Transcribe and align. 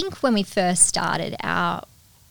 think 0.00 0.22
when 0.22 0.34
we 0.34 0.42
first 0.42 0.82
started, 0.82 1.34
our 1.42 1.82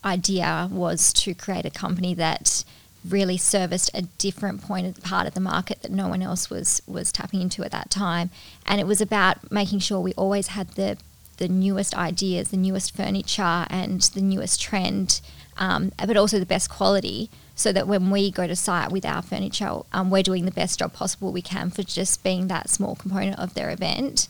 idea 0.04 0.68
was 0.70 1.12
to 1.12 1.34
create 1.34 1.64
a 1.64 1.70
company 1.70 2.14
that 2.14 2.64
really 3.08 3.36
serviced 3.36 3.90
a 3.92 4.02
different 4.18 4.62
point 4.62 4.86
of 4.86 4.94
the 4.94 5.00
part 5.00 5.26
of 5.26 5.34
the 5.34 5.40
market 5.40 5.82
that 5.82 5.90
no 5.90 6.06
one 6.06 6.22
else 6.22 6.48
was 6.48 6.80
was 6.86 7.10
tapping 7.10 7.40
into 7.40 7.64
at 7.64 7.72
that 7.72 7.90
time. 7.90 8.30
And 8.66 8.80
it 8.80 8.86
was 8.86 9.00
about 9.00 9.50
making 9.50 9.80
sure 9.80 10.00
we 10.00 10.14
always 10.14 10.48
had 10.48 10.68
the 10.70 10.96
the 11.38 11.48
newest 11.48 11.94
ideas, 11.96 12.50
the 12.50 12.56
newest 12.56 12.96
furniture, 12.96 13.66
and 13.68 14.00
the 14.00 14.22
newest 14.22 14.60
trend, 14.60 15.20
um, 15.58 15.92
but 15.98 16.16
also 16.16 16.38
the 16.38 16.46
best 16.46 16.70
quality. 16.70 17.30
So 17.56 17.72
that 17.72 17.88
when 17.88 18.10
we 18.10 18.30
go 18.30 18.46
to 18.46 18.54
site 18.54 18.92
with 18.92 19.04
our 19.04 19.22
furniture, 19.22 19.80
um, 19.92 20.10
we're 20.10 20.22
doing 20.22 20.44
the 20.44 20.50
best 20.62 20.78
job 20.78 20.92
possible 20.92 21.32
we 21.32 21.42
can 21.42 21.70
for 21.70 21.82
just 21.82 22.22
being 22.22 22.46
that 22.48 22.68
small 22.70 22.94
component 22.94 23.38
of 23.40 23.54
their 23.54 23.70
event. 23.70 24.28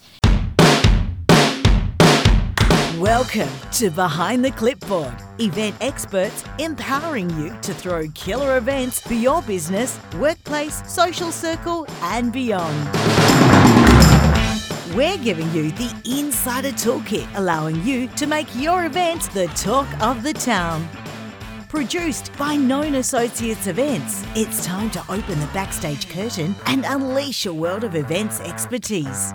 Welcome 3.01 3.51
to 3.73 3.91
Behind 3.91 4.43
the 4.43 4.53
Clipboard, 4.53 5.15
event 5.39 5.77
experts 5.83 6.43
empowering 6.59 7.29
you 7.39 7.55
to 7.61 7.75
throw 7.75 8.09
killer 8.15 8.57
events 8.57 9.01
for 9.01 9.13
your 9.13 9.43
business, 9.43 10.01
workplace, 10.15 10.83
social 10.91 11.31
circle, 11.31 11.87
and 12.01 12.33
beyond. 12.33 12.75
We're 14.97 15.19
giving 15.19 15.53
you 15.53 15.73
the 15.73 15.95
insider 16.07 16.71
toolkit, 16.71 17.29
allowing 17.35 17.85
you 17.85 18.07
to 18.17 18.27
make 18.27 18.49
your 18.57 18.87
event 18.87 19.31
the 19.35 19.49
talk 19.49 19.87
of 20.01 20.23
the 20.23 20.33
town. 20.33 20.89
Produced 21.69 22.31
by 22.39 22.57
Known 22.57 22.95
Associates 22.95 23.67
Events, 23.67 24.25
it's 24.35 24.65
time 24.65 24.91
to 24.93 25.01
open 25.11 25.39
the 25.39 25.51
backstage 25.53 26.09
curtain 26.09 26.55
and 26.65 26.87
unleash 26.87 27.45
a 27.45 27.53
world 27.53 27.85
of 27.85 27.95
events 27.95 28.41
expertise. 28.41 29.35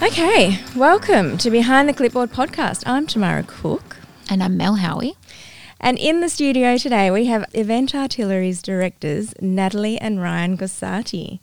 Okay, 0.00 0.60
welcome 0.76 1.36
to 1.38 1.50
Behind 1.50 1.88
the 1.88 1.92
Clipboard 1.92 2.30
podcast. 2.30 2.84
I'm 2.86 3.04
Tamara 3.06 3.42
Cook. 3.42 3.96
And 4.30 4.42
I'm 4.44 4.56
Mel 4.56 4.76
Howie. 4.76 5.16
And 5.80 5.96
in 5.96 6.20
the 6.20 6.28
studio 6.28 6.76
today, 6.76 7.08
we 7.08 7.26
have 7.26 7.44
Event 7.54 7.94
Artillery's 7.94 8.62
directors, 8.62 9.32
Natalie 9.40 9.96
and 9.96 10.20
Ryan 10.20 10.58
Gossati. 10.58 11.38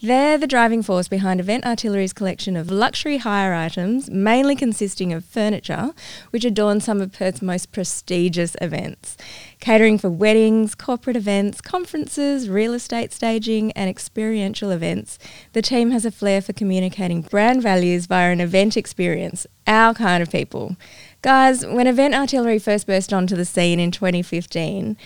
They're 0.00 0.38
the 0.38 0.46
driving 0.46 0.82
force 0.82 1.08
behind 1.08 1.40
Event 1.40 1.64
Artillery's 1.64 2.12
collection 2.12 2.56
of 2.56 2.70
luxury 2.70 3.18
hire 3.18 3.54
items, 3.54 4.08
mainly 4.08 4.54
consisting 4.54 5.12
of 5.12 5.24
furniture, 5.24 5.90
which 6.30 6.44
adorn 6.44 6.80
some 6.80 7.00
of 7.00 7.12
Perth's 7.12 7.42
most 7.42 7.72
prestigious 7.72 8.56
events. 8.60 9.16
Catering 9.58 9.98
for 9.98 10.10
weddings, 10.10 10.76
corporate 10.76 11.16
events, 11.16 11.60
conferences, 11.60 12.48
real 12.48 12.74
estate 12.74 13.12
staging, 13.12 13.72
and 13.72 13.90
experiential 13.90 14.70
events, 14.70 15.18
the 15.54 15.62
team 15.62 15.90
has 15.90 16.04
a 16.04 16.10
flair 16.12 16.40
for 16.40 16.52
communicating 16.52 17.22
brand 17.22 17.62
values 17.62 18.06
via 18.06 18.32
an 18.32 18.40
event 18.40 18.76
experience, 18.76 19.46
our 19.66 19.94
kind 19.94 20.22
of 20.22 20.30
people. 20.30 20.76
Guys, 21.22 21.64
when 21.64 21.86
Event 21.86 22.14
Artillery 22.14 22.58
first 22.58 22.86
burst 22.86 23.12
onto 23.12 23.36
the 23.36 23.44
scene 23.44 23.78
in 23.78 23.92
2015, 23.92 24.96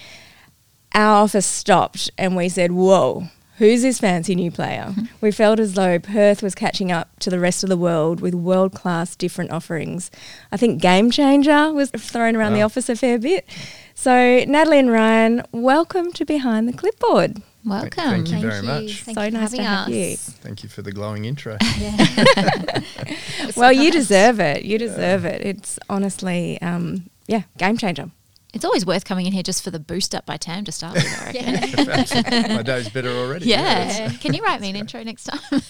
our 0.94 1.22
office 1.22 1.44
stopped 1.44 2.10
and 2.16 2.34
we 2.34 2.48
said, 2.48 2.72
Whoa, 2.72 3.28
Who's 3.58 3.80
this 3.80 4.00
fancy 4.00 4.34
new 4.34 4.50
player? 4.50 4.94
we 5.22 5.30
felt 5.30 5.58
as 5.58 5.74
though 5.74 5.98
Perth 5.98 6.42
was 6.42 6.54
catching 6.54 6.92
up 6.92 7.18
to 7.20 7.30
the 7.30 7.38
rest 7.38 7.62
of 7.62 7.70
the 7.70 7.76
world 7.76 8.20
with 8.20 8.34
world 8.34 8.74
class 8.74 9.16
different 9.16 9.50
offerings. 9.50 10.10
I 10.52 10.58
think 10.58 10.82
Game 10.82 11.10
Changer 11.10 11.72
was 11.72 11.90
thrown 11.90 12.36
around 12.36 12.52
wow. 12.52 12.58
the 12.58 12.62
office 12.62 12.90
a 12.90 12.96
fair 12.96 13.18
bit. 13.18 13.46
So, 13.94 14.44
Natalie 14.46 14.78
and 14.78 14.90
Ryan, 14.90 15.42
welcome 15.52 16.12
to 16.12 16.26
Behind 16.26 16.68
the 16.68 16.74
Clipboard. 16.74 17.40
Welcome. 17.66 17.90
Thank, 17.90 18.30
you 18.30 18.38
very 18.38 18.62
much. 18.62 19.02
Thank 19.02 19.18
so 19.18 19.28
nice 19.28 19.50
to 19.50 19.62
have 19.62 19.88
us. 19.88 19.94
you. 19.94 20.16
Thank 20.16 20.62
you 20.62 20.68
for 20.68 20.82
the 20.82 20.92
glowing 20.92 21.24
intro. 21.24 21.58
well, 23.56 23.72
you 23.72 23.90
deserve 23.90 24.38
it. 24.38 24.64
You 24.64 24.78
deserve 24.78 25.24
yeah. 25.24 25.30
it. 25.30 25.42
It's 25.44 25.78
honestly, 25.90 26.62
um, 26.62 27.10
yeah, 27.26 27.42
game 27.58 27.76
changer. 27.76 28.10
It's 28.54 28.64
always 28.64 28.86
worth 28.86 29.04
coming 29.04 29.26
in 29.26 29.32
here 29.32 29.42
just 29.42 29.64
for 29.64 29.72
the 29.72 29.80
boost 29.80 30.14
up 30.14 30.24
by 30.24 30.36
Tam 30.36 30.64
to 30.64 30.72
start 30.72 30.94
with, 30.94 31.06
I 31.20 31.32
reckon. 31.32 32.54
My 32.56 32.62
day's 32.62 32.88
better 32.88 33.10
already. 33.10 33.46
Yeah. 33.46 34.10
Can 34.20 34.32
you 34.32 34.42
write 34.44 34.60
me 34.60 34.70
an 34.70 34.76
intro 34.76 35.02
next 35.02 35.24
time? 35.24 35.60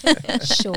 sure. 0.41 0.75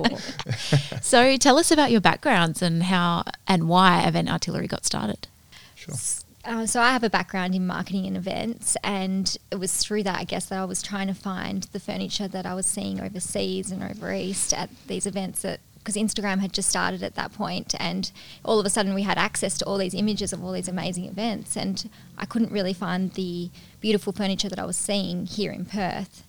so 1.02 1.36
tell 1.36 1.58
us 1.58 1.70
about 1.70 1.90
your 1.90 2.00
backgrounds 2.00 2.62
and 2.62 2.82
how 2.84 3.24
and 3.46 3.68
why 3.68 4.02
Event 4.08 4.30
Artillery 4.30 4.66
got 4.66 4.86
started. 4.86 5.28
Sure. 5.74 5.94
Uh, 6.42 6.64
so 6.64 6.80
I 6.80 6.92
have 6.92 7.04
a 7.04 7.10
background 7.10 7.54
in 7.54 7.66
marketing 7.66 8.06
and 8.06 8.16
events, 8.16 8.76
and 8.82 9.36
it 9.50 9.56
was 9.56 9.76
through 9.76 10.04
that, 10.04 10.18
I 10.18 10.24
guess, 10.24 10.46
that 10.46 10.58
I 10.58 10.64
was 10.64 10.82
trying 10.82 11.08
to 11.08 11.14
find 11.14 11.64
the 11.64 11.80
furniture 11.80 12.28
that 12.28 12.46
I 12.46 12.54
was 12.54 12.64
seeing 12.64 13.00
overseas 13.00 13.70
and 13.70 13.82
over 13.82 14.12
east 14.12 14.54
at 14.54 14.70
these 14.86 15.06
events 15.06 15.42
that 15.42 15.60
because 15.80 15.96
Instagram 15.96 16.40
had 16.40 16.52
just 16.52 16.68
started 16.68 17.02
at 17.02 17.14
that 17.14 17.32
point, 17.32 17.74
and 17.78 18.10
all 18.44 18.60
of 18.60 18.66
a 18.66 18.70
sudden 18.70 18.94
we 18.94 19.02
had 19.02 19.16
access 19.16 19.56
to 19.58 19.64
all 19.64 19.78
these 19.78 19.94
images 19.94 20.32
of 20.32 20.44
all 20.44 20.52
these 20.52 20.68
amazing 20.68 21.06
events, 21.06 21.56
and 21.56 21.88
I 22.18 22.26
couldn't 22.26 22.52
really 22.52 22.74
find 22.74 23.12
the 23.14 23.50
beautiful 23.80 24.12
furniture 24.12 24.48
that 24.48 24.58
I 24.58 24.64
was 24.64 24.76
seeing 24.76 25.26
here 25.26 25.50
in 25.52 25.64
Perth. 25.64 26.24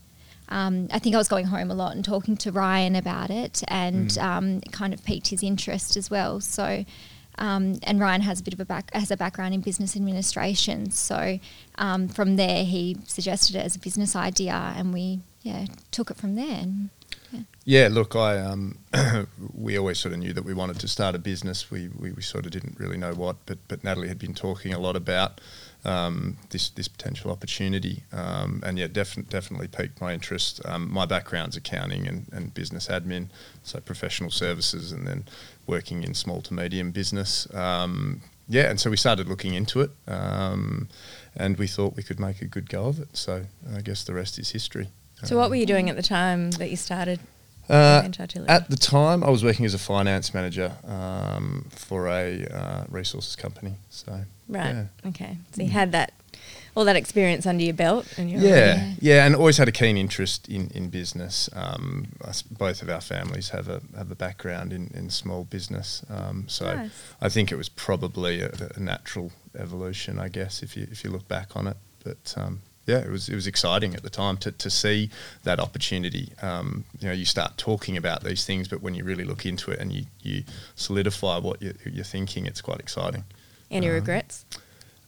Um, 0.47 0.87
I 0.91 0.99
think 0.99 1.15
I 1.15 1.17
was 1.17 1.27
going 1.27 1.45
home 1.45 1.71
a 1.71 1.73
lot 1.73 1.95
and 1.95 2.03
talking 2.03 2.35
to 2.37 2.51
Ryan 2.51 2.95
about 2.95 3.29
it, 3.29 3.61
and 3.67 4.09
mm. 4.09 4.23
um, 4.23 4.57
it 4.57 4.71
kind 4.71 4.93
of 4.93 5.03
piqued 5.03 5.27
his 5.27 5.43
interest 5.43 5.95
as 5.95 6.09
well. 6.09 6.39
So, 6.41 6.85
um, 7.37 7.79
and 7.83 7.99
Ryan 7.99 8.21
has 8.21 8.39
a 8.39 8.43
bit 8.43 8.53
of 8.53 8.59
a 8.59 8.65
back 8.65 8.93
has 8.93 9.11
a 9.11 9.17
background 9.17 9.53
in 9.53 9.61
business 9.61 9.95
administration, 9.95 10.91
so 10.91 11.39
um, 11.75 12.07
from 12.07 12.35
there 12.35 12.63
he 12.63 12.97
suggested 13.07 13.55
it 13.55 13.65
as 13.65 13.75
a 13.75 13.79
business 13.79 14.15
idea, 14.15 14.73
and 14.75 14.93
we 14.93 15.21
yeah 15.41 15.65
took 15.91 16.11
it 16.11 16.17
from 16.17 16.35
there. 16.35 16.59
And, 16.61 16.89
yeah, 17.63 17.87
look, 17.91 18.15
I 18.15 18.37
um, 18.39 18.79
we 19.53 19.77
always 19.77 19.99
sort 19.99 20.13
of 20.13 20.19
knew 20.19 20.33
that 20.33 20.43
we 20.43 20.53
wanted 20.53 20.79
to 20.79 20.87
start 20.87 21.15
a 21.15 21.19
business. 21.19 21.71
We, 21.71 21.89
we, 21.89 22.11
we 22.11 22.21
sort 22.21 22.45
of 22.45 22.51
didn't 22.51 22.79
really 22.79 22.97
know 22.97 23.13
what, 23.13 23.37
but 23.45 23.59
but 23.67 23.83
Natalie 23.83 24.07
had 24.07 24.19
been 24.19 24.33
talking 24.33 24.73
a 24.73 24.79
lot 24.79 24.95
about 24.95 25.39
um, 25.85 26.37
this 26.49 26.69
this 26.69 26.87
potential 26.87 27.31
opportunity, 27.31 28.03
um, 28.11 28.61
and 28.65 28.77
yeah, 28.77 28.87
definitely 28.87 29.29
definitely 29.29 29.67
piqued 29.67 30.01
my 30.01 30.13
interest. 30.13 30.61
Um, 30.65 30.91
my 30.91 31.05
background's 31.05 31.55
accounting 31.55 32.07
and, 32.07 32.27
and 32.31 32.53
business 32.53 32.87
admin, 32.87 33.27
so 33.63 33.79
professional 33.79 34.31
services, 34.31 34.91
and 34.91 35.07
then 35.07 35.25
working 35.71 36.03
in 36.03 36.13
small 36.13 36.41
to 36.41 36.53
medium 36.53 36.91
business. 36.91 37.51
Um, 37.55 38.21
yeah, 38.47 38.69
and 38.69 38.79
so 38.79 38.89
we 38.89 38.97
started 38.97 39.27
looking 39.27 39.53
into 39.53 39.79
it, 39.81 39.91
um, 40.07 40.89
and 41.35 41.57
we 41.57 41.67
thought 41.67 41.95
we 41.95 42.03
could 42.03 42.19
make 42.19 42.41
a 42.41 42.45
good 42.45 42.69
go 42.69 42.85
of 42.85 42.99
it. 42.99 43.07
So 43.13 43.45
I 43.75 43.81
guess 43.81 44.03
the 44.03 44.13
rest 44.13 44.37
is 44.37 44.51
history. 44.51 44.89
So, 45.23 45.37
what 45.37 45.49
were 45.49 45.55
you 45.55 45.65
doing 45.65 45.89
at 45.89 45.95
the 45.95 46.03
time 46.03 46.51
that 46.51 46.69
you 46.69 46.75
started? 46.75 47.19
Uh, 47.69 48.03
at 48.49 48.69
the 48.69 48.75
time, 48.75 49.23
I 49.23 49.29
was 49.29 49.43
working 49.45 49.65
as 49.65 49.73
a 49.73 49.79
finance 49.79 50.33
manager 50.33 50.73
um, 50.85 51.67
for 51.69 52.07
a 52.07 52.45
uh, 52.45 52.83
resources 52.89 53.37
company. 53.37 53.75
So 53.89 54.11
right, 54.49 54.75
yeah. 54.75 55.09
okay. 55.09 55.37
So 55.53 55.61
you 55.61 55.69
had 55.69 55.93
that 55.93 56.11
all 56.75 56.85
that 56.85 56.95
experience 56.95 57.45
under 57.45 57.63
your 57.63 57.73
belt, 57.73 58.05
and 58.17 58.29
yeah, 58.29 58.93
yeah, 58.99 59.25
and 59.25 59.35
always 59.35 59.57
had 59.57 59.67
a 59.67 59.71
keen 59.71 59.97
interest 59.97 60.47
in 60.47 60.69
in 60.73 60.89
business. 60.89 61.49
Um, 61.53 62.07
both 62.51 62.81
of 62.81 62.89
our 62.89 63.01
families 63.01 63.49
have 63.49 63.67
a 63.67 63.81
have 63.97 64.11
a 64.11 64.15
background 64.15 64.71
in, 64.71 64.91
in 64.93 65.09
small 65.09 65.43
business, 65.43 66.03
um, 66.09 66.45
so 66.47 66.73
nice. 66.73 66.91
I 67.21 67.29
think 67.29 67.51
it 67.51 67.55
was 67.55 67.69
probably 67.69 68.41
a, 68.41 68.51
a, 68.75 68.79
natural 68.79 69.31
evolution, 69.57 70.19
I 70.19 70.29
guess, 70.29 70.63
if 70.63 70.77
you 70.77 70.87
if 70.91 71.03
you 71.03 71.09
look 71.09 71.27
back 71.27 71.55
on 71.55 71.67
it. 71.67 71.77
But 72.03 72.33
um, 72.37 72.61
yeah, 72.85 72.99
it 72.99 73.09
was 73.09 73.29
it 73.29 73.35
was 73.35 73.47
exciting 73.47 73.93
at 73.95 74.03
the 74.03 74.09
time 74.09 74.37
to, 74.37 74.51
to 74.51 74.69
see 74.69 75.09
that 75.43 75.59
opportunity. 75.59 76.33
Um, 76.41 76.85
you 76.99 77.07
know, 77.07 77.13
you 77.13 77.25
start 77.25 77.57
talking 77.57 77.97
about 77.97 78.23
these 78.23 78.45
things, 78.45 78.67
but 78.67 78.81
when 78.81 78.95
you 78.95 79.03
really 79.03 79.23
look 79.23 79.45
into 79.45 79.71
it 79.71 79.79
and 79.79 79.91
you, 79.91 80.05
you 80.21 80.43
solidify 80.75 81.37
what 81.37 81.61
you, 81.61 81.73
are 81.99 82.03
thinking, 82.03 82.45
it's 82.45 82.61
quite 82.61 82.79
exciting. 82.79 83.23
Any 83.69 83.87
um, 83.87 83.93
regrets? 83.93 84.45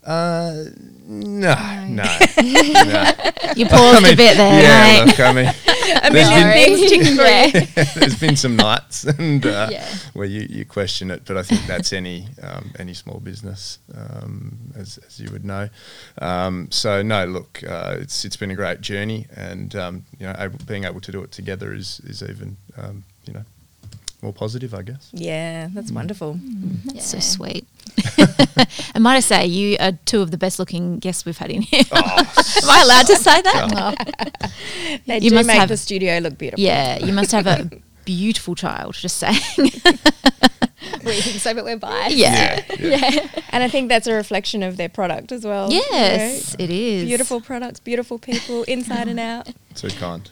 Uh, 0.05 0.65
no, 1.05 1.55
no, 1.87 2.03
no. 2.03 3.11
You 3.55 3.65
paused 3.67 3.97
I 3.97 3.99
mean, 4.01 4.13
a 4.13 4.15
bit 4.15 4.37
there. 4.37 4.61
Yeah, 4.61 5.05
look, 5.05 5.19
I 5.19 5.33
mean, 5.33 5.45
a 6.03 6.11
million 6.11 6.51
things 6.51 6.89
to 6.89 7.23
yeah. 7.23 7.83
There's 7.95 8.19
been 8.19 8.35
some 8.35 8.55
nights 8.55 9.03
and 9.05 9.45
uh, 9.45 9.69
yeah. 9.71 9.87
where 10.13 10.25
you, 10.25 10.47
you 10.49 10.65
question 10.65 11.11
it, 11.11 11.23
but 11.25 11.37
I 11.37 11.43
think 11.43 11.65
that's 11.67 11.93
any 11.93 12.27
um, 12.41 12.71
any 12.79 12.93
small 12.93 13.19
business, 13.19 13.79
um, 13.95 14.73
as, 14.75 14.97
as 14.99 15.19
you 15.19 15.31
would 15.31 15.45
know. 15.45 15.69
Um, 16.19 16.69
so 16.71 17.01
no, 17.01 17.25
look, 17.25 17.61
uh, 17.67 17.97
it's 17.99 18.25
it's 18.25 18.37
been 18.37 18.51
a 18.51 18.55
great 18.55 18.81
journey, 18.81 19.27
and 19.35 19.75
um, 19.75 20.05
you 20.19 20.25
know, 20.25 20.35
able, 20.37 20.59
being 20.65 20.83
able 20.83 21.01
to 21.01 21.11
do 21.11 21.21
it 21.23 21.31
together 21.31 21.73
is 21.73 22.01
is 22.05 22.23
even 22.23 22.57
um, 22.77 23.03
you 23.25 23.33
know 23.33 23.43
more 24.21 24.33
positive, 24.33 24.73
I 24.73 24.81
guess. 24.81 25.09
Yeah, 25.11 25.67
that's 25.71 25.91
mm. 25.91 25.95
wonderful. 25.95 26.35
Mm. 26.35 26.83
That's 26.85 26.95
yeah. 26.95 27.01
so 27.01 27.19
sweet. 27.19 27.67
and 28.95 29.03
might 29.03 29.17
I 29.17 29.19
say, 29.19 29.45
you 29.45 29.77
are 29.79 29.93
two 30.05 30.21
of 30.21 30.31
the 30.31 30.37
best 30.37 30.59
looking 30.59 30.99
guests 30.99 31.25
we've 31.25 31.37
had 31.37 31.51
in 31.51 31.61
here. 31.61 31.83
Oh, 31.91 31.97
Am 32.63 32.69
I 32.69 32.81
allowed 32.83 33.07
to 33.07 33.15
say 33.15 33.41
that? 33.41 34.51
they 35.05 35.19
you 35.19 35.29
do 35.29 35.35
must 35.35 35.47
make 35.47 35.57
have, 35.57 35.69
the 35.69 35.77
studio 35.77 36.17
look 36.19 36.37
beautiful. 36.37 36.63
Yeah, 36.63 36.99
you 36.99 37.13
must 37.13 37.31
have 37.31 37.47
a 37.47 37.69
beautiful 38.05 38.55
child, 38.55 38.95
just 38.95 39.17
saying. 39.17 39.41
we 39.57 41.13
think 41.13 41.39
so, 41.39 41.53
but 41.53 41.63
we're 41.63 41.77
biased. 41.77 42.15
Yeah. 42.15 42.63
Yeah, 42.69 42.75
yeah. 42.79 43.09
yeah. 43.11 43.27
And 43.49 43.63
I 43.63 43.67
think 43.67 43.89
that's 43.89 44.07
a 44.07 44.13
reflection 44.13 44.63
of 44.63 44.77
their 44.77 44.89
product 44.89 45.31
as 45.31 45.45
well. 45.45 45.71
Yes, 45.71 46.51
you 46.51 46.57
know? 46.57 46.63
it 46.63 46.69
is. 46.69 47.05
Beautiful 47.05 47.41
products, 47.41 47.79
beautiful 47.79 48.19
people, 48.19 48.63
inside 48.63 49.07
and 49.07 49.19
out. 49.19 49.49
Too 49.75 49.89
kind. 49.89 50.29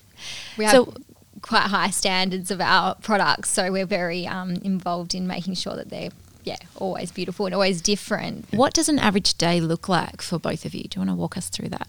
We 0.57 0.65
have 0.65 0.73
so, 0.73 0.93
quite 1.41 1.63
high 1.63 1.89
standards 1.89 2.51
of 2.51 2.61
our 2.61 2.95
products, 2.95 3.49
so 3.49 3.71
we're 3.71 3.85
very 3.85 4.27
um, 4.27 4.55
involved 4.63 5.15
in 5.15 5.27
making 5.27 5.55
sure 5.55 5.75
that 5.75 5.89
they're 5.89 6.11
yeah 6.43 6.57
always 6.75 7.11
beautiful 7.11 7.45
and 7.45 7.55
always 7.55 7.81
different. 7.81 8.45
What 8.51 8.73
does 8.73 8.89
an 8.89 8.99
average 8.99 9.35
day 9.37 9.59
look 9.61 9.87
like 9.89 10.21
for 10.21 10.39
both 10.39 10.65
of 10.65 10.73
you? 10.73 10.83
Do 10.83 10.99
you 10.99 11.05
want 11.05 11.09
to 11.11 11.15
walk 11.15 11.37
us 11.37 11.49
through 11.49 11.69
that? 11.69 11.87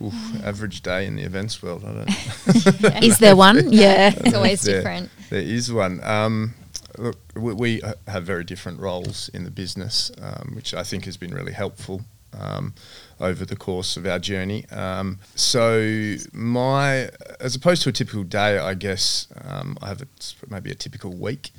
Oof, 0.00 0.14
average 0.44 0.82
day 0.82 1.06
in 1.06 1.16
the 1.16 1.22
events 1.24 1.60
world. 1.62 1.84
I 1.84 1.92
don't. 1.92 3.02
Is 3.02 3.18
there 3.18 3.34
one? 3.48 3.72
Yeah. 3.72 4.12
It's 4.16 4.34
always 4.34 4.62
There- 4.62 4.76
different. 4.76 5.10
There 5.30 5.40
is 5.42 5.72
one. 5.72 6.00
Um, 6.04 6.54
look, 6.96 7.16
we, 7.34 7.52
we 7.54 7.82
have 8.06 8.24
very 8.24 8.44
different 8.44 8.78
roles 8.80 9.28
in 9.30 9.42
the 9.44 9.50
business, 9.50 10.10
um, 10.22 10.52
which 10.54 10.72
I 10.72 10.84
think 10.84 11.04
has 11.06 11.16
been 11.16 11.34
really 11.34 11.52
helpful 11.52 12.02
um, 12.38 12.74
over 13.20 13.44
the 13.44 13.56
course 13.56 13.96
of 13.96 14.06
our 14.06 14.18
journey. 14.20 14.66
Um, 14.70 15.18
so, 15.34 16.14
my, 16.32 17.10
as 17.40 17.56
opposed 17.56 17.82
to 17.82 17.88
a 17.88 17.92
typical 17.92 18.22
day, 18.22 18.58
I 18.58 18.74
guess 18.74 19.26
um, 19.44 19.76
I 19.82 19.88
have 19.88 20.02
a, 20.02 20.06
maybe 20.48 20.70
a 20.70 20.74
typical 20.76 21.12
week. 21.12 21.50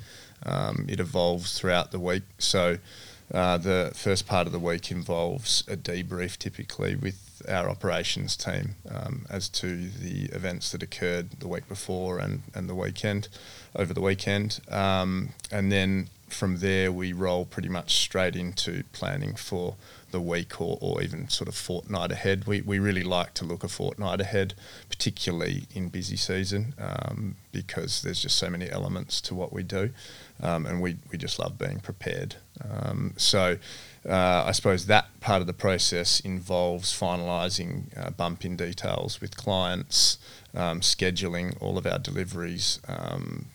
Um, 0.46 0.86
it 0.88 1.00
evolves 1.00 1.58
throughout 1.58 1.92
the 1.92 2.00
week. 2.00 2.24
So, 2.38 2.78
uh, 3.34 3.58
the 3.58 3.92
first 3.94 4.26
part 4.26 4.48
of 4.48 4.54
the 4.54 4.60
week 4.60 4.92
involves 4.92 5.64
a 5.68 5.78
debrief, 5.78 6.38
typically 6.38 6.96
with 6.96 7.29
our 7.48 7.70
operations 7.70 8.36
team, 8.36 8.76
um, 8.90 9.26
as 9.30 9.50
to 9.50 9.90
the 9.90 10.26
events 10.36 10.72
that 10.72 10.84
occurred 10.84 11.32
the 11.40 11.48
week 11.48 11.68
before 11.68 12.20
and, 12.20 12.42
and 12.54 12.70
the 12.70 12.76
weekend, 12.76 13.28
over 13.76 13.94
the 13.94 14.02
weekend. 14.02 14.60
Um, 14.70 15.30
and 15.52 15.72
then 15.72 16.10
from 16.28 16.58
there, 16.60 16.92
we 16.92 17.14
roll 17.14 17.46
pretty 17.46 17.70
much 17.70 17.96
straight 17.96 18.36
into 18.36 18.84
planning 18.94 19.36
for 19.36 19.76
the 20.12 20.22
week 20.22 20.60
or, 20.60 20.78
or 20.82 21.02
even 21.02 21.30
sort 21.30 21.48
of 21.48 21.56
fortnight 21.56 22.12
ahead. 22.12 22.46
We, 22.46 22.62
we 22.62 22.80
really 22.80 23.04
like 23.04 23.34
to 23.36 23.46
look 23.46 23.64
a 23.64 23.68
fortnight 23.68 24.22
ahead, 24.22 24.54
particularly 24.90 25.68
in 25.74 25.90
busy 25.90 26.18
season, 26.18 26.74
um, 26.80 27.36
because 27.52 28.02
there's 28.02 28.22
just 28.22 28.38
so 28.38 28.50
many 28.50 28.70
elements 28.70 29.22
to 29.22 29.36
what 29.36 29.54
we 29.54 29.64
do. 29.64 29.92
Um, 30.42 30.66
and 30.66 30.82
we, 30.82 30.98
we 31.12 31.18
just 31.18 31.38
love 31.40 31.58
being 31.58 31.80
prepared. 31.80 32.36
Um, 32.70 33.14
so 33.18 33.58
uh, 34.10 34.44
I 34.48 34.52
suppose 34.54 34.88
that 34.88 35.08
part 35.20 35.42
of 35.42 35.48
the 35.48 35.54
process 35.54 36.20
involves 36.20 36.98
finalising 36.98 37.96
uh, 37.96 38.10
bump 38.10 38.44
in 38.44 38.56
details 38.56 39.22
with 39.22 39.38
clients, 39.38 40.18
um, 40.56 40.82
scheduling 40.82 41.56
all 41.62 41.78
of 41.78 41.86
our 41.86 42.00
deliveries, 42.00 42.80
um, 42.88 43.46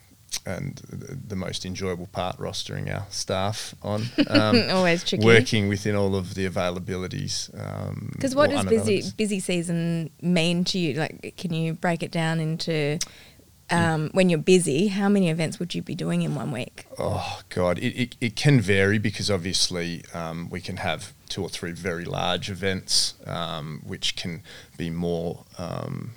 and 0.46 0.80
the, 0.88 1.36
most 1.36 1.64
enjoyable 1.64 2.06
part, 2.08 2.36
rostering 2.38 2.92
our 2.92 3.06
staff 3.10 3.74
on. 3.82 4.06
Um, 4.28 4.62
Always 4.70 5.02
tricky. 5.04 5.24
Working 5.24 5.68
within 5.68 5.94
all 5.94 6.14
of 6.14 6.34
the 6.34 6.48
availabilities. 6.48 7.50
um, 7.58 8.10
Because 8.12 8.34
what 8.34 8.50
does 8.50 8.64
busy 8.66 9.02
busy 9.16 9.40
season 9.40 10.10
mean 10.20 10.64
to 10.64 10.78
you? 10.78 10.94
Like, 10.94 11.34
can 11.36 11.52
you 11.52 11.74
break 11.74 12.02
it 12.02 12.10
down 12.10 12.40
into 12.40 12.98
um, 13.74 14.10
when 14.12 14.28
you're 14.28 14.38
busy? 14.38 14.88
How 14.88 15.08
many 15.08 15.30
events 15.30 15.58
would 15.58 15.74
you 15.74 15.82
be 15.82 15.94
doing 15.94 16.22
in 16.22 16.34
one 16.34 16.50
week? 16.52 16.86
Oh 16.98 17.40
God, 17.48 17.78
it, 17.78 17.94
it, 18.00 18.16
it 18.20 18.36
can 18.36 18.60
vary 18.60 18.98
because 18.98 19.30
obviously 19.30 20.04
um, 20.14 20.48
we 20.50 20.60
can 20.60 20.78
have 20.78 21.12
two 21.28 21.42
or 21.42 21.48
three 21.48 21.72
very 21.72 22.04
large 22.04 22.50
events, 22.50 23.14
um, 23.26 23.82
which 23.84 24.16
can 24.16 24.42
be 24.76 24.90
more 24.90 25.44
um, 25.58 26.12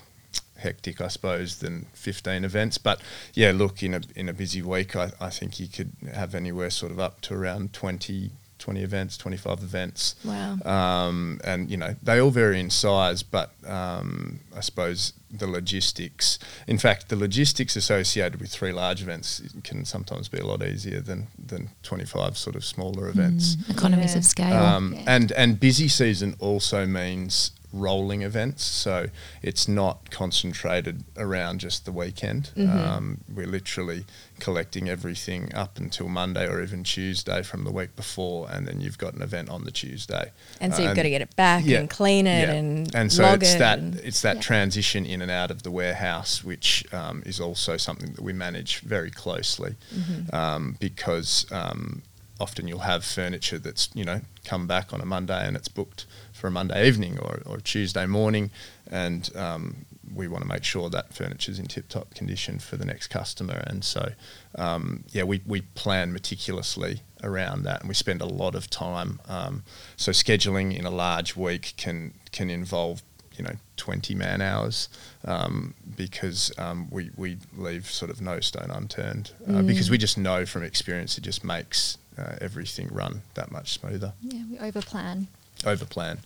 hectic, 0.57 1.01
I 1.01 1.07
suppose, 1.07 1.59
than 1.59 1.87
fifteen 1.93 2.43
events. 2.43 2.77
But 2.77 3.01
yeah, 3.33 3.51
look, 3.53 3.83
in 3.83 3.93
a 3.93 4.01
in 4.15 4.29
a 4.29 4.33
busy 4.33 4.61
week, 4.61 4.95
I, 4.95 5.11
I 5.19 5.29
think 5.29 5.59
you 5.59 5.67
could 5.67 5.93
have 6.13 6.35
anywhere 6.35 6.69
sort 6.69 6.91
of 6.91 6.99
up 6.99 7.21
to 7.21 7.33
around 7.33 7.73
20, 7.73 8.31
20 8.59 8.81
events, 8.81 9.17
twenty 9.17 9.37
five 9.37 9.59
events. 9.63 10.15
Wow. 10.23 10.57
Um, 10.65 11.39
and 11.43 11.69
you 11.69 11.77
know 11.77 11.95
they 12.03 12.19
all 12.19 12.31
vary 12.31 12.59
in 12.59 12.69
size, 12.69 13.23
but 13.23 13.51
um, 13.65 14.39
I 14.55 14.61
suppose 14.61 15.13
the 15.29 15.47
logistics. 15.47 16.39
In 16.67 16.77
fact, 16.77 17.09
the 17.09 17.15
logistics 17.15 17.75
associated 17.75 18.39
with 18.39 18.49
three 18.49 18.71
large 18.71 19.01
events 19.01 19.41
can 19.63 19.85
sometimes 19.85 20.27
be 20.29 20.37
a 20.39 20.45
lot 20.45 20.63
easier 20.63 21.01
than 21.01 21.27
than 21.37 21.69
twenty 21.83 22.05
five 22.05 22.37
sort 22.37 22.55
of 22.55 22.63
smaller 22.65 23.09
events. 23.09 23.57
Economies 23.69 24.13
Yeah. 24.13 24.17
of 24.19 24.25
scale. 24.25 24.55
Um, 24.65 24.93
Yeah. 24.93 25.03
And 25.07 25.31
and 25.33 25.59
busy 25.59 25.87
season 25.87 26.35
also 26.39 26.85
means 26.85 27.51
rolling 27.73 28.21
events, 28.21 28.63
so 28.63 29.07
it's 29.41 29.67
not 29.67 30.09
concentrated 30.09 31.03
around 31.17 31.59
just 31.59 31.85
the 31.85 31.91
weekend. 31.91 32.51
Um, 32.57 33.19
we're 33.33 33.45
literally 33.47 34.05
collecting 34.39 34.87
everything 34.89 35.53
up 35.53 35.77
until 35.77 36.07
Monday 36.07 36.47
or 36.47 36.61
even 36.61 36.83
Tuesday 36.83 37.43
from 37.43 37.65
the 37.65 37.71
week 37.71 37.95
before, 37.95 38.47
and 38.49 38.67
then 38.67 38.79
you've 38.79 38.97
got 38.97 39.13
an 39.15 39.21
event 39.21 39.49
on 39.49 39.65
the 39.65 39.71
Tuesday. 39.71 40.31
And 40.61 40.73
so 40.73 40.81
Uh, 40.83 40.87
you've 40.87 40.95
got 40.95 41.03
to 41.03 41.09
get 41.09 41.21
it 41.21 41.35
back 41.35 41.63
yeah, 41.65 41.79
and 41.79 41.89
clean 41.89 42.25
it 42.25 42.47
yeah. 42.47 42.53
and, 42.99 43.11
so 43.11 43.23
log 43.23 43.43
it's 43.43 43.55
it. 43.55 43.59
that 43.59 43.79
and- 43.79 43.95
it's 43.99 44.21
that 44.21 44.35
Yeah. 44.37 44.41
transition 44.41 45.05
in 45.05 45.21
and 45.21 45.29
out 45.31 45.51
of 45.51 45.63
the 45.63 45.71
warehouse, 45.71 46.43
which 46.43 46.85
um, 46.93 47.21
is 47.25 47.39
also 47.39 47.75
something 47.77 48.13
that 48.13 48.21
we 48.21 48.31
manage 48.33 48.79
very 48.79 49.11
closely, 49.11 49.75
Mm-hmm. 49.93 50.33
um, 50.35 50.77
because 50.79 51.45
um, 51.51 52.01
often 52.39 52.67
you'll 52.67 52.79
have 52.79 53.03
furniture 53.03 53.57
that's 53.57 53.89
you 53.93 54.05
know 54.05 54.21
come 54.45 54.67
back 54.67 54.93
on 54.93 55.01
a 55.01 55.05
Monday 55.05 55.45
and 55.47 55.57
it's 55.57 55.67
booked 55.67 56.05
for 56.37 56.47
a 56.47 56.51
Monday 56.51 56.87
evening 56.87 57.19
or, 57.19 57.41
or 57.45 57.57
Tuesday 57.57 58.05
morning, 58.05 58.51
and 58.89 59.29
um, 59.35 59.85
we 60.13 60.27
want 60.27 60.43
to 60.43 60.47
make 60.47 60.63
sure 60.63 60.89
that 60.89 61.13
furniture 61.13 61.51
is 61.51 61.59
in 61.59 61.65
tip-top 61.65 62.13
condition 62.13 62.59
for 62.59 62.77
the 62.77 62.85
next 62.85 63.07
customer, 63.07 63.63
and 63.67 63.83
so 63.83 64.11
um, 64.55 65.03
yeah, 65.11 65.23
we, 65.23 65.41
we 65.45 65.61
plan 65.61 66.13
meticulously 66.13 67.01
around 67.23 67.63
that, 67.63 67.81
and 67.81 67.89
we 67.89 67.95
spend 67.95 68.21
a 68.21 68.25
lot 68.25 68.55
of 68.55 68.69
time. 68.69 69.19
Um, 69.27 69.63
so 69.95 70.11
scheduling 70.11 70.77
in 70.77 70.85
a 70.85 70.91
large 70.91 71.35
week 71.35 71.73
can 71.77 72.13
can 72.31 72.49
involve 72.49 73.01
you 73.37 73.43
know 73.43 73.53
20 73.77 74.15
man 74.15 74.41
hours 74.41 74.89
um, 75.25 75.73
because 75.95 76.51
um, 76.57 76.87
we, 76.89 77.11
we 77.15 77.37
leave 77.55 77.85
sort 77.85 78.09
of 78.09 78.19
no 78.19 78.39
stone 78.39 78.71
unturned 78.71 79.31
uh, 79.47 79.61
because 79.61 79.89
we 79.91 79.97
just 79.97 80.17
know 80.17 80.45
from 80.45 80.63
experience 80.63 81.17
it 81.17 81.21
just 81.21 81.43
makes 81.43 81.97
uh, 82.17 82.35
everything 82.41 82.87
run 82.91 83.21
that 83.35 83.51
much 83.51 83.73
smoother 83.73 84.13
Yeah, 84.21 84.43
we 84.49 84.57
overplan. 84.57 85.27
Over 85.65 85.85
plan. 85.85 86.19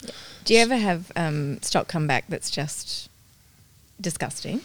Do 0.46 0.54
you 0.54 0.60
ever 0.60 0.78
have 0.78 1.12
um, 1.16 1.62
stock 1.62 1.88
come 1.88 2.08
back 2.08 2.26
that's 2.28 2.50
just 2.50 3.10
disgusting? 4.00 4.62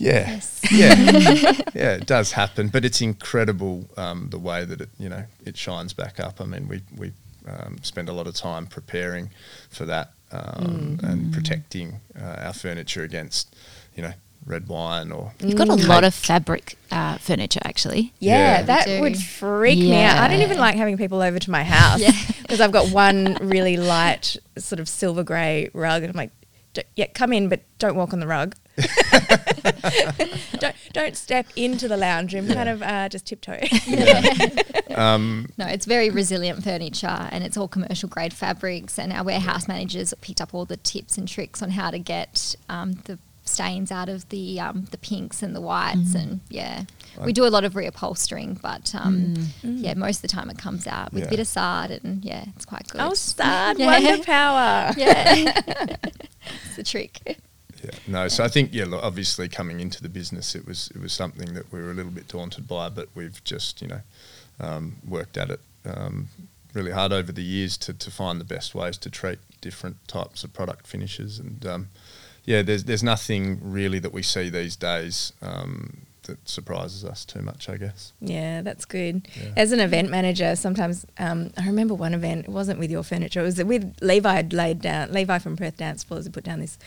yeah. 0.00 0.30
Yes. 0.30 0.60
yeah. 0.72 1.52
Yeah 1.74 1.92
it 1.94 2.06
does 2.06 2.32
happen 2.32 2.68
but 2.68 2.84
it's 2.84 3.00
incredible 3.00 3.84
um, 3.96 4.28
the 4.30 4.38
way 4.38 4.64
that 4.64 4.80
it 4.80 4.88
you 4.98 5.08
know 5.08 5.24
it 5.44 5.56
shines 5.56 5.92
back 5.92 6.18
up. 6.18 6.40
I 6.40 6.44
mean 6.44 6.68
we 6.68 6.82
we 6.96 7.12
um, 7.46 7.78
spend 7.82 8.08
a 8.08 8.12
lot 8.12 8.26
of 8.26 8.34
time 8.34 8.66
preparing 8.66 9.30
for 9.68 9.84
that 9.84 10.12
um, 10.32 10.98
and 11.02 11.32
protecting 11.32 12.00
uh, 12.20 12.46
our 12.46 12.52
furniture 12.52 13.02
against 13.02 13.54
you 13.94 14.02
know 14.02 14.12
red 14.46 14.68
wine 14.68 15.12
or 15.12 15.32
You've 15.40 15.56
got 15.58 15.68
a 15.68 15.74
lot 15.74 16.02
of 16.04 16.14
fabric 16.14 16.76
uh, 16.90 17.18
furniture, 17.18 17.60
actually. 17.64 18.12
Yeah, 18.18 18.58
Yeah. 18.58 18.62
that 18.62 19.00
would 19.00 19.16
freak 19.18 19.78
me 19.78 20.02
out. 20.02 20.18
I 20.18 20.28
don't 20.28 20.42
even 20.42 20.58
like 20.58 20.76
having 20.76 20.96
people 20.96 21.20
over 21.22 21.38
to 21.38 21.50
my 21.50 21.62
house 21.62 22.00
Yeah. 22.00 22.12
because 22.42 22.60
I've 22.60 22.72
got 22.72 22.90
one 22.90 23.36
really 23.40 23.76
light 23.76 24.36
sort 24.58 24.80
of 24.80 24.88
silver 24.88 25.22
grey 25.22 25.70
rug, 25.74 26.02
and 26.02 26.10
I'm 26.10 26.16
like, 26.16 26.30
"D- 26.74 26.82
yeah, 26.96 27.06
come 27.14 27.32
in, 27.32 27.48
but 27.48 27.62
don't 27.78 27.94
walk 27.96 28.12
on 28.12 28.20
the 28.20 28.26
rug. 28.26 28.56
don't 30.58 30.74
don't 30.92 31.16
step 31.16 31.46
into 31.56 31.86
the 31.88 31.96
lounge 31.96 32.32
room. 32.34 32.48
Kind 32.48 32.68
of 32.68 32.82
uh, 32.82 33.08
just 33.08 33.26
tiptoe. 33.26 33.60
um, 34.94 35.48
No, 35.58 35.66
it's 35.66 35.86
very 35.86 36.10
resilient 36.10 36.62
furniture 36.64 37.28
and 37.30 37.44
it's 37.44 37.56
all 37.56 37.68
commercial 37.68 38.08
grade 38.08 38.32
fabrics. 38.32 38.98
And 38.98 39.12
our 39.12 39.24
warehouse 39.24 39.68
managers 39.68 40.14
picked 40.20 40.40
up 40.40 40.54
all 40.54 40.64
the 40.64 40.76
tips 40.78 41.18
and 41.18 41.28
tricks 41.28 41.62
on 41.62 41.70
how 41.70 41.90
to 41.90 41.98
get 41.98 42.56
um, 42.68 42.92
the 43.04 43.18
stains 43.50 43.90
out 43.92 44.08
of 44.08 44.28
the 44.30 44.58
um, 44.60 44.86
the 44.90 44.98
pinks 44.98 45.42
and 45.42 45.54
the 45.54 45.60
whites. 45.60 46.14
And 46.14 46.40
yeah, 46.48 46.84
we 47.24 47.32
do 47.32 47.44
a 47.44 47.48
lot 47.50 47.64
of 47.64 47.74
reupholstering, 47.74 48.60
but 48.62 48.94
um, 48.94 49.34
yeah, 49.62 49.94
most 49.94 50.16
of 50.18 50.22
the 50.22 50.28
time 50.28 50.48
it 50.50 50.58
comes 50.58 50.86
out 50.86 51.12
with 51.12 51.26
a 51.26 51.28
bit 51.28 51.40
of 51.40 51.46
sard 51.46 51.90
and 51.90 52.24
yeah, 52.24 52.44
it's 52.56 52.64
quite 52.64 52.86
good. 52.88 53.00
oh, 53.00 53.14
sad 53.14 53.78
Yeah. 53.78 53.86
wonder 53.86 54.22
power. 54.24 54.92
Yeah, 54.96 55.54
it's 56.64 56.76
the 56.76 56.82
trick. 56.82 57.20
Yeah, 57.82 57.90
no. 58.06 58.28
So 58.28 58.44
I 58.44 58.48
think, 58.48 58.70
yeah, 58.74 58.84
look, 58.84 59.02
obviously 59.02 59.48
coming 59.48 59.80
into 59.80 60.02
the 60.02 60.08
business, 60.10 60.54
it 60.54 60.66
was 60.66 60.90
it 60.94 61.00
was 61.00 61.12
something 61.12 61.54
that 61.54 61.72
we 61.72 61.80
were 61.80 61.90
a 61.90 61.94
little 61.94 62.12
bit 62.12 62.28
daunted 62.28 62.68
by, 62.68 62.88
but 62.90 63.08
we've 63.14 63.42
just 63.44 63.80
you 63.82 63.88
know 63.88 64.00
um, 64.60 64.96
worked 65.06 65.36
at 65.38 65.50
it 65.50 65.60
um, 65.84 66.28
really 66.74 66.92
hard 66.92 67.12
over 67.12 67.32
the 67.32 67.42
years 67.42 67.76
to, 67.78 67.92
to 67.94 68.10
find 68.10 68.40
the 68.40 68.44
best 68.44 68.74
ways 68.74 68.96
to 68.98 69.10
treat 69.10 69.38
different 69.60 69.96
types 70.06 70.44
of 70.44 70.52
product 70.52 70.86
finishes, 70.86 71.38
and 71.38 71.64
um, 71.66 71.88
yeah, 72.44 72.62
there's 72.62 72.84
there's 72.84 73.02
nothing 73.02 73.58
really 73.62 73.98
that 73.98 74.12
we 74.12 74.22
see 74.22 74.48
these 74.48 74.76
days 74.76 75.32
um, 75.42 76.06
that 76.24 76.48
surprises 76.48 77.04
us 77.04 77.24
too 77.24 77.42
much, 77.42 77.68
I 77.68 77.76
guess. 77.76 78.12
Yeah, 78.20 78.62
that's 78.62 78.84
good. 78.84 79.28
Yeah. 79.34 79.52
As 79.56 79.72
an 79.72 79.80
event 79.80 80.10
manager, 80.10 80.56
sometimes 80.56 81.06
um, 81.18 81.52
I 81.56 81.66
remember 81.66 81.94
one 81.94 82.14
event. 82.14 82.46
It 82.46 82.50
wasn't 82.50 82.78
with 82.78 82.90
your 82.90 83.02
furniture. 83.02 83.40
It 83.40 83.44
was 83.44 83.62
with 83.62 83.96
Levi. 84.00 84.34
Had 84.34 84.52
laid 84.52 84.80
down 84.80 85.12
Levi 85.12 85.38
from 85.38 85.56
Perth 85.56 85.76
Dance 85.76 86.04
Floors 86.04 86.24
had 86.24 86.32
put 86.32 86.44
down 86.44 86.60
this 86.60 86.78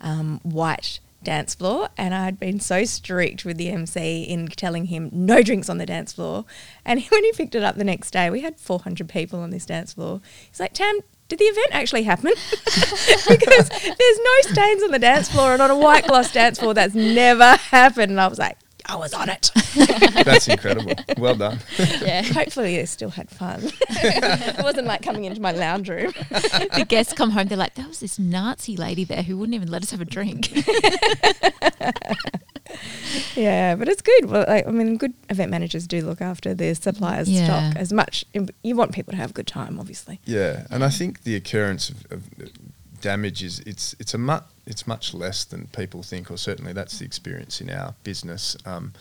um, 0.00 0.40
white 0.42 1.00
dance 1.22 1.54
floor, 1.54 1.88
and 1.96 2.14
I'd 2.14 2.38
been 2.38 2.60
so 2.60 2.84
strict 2.84 3.44
with 3.44 3.56
the 3.56 3.70
MC 3.70 4.22
in 4.22 4.48
telling 4.48 4.86
him 4.86 5.10
no 5.12 5.42
drinks 5.42 5.68
on 5.68 5.78
the 5.78 5.86
dance 5.86 6.12
floor. 6.12 6.44
And 6.84 7.02
when 7.08 7.24
he 7.24 7.32
picked 7.32 7.54
it 7.54 7.62
up 7.62 7.76
the 7.76 7.84
next 7.84 8.10
day, 8.10 8.30
we 8.30 8.40
had 8.40 8.58
400 8.58 9.08
people 9.08 9.40
on 9.40 9.50
this 9.50 9.66
dance 9.66 9.94
floor. 9.94 10.20
He's 10.48 10.60
like, 10.60 10.74
"Tam, 10.74 11.00
did 11.28 11.38
the 11.38 11.44
event 11.44 11.68
actually 11.72 12.02
happen? 12.04 12.32
because 13.28 13.68
there's 13.68 14.18
no 14.18 14.52
stains 14.52 14.82
on 14.82 14.90
the 14.90 14.98
dance 14.98 15.28
floor 15.30 15.52
and 15.52 15.60
on 15.60 15.70
a 15.70 15.76
white 15.76 16.06
gloss 16.06 16.32
dance 16.32 16.58
floor 16.58 16.74
that's 16.74 16.94
never 16.94 17.56
happened. 17.56 18.10
And 18.10 18.20
I 18.20 18.26
was 18.28 18.38
like, 18.38 18.56
I 18.88 18.96
was 18.96 19.12
on 19.12 19.28
it. 19.28 19.50
That's 20.24 20.48
incredible. 20.48 20.94
Well 21.18 21.34
done. 21.36 21.58
Yeah. 21.78 22.22
Hopefully, 22.32 22.76
they 22.76 22.86
still 22.86 23.10
had 23.10 23.28
fun. 23.28 23.60
it 23.90 24.62
wasn't 24.62 24.86
like 24.86 25.02
coming 25.02 25.24
into 25.24 25.40
my 25.40 25.52
lounge 25.52 25.88
room. 25.90 26.12
the 26.30 26.86
guests 26.88 27.12
come 27.12 27.30
home, 27.30 27.48
they're 27.48 27.58
like, 27.58 27.74
there 27.74 27.86
was 27.86 28.00
this 28.00 28.18
Nazi 28.18 28.76
lady 28.76 29.04
there 29.04 29.22
who 29.22 29.36
wouldn't 29.36 29.54
even 29.54 29.70
let 29.70 29.82
us 29.82 29.90
have 29.90 30.00
a 30.00 30.04
drink. 30.06 30.50
Yeah, 33.34 33.76
but 33.76 33.88
it's 33.88 34.02
good. 34.02 34.26
Well, 34.26 34.44
like, 34.46 34.66
I 34.66 34.70
mean, 34.70 34.96
good 34.96 35.14
event 35.30 35.50
managers 35.50 35.86
do 35.86 36.02
look 36.02 36.20
after 36.20 36.54
their 36.54 36.74
suppliers' 36.74 37.30
Yeah. 37.30 37.44
stock 37.70 37.76
as 37.76 37.92
much. 37.92 38.24
You 38.62 38.76
want 38.76 38.92
people 38.92 39.12
to 39.12 39.16
have 39.16 39.30
a 39.30 39.32
good 39.32 39.46
time, 39.46 39.78
obviously. 39.80 40.20
Yeah, 40.24 40.66
and 40.70 40.84
I 40.84 40.90
think 40.90 41.22
the 41.22 41.34
occurrence 41.36 41.88
of, 41.88 42.06
of 42.10 42.22
damage 43.00 43.42
is 43.42 43.60
it's 43.60 43.94
it's 43.98 44.14
a 44.14 44.18
mu- 44.18 44.40
it's 44.66 44.86
much 44.86 45.14
less 45.14 45.44
than 45.44 45.66
people 45.68 46.02
think, 46.02 46.30
or 46.30 46.36
certainly 46.36 46.72
that's 46.72 46.98
the 46.98 47.04
experience 47.04 47.60
in 47.60 47.70
our 47.70 47.94
business. 48.04 48.56
Um, 48.66 48.92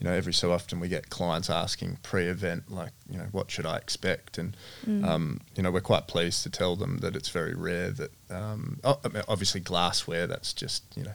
you 0.00 0.08
know, 0.08 0.14
every 0.14 0.32
so 0.32 0.50
often 0.50 0.80
we 0.80 0.88
get 0.88 1.10
clients 1.10 1.48
asking 1.48 1.98
pre-event, 2.02 2.68
like, 2.72 2.90
you 3.08 3.16
know, 3.18 3.26
what 3.30 3.52
should 3.52 3.64
I 3.66 3.76
expect? 3.76 4.36
And 4.36 4.56
um, 5.04 5.40
you 5.54 5.62
know, 5.62 5.70
we're 5.70 5.80
quite 5.80 6.08
pleased 6.08 6.42
to 6.42 6.50
tell 6.50 6.74
them 6.74 6.98
that 6.98 7.14
it's 7.14 7.28
very 7.28 7.54
rare 7.54 7.90
that, 7.92 8.10
um, 8.28 8.80
o- 8.82 8.98
I 9.04 9.08
mean, 9.08 9.22
obviously, 9.28 9.60
glassware 9.60 10.26
that's 10.26 10.52
just 10.52 10.82
you 10.96 11.04
know 11.04 11.14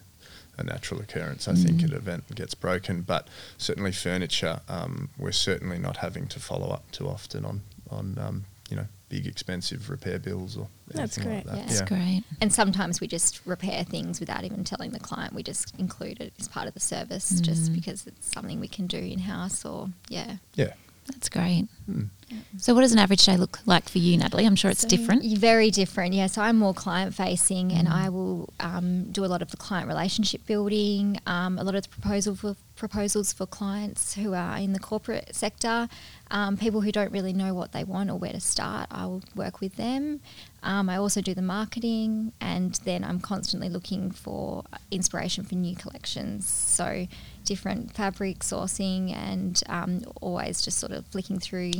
a 0.57 0.63
natural 0.63 1.01
occurrence. 1.01 1.47
I 1.47 1.53
think 1.53 1.83
an 1.83 1.93
event 1.93 2.33
gets 2.33 2.55
broken, 2.55 3.01
but 3.01 3.27
certainly 3.57 3.91
furniture, 3.91 4.61
um, 4.69 5.09
we're 5.17 5.31
certainly 5.33 5.77
not 5.79 5.97
having 5.97 6.27
to 6.29 6.39
follow 6.39 6.69
up 6.69 6.89
too 6.91 7.07
often 7.09 7.43
on 7.45 7.61
on 7.91 8.17
um, 8.19 8.45
you 8.69 8.75
know 8.77 8.87
big 9.09 9.25
expensive 9.25 9.89
repair 9.89 10.19
bills 10.19 10.57
or 10.57 10.67
That's 10.87 11.17
great. 11.17 11.37
like 11.37 11.45
that. 11.45 11.57
Yeah. 11.57 11.63
That's 11.65 11.81
great. 11.81 12.23
And 12.41 12.51
sometimes 12.51 12.99
we 12.99 13.07
just 13.07 13.45
repair 13.45 13.83
things 13.83 14.19
without 14.19 14.43
even 14.43 14.63
telling 14.63 14.91
the 14.91 14.99
client. 14.99 15.33
We 15.33 15.43
just 15.43 15.73
include 15.79 16.19
it 16.19 16.33
as 16.39 16.47
part 16.47 16.67
of 16.67 16.73
the 16.73 16.79
service 16.79 17.39
just 17.41 17.71
mm. 17.71 17.75
because 17.75 18.05
it's 18.05 18.31
something 18.31 18.59
we 18.59 18.67
can 18.67 18.87
do 18.87 18.97
in 18.97 19.19
house 19.19 19.63
or, 19.65 19.89
yeah. 20.09 20.37
Yeah. 20.55 20.73
That's 21.07 21.29
great. 21.29 21.67
Mm. 21.89 22.09
So, 22.57 22.73
what 22.73 22.81
does 22.81 22.91
an 22.91 22.99
average 22.99 23.25
day 23.25 23.37
look 23.37 23.59
like 23.65 23.87
for 23.87 23.99
you, 23.99 24.17
Natalie? 24.17 24.45
I'm 24.45 24.55
sure 24.55 24.69
it's 24.69 24.81
So 24.81 24.87
different. 24.87 25.23
Very 25.37 25.71
different, 25.71 26.13
yeah. 26.13 26.27
So 26.27 26.41
I'm 26.41 26.57
more 26.57 26.73
client 26.73 27.13
facing, 27.13 27.71
and 27.71 27.87
I 27.87 28.09
will 28.09 28.53
um, 28.59 29.11
do 29.11 29.23
a 29.23 29.27
lot 29.27 29.41
of 29.41 29.51
the 29.51 29.57
client 29.57 29.87
relationship 29.87 30.45
building, 30.45 31.19
um, 31.25 31.57
a 31.57 31.63
lot 31.63 31.75
of 31.75 31.83
the 31.83 31.89
proposal 31.89 32.35
for 32.35 32.55
proposals 32.75 33.33
for 33.33 33.45
clients 33.47 34.13
who 34.13 34.33
are 34.33 34.57
in 34.57 34.73
the 34.73 34.79
corporate 34.79 35.33
sector, 35.35 35.89
um, 36.29 36.57
people 36.57 36.81
who 36.81 36.91
don't 36.91 37.11
really 37.11 37.33
know 37.33 37.53
what 37.53 37.71
they 37.71 37.83
want 37.83 38.09
or 38.09 38.15
where 38.15 38.33
to 38.33 38.39
start. 38.39 38.87
I 38.91 39.05
will 39.05 39.23
work 39.35 39.59
with 39.59 39.77
them. 39.77 40.19
Um, 40.63 40.89
I 40.89 40.97
also 40.97 41.21
do 41.21 41.33
the 41.33 41.41
marketing, 41.41 42.33
and 42.41 42.75
then 42.83 43.03
I'm 43.03 43.19
constantly 43.19 43.69
looking 43.69 44.11
for 44.11 44.63
inspiration 44.91 45.43
for 45.43 45.55
new 45.55 45.75
collections. 45.75 46.47
So 46.47 47.07
different 47.45 47.93
fabric 47.93 48.39
sourcing, 48.39 49.13
and 49.15 49.61
um, 49.69 50.01
always 50.21 50.61
just 50.61 50.77
sort 50.77 50.91
of 50.91 51.05
flicking 51.07 51.39
through 51.39 51.71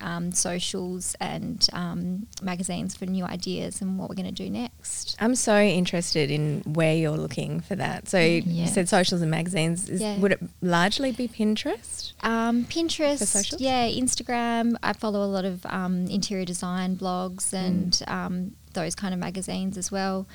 um, 0.00 0.32
socials 0.32 1.16
and 1.20 1.66
um, 1.72 2.26
magazines 2.42 2.94
for 2.96 3.06
new 3.06 3.24
ideas 3.24 3.80
and 3.80 3.98
what 3.98 4.08
we're 4.08 4.14
going 4.14 4.32
to 4.34 4.44
do 4.44 4.50
next. 4.50 5.16
I'm 5.20 5.34
so 5.34 5.58
interested 5.58 6.30
in 6.30 6.62
where 6.66 6.94
you're 6.94 7.16
looking 7.16 7.60
for 7.60 7.76
that. 7.76 8.08
So 8.08 8.18
you 8.18 8.66
said 8.66 8.88
socials 8.88 9.22
and 9.22 9.30
magazines. 9.30 9.88
Is, 9.88 10.00
Yeah. 10.00 10.18
Would 10.18 10.32
it 10.32 10.40
largely 10.60 11.12
be 11.12 11.28
Pinterest? 11.28 12.12
Um, 12.24 12.64
Pinterest, 12.64 13.56
yeah, 13.58 13.88
Instagram. 13.88 14.76
I 14.82 14.92
follow 14.92 15.22
a 15.22 15.30
lot 15.30 15.44
of 15.44 15.64
um, 15.66 16.06
interior 16.06 16.44
design 16.44 16.96
blogs 16.96 17.52
and 17.52 18.00
um, 18.06 18.56
those 18.74 18.94
kind 18.94 19.12
of 19.14 19.20
magazines 19.20 19.76
as 19.76 19.90
well. 19.90 20.26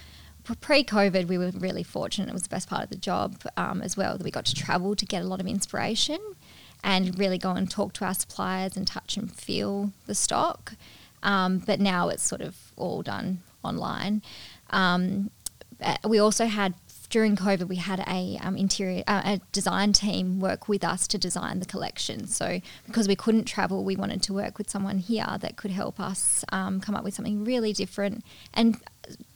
Pre-COVID, 0.60 1.27
we 1.27 1.38
were 1.38 1.51
really 1.51 1.84
fortunate. 1.84 2.27
It 2.27 2.34
was 2.34 2.44
the 2.44 2.50
best 2.50 2.68
part 2.68 2.84
of 2.84 2.89
the 2.89 2.98
job 2.98 3.39
um, 3.58 3.82
as 3.82 3.96
well 3.96 4.18
that 4.18 4.24
we 4.24 4.32
got 4.32 4.46
to 4.46 4.56
travel 4.56 4.96
to 4.96 5.06
get 5.06 5.22
a 5.22 5.25
lot 5.25 5.39
of 5.39 5.48
inspiration 5.48 6.18
and 6.83 7.17
really 7.17 7.38
go 7.38 7.51
and 7.51 7.69
talk 7.69 7.93
to 7.93 8.05
our 8.05 8.13
suppliers 8.13 8.75
and 8.75 8.88
touch 8.88 9.17
and 9.17 9.31
feel 9.31 9.91
the 10.07 10.15
stock. 10.15 10.73
Um, 11.23 11.59
but 11.59 11.79
now 11.79 12.09
it's 12.09 12.23
sort 12.23 12.41
of 12.41 12.71
all 12.77 13.03
done 13.03 13.41
online. 13.63 14.21
Um, 14.71 15.29
uh, 15.81 15.97
we 16.07 16.19
also 16.19 16.45
had 16.45 16.73
during 17.11 17.35
COVID, 17.35 17.67
we 17.67 17.75
had 17.75 18.00
a 18.07 18.39
um, 18.41 18.55
interior 18.55 19.03
uh, 19.05 19.21
a 19.25 19.41
design 19.51 19.91
team 19.91 20.39
work 20.39 20.67
with 20.67 20.83
us 20.83 21.07
to 21.09 21.17
design 21.17 21.59
the 21.59 21.65
collection. 21.65 22.25
So 22.25 22.61
because 22.88 23.07
we 23.07 23.15
couldn't 23.15 23.45
travel, 23.45 23.83
we 23.83 23.95
wanted 23.95 24.23
to 24.23 24.33
work 24.33 24.57
with 24.57 24.69
someone 24.69 25.00
here 25.00 25.38
that 25.41 25.57
could 25.57 25.71
help 25.71 26.00
us 26.00 26.43
um, 26.51 26.79
come 26.79 26.95
up 26.95 27.03
with 27.03 27.13
something 27.13 27.43
really 27.43 27.73
different 27.73 28.23
and 28.53 28.77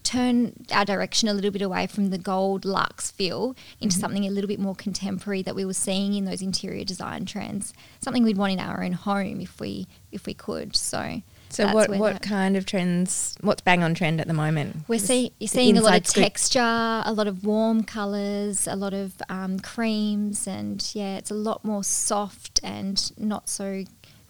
turn 0.04 0.54
our 0.72 0.86
direction 0.86 1.28
a 1.28 1.34
little 1.34 1.52
bit 1.52 1.62
away 1.62 1.88
from 1.88 2.10
the 2.10 2.18
gold 2.18 2.64
luxe 2.64 3.12
feel 3.12 3.56
into 3.82 3.98
something 3.98 4.26
a 4.26 4.30
little 4.30 4.48
bit 4.48 4.60
more 4.60 4.76
contemporary 4.76 5.42
that 5.42 5.56
we 5.56 5.66
were 5.66 5.74
seeing 5.74 6.14
in 6.14 6.26
those 6.26 6.42
interior 6.42 6.84
design 6.84 7.26
trends. 7.26 7.74
Something 8.02 8.24
we'd 8.24 8.38
want 8.38 8.54
in 8.54 8.60
our 8.60 8.84
own 8.84 8.94
home 8.94 9.42
if 9.42 9.60
we 9.60 9.88
if 10.12 10.26
we 10.26 10.34
could. 10.34 10.76
So. 10.76 11.22
So 11.50 11.72
what 11.72 11.90
what 11.90 12.22
kind 12.22 12.58
of 12.58 12.66
trends? 12.66 13.38
What's 13.40 13.62
bang 13.62 13.82
on 13.82 13.94
trend 13.94 14.20
at 14.20 14.28
the 14.28 14.34
moment? 14.34 14.78
we're 14.88 15.00
see, 15.00 15.32
seeing 15.46 15.78
a 15.78 15.82
lot 15.82 15.96
of 15.96 16.08
scoop. 16.08 16.24
texture, 16.24 16.60
a 16.60 17.14
lot 17.14 17.28
of 17.28 17.46
warm 17.46 17.84
colours, 17.84 18.68
a 18.68 18.76
lot 18.76 18.94
of 18.94 19.14
um, 19.30 19.60
creams, 19.60 20.48
and 20.48 20.86
yeah, 20.94 21.16
it's 21.16 21.32
a 21.32 21.36
lot 21.36 21.64
more 21.64 21.84
soft 21.84 22.60
and 22.62 23.12
not 23.18 23.48
so 23.48 23.86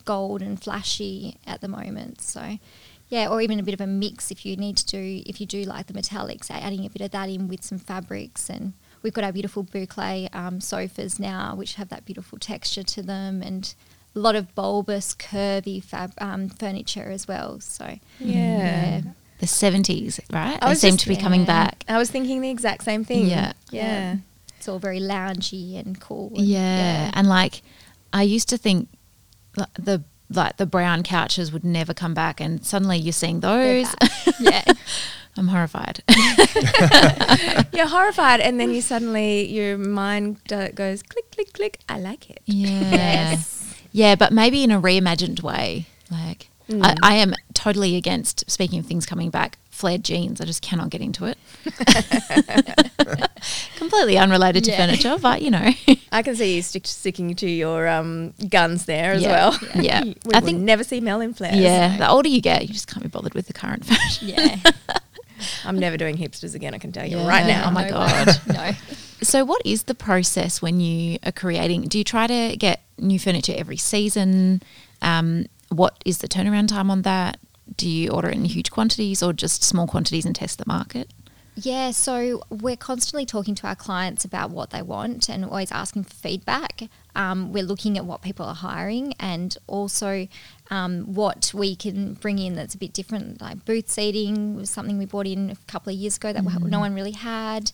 gold 0.06 0.42
and 0.42 0.62
flashy 0.62 1.38
at 1.46 1.62
the 1.62 1.68
moment. 1.68 2.22
So, 2.22 2.60
yeah, 3.10 3.28
or 3.30 3.42
even 3.42 3.60
a 3.60 3.64
bit 3.64 3.74
of 3.74 3.82
a 3.82 3.88
mix 3.88 4.32
if 4.32 4.46
you 4.46 4.56
need 4.58 4.78
to 4.78 4.86
do, 4.86 5.24
if 5.26 5.40
you 5.40 5.46
do 5.48 5.64
like 5.64 5.88
the 5.88 5.94
metallics, 5.94 6.50
adding 6.50 6.86
a 6.86 6.90
bit 6.90 7.02
of 7.02 7.12
that 7.12 7.30
in 7.30 7.48
with 7.48 7.64
some 7.64 7.78
fabrics. 7.80 8.50
And 8.50 8.74
we've 9.04 9.14
got 9.14 9.24
our 9.24 9.32
beautiful 9.32 9.64
boucle 9.64 10.34
um, 10.36 10.60
sofas 10.62 11.20
now, 11.20 11.56
which 11.56 11.76
have 11.76 11.90
that 11.90 12.06
beautiful 12.06 12.38
texture 12.40 12.84
to 12.84 13.02
them, 13.04 13.42
and 13.42 13.74
a 14.16 14.20
lot 14.20 14.36
of 14.36 14.54
bulbous, 14.56 15.14
curvy 15.14 15.84
fab, 15.84 16.14
um, 16.20 16.50
furniture 16.50 17.10
as 17.12 17.28
well. 17.28 17.60
So, 17.60 18.00
Yeah. 18.20 19.02
The 19.40 19.46
70s, 19.48 20.20
right? 20.32 20.58
I 20.62 20.70
They 20.70 20.76
seem 20.76 20.92
just- 20.92 21.02
to 21.04 21.10
be 21.10 21.18
coming 21.18 21.44
back. 21.44 21.84
I 21.90 21.98
was 21.98 22.10
thinking 22.10 22.40
the 22.42 22.50
exact 22.50 22.84
same 22.86 23.04
thing. 23.04 23.28
Yeah. 23.28 23.52
Yeah. 23.70 24.18
it's 24.58 24.70
all 24.70 24.80
very 24.80 25.00
loungy 25.02 25.78
and 25.78 26.00
cool. 26.00 26.32
and- 26.36 26.48
Yeah. 26.48 27.12
And 27.14 27.28
like, 27.28 27.62
I 28.14 28.24
used 28.24 28.48
to 28.50 28.58
think 28.58 28.88
like, 29.58 29.68
the 29.76 30.04
like 30.30 30.58
the 30.58 30.66
brown 30.66 31.04
couches 31.04 31.52
would 31.52 31.64
never 31.64 31.94
come 31.94 32.14
back, 32.14 32.40
and 32.42 32.66
suddenly 32.66 32.98
you're 32.98 33.14
seeing 33.14 33.40
those. 33.42 33.94
yeah. 34.40 34.64
I'm 35.38 35.50
horrified. 35.50 36.02
You're 37.74 37.88
horrified, 37.88 38.40
and 38.40 38.58
then 38.58 38.72
you 38.74 38.80
suddenly 38.80 39.46
your 39.52 39.78
mind 39.78 40.38
goes 40.48 41.04
click 41.04 41.30
click 41.32 41.52
click. 41.52 41.80
I 41.90 42.00
like 42.00 42.30
it. 42.30 42.40
yeah. 42.46 42.92
Yes. 42.92 43.76
Yeah, 43.92 44.16
but 44.16 44.32
maybe 44.32 44.64
in 44.64 44.72
a 44.72 44.80
reimagined 44.82 45.44
way. 45.44 45.88
Like, 46.10 46.48
I, 46.70 46.74
Mm. 46.74 46.98
I 47.04 47.14
am 47.16 47.34
totally 47.54 47.96
against, 47.96 48.50
speaking 48.50 48.80
of 48.80 48.86
things 48.88 49.06
coming 49.06 49.30
back, 49.30 49.58
flared 49.70 50.04
jeans. 50.04 50.42
I 50.42 50.46
just 50.46 50.62
cannot 50.64 50.90
get 50.90 51.00
into 51.02 51.26
it. 51.26 51.38
Completely 53.90 54.18
unrelated 54.18 54.64
to 54.66 54.72
Yeah. 54.72 54.78
furniture, 54.86 55.18
but 55.22 55.42
you 55.42 55.52
know. 55.52 55.70
I 56.12 56.22
can 56.24 56.36
see 56.36 56.56
you 56.56 56.62
stick, 56.62 56.88
sticking 56.88 57.36
to 57.36 57.50
your 57.50 57.88
um, 57.88 58.34
guns 58.50 58.86
there 58.86 59.12
as 59.14 59.22
Yeah. 59.22 59.30
well. 59.32 59.60
Yeah. 59.76 60.04
we 60.26 60.34
I 60.34 60.40
think- 60.42 60.60
never 60.62 60.84
see 60.84 61.00
Mel 61.02 61.22
in 61.22 61.34
flares. 61.34 61.58
yeah, 61.58 61.98
the 61.98 62.10
older 62.10 62.30
you 62.30 62.42
get, 62.42 62.62
you 62.68 62.74
just 62.74 62.88
can't 62.88 63.04
be 63.04 63.10
bothered 63.10 63.34
with 63.34 63.48
the 63.48 63.54
current 63.54 63.86
fashion. 63.92 64.30
Yeah. 64.30 64.58
I'm 65.66 65.78
never 65.78 65.98
doing 65.98 66.18
hipsters 66.18 66.56
again. 66.56 66.74
I 66.74 66.78
can 66.78 66.92
tell 66.92 67.06
you 67.06 67.18
right 67.20 67.46
now. 67.46 67.66
Oh 67.68 67.72
my 67.72 67.84
No 67.84 67.90
God. 67.90 68.28
No. 68.48 68.72
So, 69.22 69.44
what 69.44 69.62
is 69.66 69.84
the 69.84 69.96
process 69.96 70.62
when 70.62 70.80
you 70.80 71.18
are 71.26 71.32
creating? 71.32 71.84
Do 71.84 71.98
you 71.98 72.04
try 72.06 72.26
to 72.28 72.56
get 72.58 72.82
new 72.98 73.20
furniture 73.20 73.54
every 73.58 73.78
season? 73.78 74.62
Um, 75.02 75.48
what 75.70 76.02
is 76.06 76.20
the 76.20 76.28
turnaround 76.28 76.70
time 76.70 76.90
on 76.90 77.02
that? 77.04 77.38
Do 77.76 77.90
you 77.90 78.12
order 78.12 78.30
it 78.30 78.36
in 78.36 78.46
huge 78.46 78.72
quantities 78.72 79.22
or 79.22 79.34
just 79.34 79.64
small 79.64 79.88
quantities 79.88 80.26
and 80.26 80.36
test 80.36 80.58
the 80.58 80.64
market? 80.68 81.10
Yeah, 81.58 81.92
so 81.92 82.42
we're 82.50 82.76
constantly 82.76 83.26
talking 83.26 83.56
to 83.56 83.68
our 83.68 83.76
clients 83.76 84.26
about 84.26 84.50
what 84.50 84.72
they 84.72 84.82
want 84.82 85.30
and 85.30 85.46
always 85.46 85.72
asking 85.72 86.04
for 86.04 86.14
feedback. 86.14 86.84
Um, 87.16 87.54
we're 87.54 87.64
looking 87.64 87.98
at 87.98 88.04
what 88.04 88.22
people 88.22 88.46
are 88.46 88.56
hiring 88.56 89.14
and 89.22 89.58
also 89.66 90.28
um, 90.70 91.14
what 91.14 91.52
we 91.54 91.78
can 91.78 92.16
bring 92.16 92.40
in 92.40 92.56
that's 92.56 92.76
a 92.76 92.78
bit 92.78 92.92
different. 92.92 93.42
Like 93.42 93.64
booth 93.64 93.90
seating 93.90 94.58
was 94.58 94.70
something 94.70 94.98
we 94.98 95.06
brought 95.06 95.28
in 95.28 95.50
a 95.50 95.56
couple 95.68 95.94
of 95.94 95.98
years 95.98 96.18
ago 96.18 96.34
that 96.34 96.44
no 96.44 96.80
one 96.80 96.94
really 96.94 97.12
had. 97.12 97.72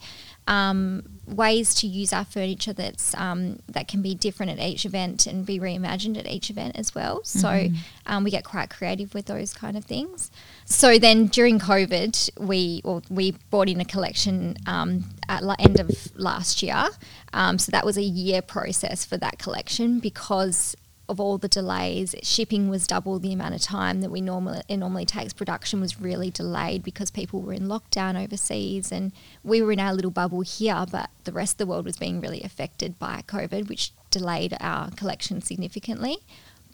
Um, 0.48 1.03
ways 1.27 1.74
to 1.75 1.88
use 1.88 2.12
our 2.12 2.25
furniture 2.25 2.74
that's 2.74 3.15
um, 3.15 3.60
that 3.69 3.88
can 3.88 4.01
be 4.01 4.13
different 4.13 4.51
at 4.51 4.60
each 4.60 4.86
event 4.86 5.25
and 5.25 5.45
be 5.45 5.60
reimagined 5.60 6.17
at 6.17 6.27
each 6.27 6.50
event 6.50 6.75
as 6.77 6.93
well. 6.93 7.21
So 7.24 7.69
um, 8.05 8.24
we 8.24 8.31
get 8.31 8.43
quite 8.43 8.69
creative 8.69 9.13
with 9.13 9.25
those 9.25 9.53
kind 9.53 9.77
of 9.77 9.86
things. 9.86 10.31
So 10.65 11.00
then 11.00 11.27
during 11.27 11.60
COVID, 11.60 12.39
we 12.39 12.81
well, 12.83 13.03
we 13.10 13.31
brought 13.50 13.69
in 13.69 13.79
a 13.81 13.86
collection 13.86 14.57
um, 14.65 15.05
at 15.29 15.41
the 15.41 15.55
end 15.60 15.79
of 15.79 15.89
last 16.15 16.62
year. 16.62 16.89
Um, 17.33 17.57
so 17.57 17.71
that 17.71 17.86
was 17.86 17.98
a 17.98 18.03
year 18.03 18.41
process 18.41 19.05
for 19.05 19.17
that 19.17 19.39
collection 19.39 20.00
because 20.00 20.75
of 21.12 21.20
all 21.20 21.38
the 21.38 21.48
delays, 21.48 22.15
shipping 22.24 22.70
was 22.70 22.88
double 22.88 23.20
the 23.20 23.34
amount 23.34 23.53
of 23.53 23.62
time 23.62 24.01
that 24.01 24.10
we 24.10 24.22
normally 24.22 24.62
it 24.68 24.77
normally 24.77 25.06
takes. 25.06 25.34
Production 25.34 25.82
was 25.82 26.01
really 26.01 26.32
delayed 26.32 26.84
because 26.84 27.12
people 27.12 27.41
were 27.41 27.53
in 27.53 27.68
lockdown 27.68 28.22
overseas, 28.22 28.91
and 28.91 29.12
we 29.44 29.62
were 29.62 29.72
in 29.72 29.80
our 29.80 29.94
little 29.94 30.10
bubble 30.10 30.41
here, 30.41 30.86
but 30.89 31.10
the 31.25 31.32
rest 31.32 31.56
of 31.56 31.58
the 31.60 31.65
world 31.68 31.86
was 31.86 31.98
being 31.98 32.22
really 32.22 32.41
affected 32.41 32.98
by 32.98 33.24
COVID, 33.27 33.70
which 33.70 33.91
delayed 34.10 34.56
our 34.60 34.89
collection 34.91 35.41
significantly. 35.41 36.18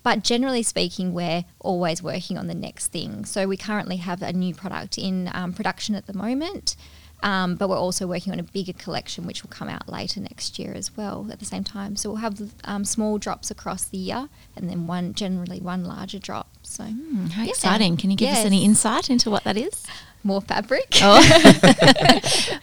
But 0.04 0.24
generally 0.24 0.64
speaking, 0.64 1.14
we're 1.14 1.44
always 1.60 2.02
working 2.02 2.38
on 2.38 2.48
the 2.48 2.56
next 2.56 2.88
thing. 2.88 3.26
So 3.26 3.48
we 3.48 3.58
currently 3.58 3.98
have 3.98 4.22
a 4.22 4.32
new 4.32 4.54
product 4.54 4.98
in 4.98 5.30
um, 5.34 5.52
production 5.52 5.96
at 5.96 6.06
the 6.06 6.14
moment. 6.14 6.78
Um, 7.24 7.56
but 7.56 7.68
we're 7.68 7.78
also 7.80 8.06
working 8.06 8.32
on 8.32 8.40
a 8.40 8.44
bigger 8.44 8.74
collection 8.74 9.26
which 9.26 9.42
will 9.44 9.50
come 9.50 9.70
out 9.70 9.90
later 9.90 10.20
next 10.20 10.60
year 10.60 10.74
as 10.76 10.96
well 10.96 11.28
at 11.32 11.40
the 11.40 11.46
same 11.46 11.64
time. 11.64 11.96
So 11.96 12.10
we'll 12.12 12.18
have 12.20 12.40
um, 12.64 12.86
small 12.86 13.18
drops 13.18 13.50
across 13.50 13.86
the 13.86 13.98
year 13.98 14.30
and 14.56 14.70
then 14.70 14.86
one 14.86 15.14
generally 15.16 15.60
one 15.60 15.84
larger 15.84 16.20
drop. 16.20 16.48
So 16.62 16.84
Hmm, 16.84 17.26
how 17.28 17.44
Yeah. 17.44 17.50
exciting. 17.50 17.98
Can 17.98 18.12
you 18.12 18.18
give 18.18 18.30
us 18.30 18.46
any 18.46 18.64
insight 18.64 19.10
into 19.10 19.32
what 19.32 19.44
that 19.46 19.58
is? 19.58 19.84
more 20.24 20.42
fabric. 20.42 20.88
Oh. 21.02 21.22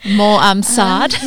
More 0.15 0.39
um, 0.43 0.61
sard. 0.61 1.15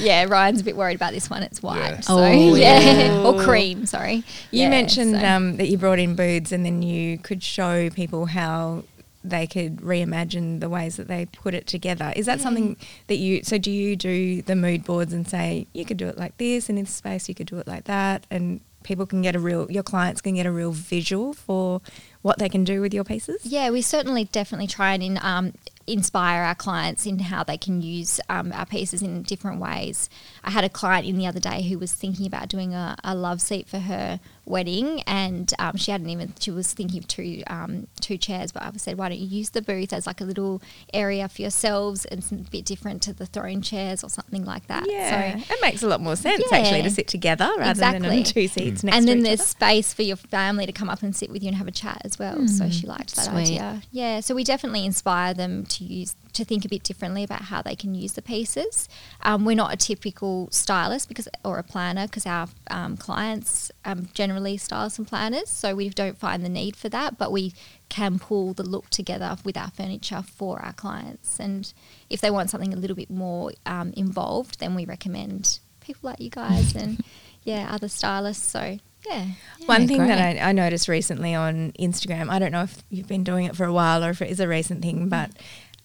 yeah, 0.00 0.24
Ryan's 0.24 0.60
a 0.60 0.64
bit 0.64 0.76
worried 0.76 0.96
about 0.96 1.12
this 1.12 1.30
one. 1.30 1.42
It's 1.44 1.62
white. 1.62 1.78
Yeah. 1.78 2.00
So 2.00 2.16
Oh, 2.18 2.54
yeah. 2.56 2.80
yeah. 2.80 3.22
or 3.24 3.40
cream, 3.40 3.86
sorry. 3.86 4.16
You 4.50 4.62
Yeah, 4.62 4.70
mentioned 4.70 5.14
so- 5.14 5.24
um, 5.24 5.56
that 5.58 5.68
you 5.68 5.78
brought 5.78 5.98
in 6.00 6.16
booths 6.16 6.50
and 6.52 6.64
then 6.64 6.82
you 6.82 7.18
could 7.18 7.42
show 7.44 7.90
people 7.90 8.26
how 8.26 8.84
they 9.24 9.46
could 9.46 9.78
reimagine 9.78 10.60
the 10.60 10.68
ways 10.68 10.96
that 10.96 11.08
they 11.08 11.26
put 11.26 11.54
it 11.54 11.66
together. 11.66 12.12
Is 12.14 12.26
that 12.26 12.40
something 12.40 12.76
that 13.06 13.16
you, 13.16 13.42
so 13.42 13.56
do 13.56 13.70
you 13.70 13.96
do 13.96 14.42
the 14.42 14.54
mood 14.54 14.84
boards 14.84 15.12
and 15.12 15.26
say, 15.26 15.66
you 15.72 15.84
could 15.84 15.96
do 15.96 16.06
it 16.06 16.18
like 16.18 16.36
this 16.36 16.68
and 16.68 16.78
in 16.78 16.84
this 16.84 16.94
space 16.94 17.28
you 17.28 17.34
could 17.34 17.46
do 17.46 17.58
it 17.58 17.66
like 17.66 17.84
that 17.84 18.26
and 18.30 18.60
people 18.82 19.06
can 19.06 19.22
get 19.22 19.34
a 19.34 19.38
real, 19.38 19.70
your 19.72 19.82
clients 19.82 20.20
can 20.20 20.34
get 20.34 20.44
a 20.44 20.52
real 20.52 20.72
visual 20.72 21.32
for 21.32 21.80
what 22.20 22.38
they 22.38 22.50
can 22.50 22.64
do 22.64 22.82
with 22.82 22.92
your 22.92 23.02
pieces? 23.02 23.44
Yeah, 23.44 23.70
we 23.70 23.80
certainly 23.80 24.24
definitely 24.24 24.66
try 24.66 24.92
and 24.92 25.02
in, 25.02 25.18
um, 25.22 25.54
inspire 25.86 26.42
our 26.42 26.54
clients 26.54 27.06
in 27.06 27.18
how 27.18 27.44
they 27.44 27.56
can 27.58 27.82
use 27.82 28.20
um, 28.28 28.52
our 28.52 28.66
pieces 28.66 29.02
in 29.02 29.22
different 29.22 29.60
ways. 29.60 30.08
I 30.42 30.50
had 30.50 30.64
a 30.64 30.68
client 30.68 31.06
in 31.06 31.16
the 31.18 31.26
other 31.26 31.40
day 31.40 31.62
who 31.62 31.78
was 31.78 31.92
thinking 31.92 32.26
about 32.26 32.48
doing 32.48 32.74
a, 32.74 32.96
a 33.04 33.14
love 33.14 33.40
seat 33.40 33.68
for 33.68 33.78
her 33.80 34.20
wedding, 34.46 35.02
and 35.06 35.52
um, 35.58 35.76
she 35.76 35.90
hadn't 35.90 36.08
even. 36.10 36.34
She 36.38 36.50
was 36.50 36.72
thinking 36.72 36.98
of 36.98 37.08
two 37.08 37.42
um, 37.46 37.86
two 38.00 38.16
chairs, 38.18 38.52
but 38.52 38.62
I 38.62 38.70
said, 38.76 38.98
why 38.98 39.08
don't 39.08 39.18
you 39.18 39.26
use 39.26 39.50
the 39.50 39.62
booth 39.62 39.92
as 39.92 40.06
like 40.06 40.20
a 40.20 40.24
little 40.24 40.60
area 40.92 41.28
for 41.28 41.42
yourselves? 41.42 42.04
and 42.06 42.20
It's 42.20 42.30
a 42.30 42.34
bit 42.36 42.64
different 42.64 43.02
to 43.02 43.12
the 43.12 43.26
throne 43.26 43.62
chairs 43.62 44.02
or 44.04 44.10
something 44.10 44.44
like 44.44 44.66
that. 44.68 44.84
Yeah, 44.88 45.36
So 45.38 45.54
it 45.54 45.58
makes 45.62 45.82
a 45.82 45.88
lot 45.88 46.00
more 46.00 46.16
sense 46.16 46.42
Yeah. 46.50 46.58
actually 46.58 46.82
to 46.82 46.90
sit 46.90 47.08
together 47.08 47.50
rather 47.58 47.78
than 47.80 47.94
Exactly. 47.96 48.18
in 48.18 48.24
two 48.24 48.48
seats 48.48 48.54
next 48.54 48.80
to 48.80 48.86
the 48.86 48.90
thing. 48.90 48.94
and 48.94 49.08
then 49.08 49.22
there's 49.22 49.40
other. 49.40 49.46
space 49.48 49.92
for 49.94 50.02
your 50.02 50.16
family 50.16 50.66
to 50.66 50.72
come 50.72 50.88
up 50.90 51.02
and 51.02 51.14
sit 51.16 51.30
with 51.30 51.42
you 51.42 51.48
and 51.48 51.56
have 51.56 51.68
a 51.68 51.72
chat 51.72 52.02
as 52.04 52.18
well. 52.18 52.46
so 52.48 52.68
she 52.70 52.86
liked 52.86 53.14
that 53.16 53.26
sweet. 53.26 53.42
idea. 53.60 53.82
Yeah, 53.90 54.20
so 54.20 54.34
we 54.34 54.44
definitely 54.44 54.84
inspire 54.84 55.32
them 55.34 55.64
to 55.66 55.73
use 55.82 56.14
to 56.34 56.44
think 56.44 56.64
a 56.64 56.68
bit 56.68 56.82
differently 56.82 57.24
about 57.24 57.42
how 57.42 57.62
they 57.62 57.74
can 57.74 57.94
use 57.94 58.12
the 58.12 58.22
pieces. 58.22 58.88
Um, 59.22 59.44
we're 59.44 59.56
not 59.56 59.72
a 59.72 59.76
typical 59.76 60.48
stylist 60.50 61.08
because 61.08 61.28
or 61.44 61.58
a 61.58 61.62
planner 61.62 62.06
because 62.06 62.26
our 62.26 62.48
um, 62.70 62.96
clients 62.96 63.72
um, 63.84 64.08
generally 64.12 64.56
stylists 64.56 64.98
and 64.98 65.08
planners, 65.08 65.48
so 65.48 65.74
we 65.74 65.88
don't 65.88 66.18
find 66.18 66.44
the 66.44 66.48
need 66.48 66.76
for 66.76 66.88
that. 66.90 67.18
But 67.18 67.32
we 67.32 67.54
can 67.88 68.18
pull 68.18 68.52
the 68.52 68.62
look 68.62 68.90
together 68.90 69.36
with 69.44 69.56
our 69.56 69.70
furniture 69.70 70.22
for 70.22 70.60
our 70.60 70.74
clients, 70.74 71.40
and 71.40 71.72
if 72.10 72.20
they 72.20 72.30
want 72.30 72.50
something 72.50 72.74
a 72.74 72.76
little 72.76 72.96
bit 72.96 73.10
more 73.10 73.52
um, 73.64 73.92
involved, 73.96 74.60
then 74.60 74.74
we 74.74 74.84
recommend 74.84 75.58
people 75.80 76.10
like 76.10 76.20
you 76.20 76.30
guys 76.30 76.74
and 76.74 77.02
yeah, 77.42 77.68
other 77.70 77.88
stylists. 77.88 78.46
So 78.46 78.78
yeah, 79.06 79.26
One 79.66 79.86
thing 79.86 79.98
great. 79.98 80.08
that 80.08 80.42
I, 80.42 80.48
I 80.48 80.52
noticed 80.52 80.88
recently 80.88 81.34
on 81.34 81.72
Instagram, 81.78 82.30
I 82.30 82.38
don't 82.38 82.52
know 82.52 82.62
if 82.62 82.82
you've 82.88 83.06
been 83.06 83.24
doing 83.24 83.44
it 83.44 83.54
for 83.54 83.64
a 83.64 83.72
while 83.72 84.02
or 84.02 84.10
if 84.10 84.22
it 84.22 84.30
is 84.30 84.40
a 84.40 84.48
recent 84.48 84.82
thing, 84.82 85.08
but 85.08 85.30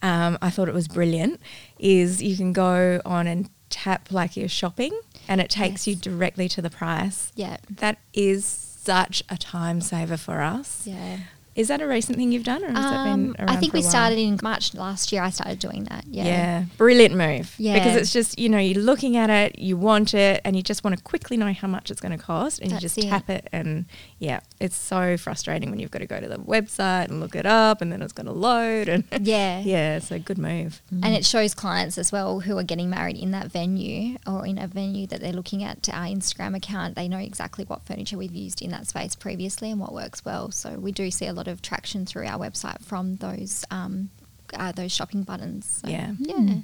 um, 0.01 0.38
I 0.41 0.50
thought 0.50 0.68
it 0.70 0.74
was 0.74 0.88
brilliant, 0.88 1.41
is 1.77 2.22
you 2.24 2.36
can 2.38 2.53
go 2.53 3.01
on 3.06 3.27
and 3.27 3.50
tap 3.70 4.12
like 4.12 4.36
you're 4.36 4.48
shopping 4.50 4.98
and 5.27 5.39
it 5.39 5.50
takes 5.50 5.86
you 5.88 5.96
directly 5.96 6.50
to 6.50 6.62
the 6.62 6.70
price. 6.70 7.32
yeah, 7.36 7.58
That 7.70 8.00
is 8.13 8.44
such 8.46 9.24
a 9.29 9.38
time 9.38 9.82
saver 9.82 10.18
for 10.18 10.41
us. 10.41 10.84
yeah. 10.88 11.18
Is 11.59 11.67
that 11.67 11.81
a 11.81 11.87
recent 11.87 12.17
thing 12.17 12.31
you've 12.31 12.45
done 12.45 12.63
or 12.63 12.67
has 12.67 12.75
that 12.75 13.05
Um, 13.05 13.33
been 13.33 13.35
around 13.45 13.49
I 13.49 13.57
think 13.57 13.73
we 13.73 13.81
started 13.81 14.17
in 14.17 14.39
March 14.41 14.74
last 14.74 15.11
year. 15.11 15.22
I 15.22 15.29
started 15.29 15.59
doing 15.59 15.83
that. 15.85 16.05
Yeah. 16.09 16.24
Yeah. 16.24 16.63
brilliant 16.77 17.15
move. 17.15 17.53
Yeah. 17.57 17.74
Because 17.74 17.95
it's 17.98 18.13
just, 18.13 18.39
you 18.39 18.48
know, 18.48 18.59
you're 18.59 18.81
looking 18.81 19.17
at 19.17 19.29
it, 19.29 19.59
you 19.59 19.75
want 19.75 20.13
it, 20.13 20.39
and 20.45 20.55
you 20.55 20.61
just 20.63 20.85
want 20.85 20.95
to 20.98 21.03
quickly 21.03 21.35
know 21.35 21.51
how 21.51 21.67
much 21.67 21.91
it's 21.91 22.00
going 22.00 22.17
to 22.17 22.24
cost, 22.24 22.59
and 22.61 22.72
That's 22.72 22.81
you 22.81 22.85
just 22.87 22.98
it. 23.00 23.09
tap 23.09 23.29
it. 23.29 23.50
And 23.51 23.85
yeah, 24.19 24.39
it's 24.61 24.77
so 24.77 25.17
frustrating 25.17 25.69
when 25.69 25.79
you've 25.81 25.91
got 25.91 26.00
to 26.00 26.07
go 26.07 26.22
to 26.22 26.29
the 26.29 26.37
website 26.37 27.09
and 27.09 27.19
look 27.19 27.35
it 27.35 27.45
up, 27.45 27.81
and 27.81 27.91
then 27.91 28.01
it's 28.01 28.13
going 28.13 28.27
to 28.27 28.31
load. 28.31 28.87
And 28.87 29.03
Yeah. 29.27 29.59
yeah, 29.59 30.00
So 30.00 30.17
good 30.17 30.37
move. 30.37 30.81
And 30.91 31.13
it 31.13 31.25
shows 31.25 31.53
clients 31.53 31.98
as 31.98 32.09
well 32.13 32.39
who 32.39 32.57
are 32.57 32.63
getting 32.63 32.89
married 32.89 33.17
in 33.17 33.31
that 33.31 33.51
venue 33.51 34.17
or 34.25 34.45
in 34.48 34.57
a 34.57 34.67
venue 34.67 35.07
that 35.07 35.19
they're 35.19 35.33
looking 35.33 35.61
at 35.65 35.89
our 35.89 36.05
Instagram 36.05 36.55
account. 36.55 36.95
They 36.95 37.09
know 37.09 37.17
exactly 37.17 37.65
what 37.65 37.83
furniture 37.85 38.17
we've 38.17 38.33
used 38.33 38.61
in 38.61 38.72
that 38.72 38.87
space 38.87 39.13
previously 39.15 39.69
and 39.72 39.79
what 39.81 39.91
works 39.93 40.24
well. 40.24 40.51
So 40.51 40.79
we 40.79 40.93
do 40.93 41.11
see 41.11 41.25
a 41.27 41.33
lot 41.33 41.49
of 41.50 41.62
traction 41.62 42.05
through 42.05 42.25
our 42.27 42.40
website 42.40 42.81
from 42.83 43.18
those 43.18 43.66
um, 43.72 44.09
uh, 44.53 44.72
those 44.72 44.92
shopping 44.92 45.24
buttons. 45.24 45.81
So, 45.83 45.90
Yeah. 45.90 46.14
yeah, 46.20 46.55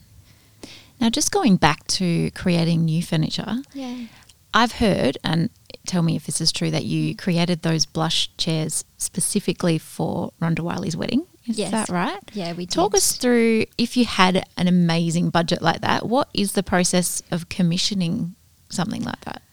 Now, 1.00 1.10
just 1.10 1.32
going 1.32 1.58
back 1.58 1.86
to 1.88 2.32
creating 2.32 2.86
new 2.86 3.04
furniture, 3.04 3.58
yeah. 3.74 4.06
I've 4.54 4.72
heard, 4.74 5.18
and 5.24 5.50
tell 5.86 6.02
me 6.02 6.16
if 6.16 6.26
this 6.26 6.40
is 6.42 6.52
true, 6.52 6.72
that 6.72 6.86
you 6.86 7.16
created 7.16 7.62
those 7.62 7.86
blush 7.86 8.30
chairs 8.38 8.86
specifically 8.98 9.78
for 9.78 10.32
Rhonda 10.42 10.62
Wiley's 10.62 10.96
wedding. 10.98 11.28
Is 11.46 11.60
Yes. 11.60 11.72
that 11.72 11.90
right? 11.90 12.20
Yeah, 12.34 12.54
we 12.54 12.66
Talk 12.66 12.96
us 12.96 13.18
through 13.18 13.66
if 13.78 13.96
you 13.98 14.06
had 14.06 14.46
an 14.58 14.68
amazing 14.68 15.30
budget 15.30 15.62
like 15.62 15.82
that, 15.82 16.08
what 16.08 16.30
is 16.34 16.54
the 16.54 16.64
process 16.64 17.22
of 17.30 17.50
commissioning 17.50 18.34
something 18.70 19.04
like 19.04 19.22
that? 19.26 19.44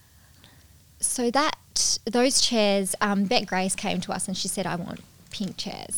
So 0.99 1.29
that 1.31 1.99
those 2.05 2.39
chairs, 2.41 2.95
um, 3.01 3.25
Beck 3.25 3.45
Grace 3.45 3.75
came 3.75 3.99
to 4.01 4.11
us 4.13 4.27
and 4.27 4.35
she 4.37 4.47
said, 4.47 4.65
"I 4.65 4.75
want 4.77 5.01
pink 5.37 5.57
chairs." 5.57 5.95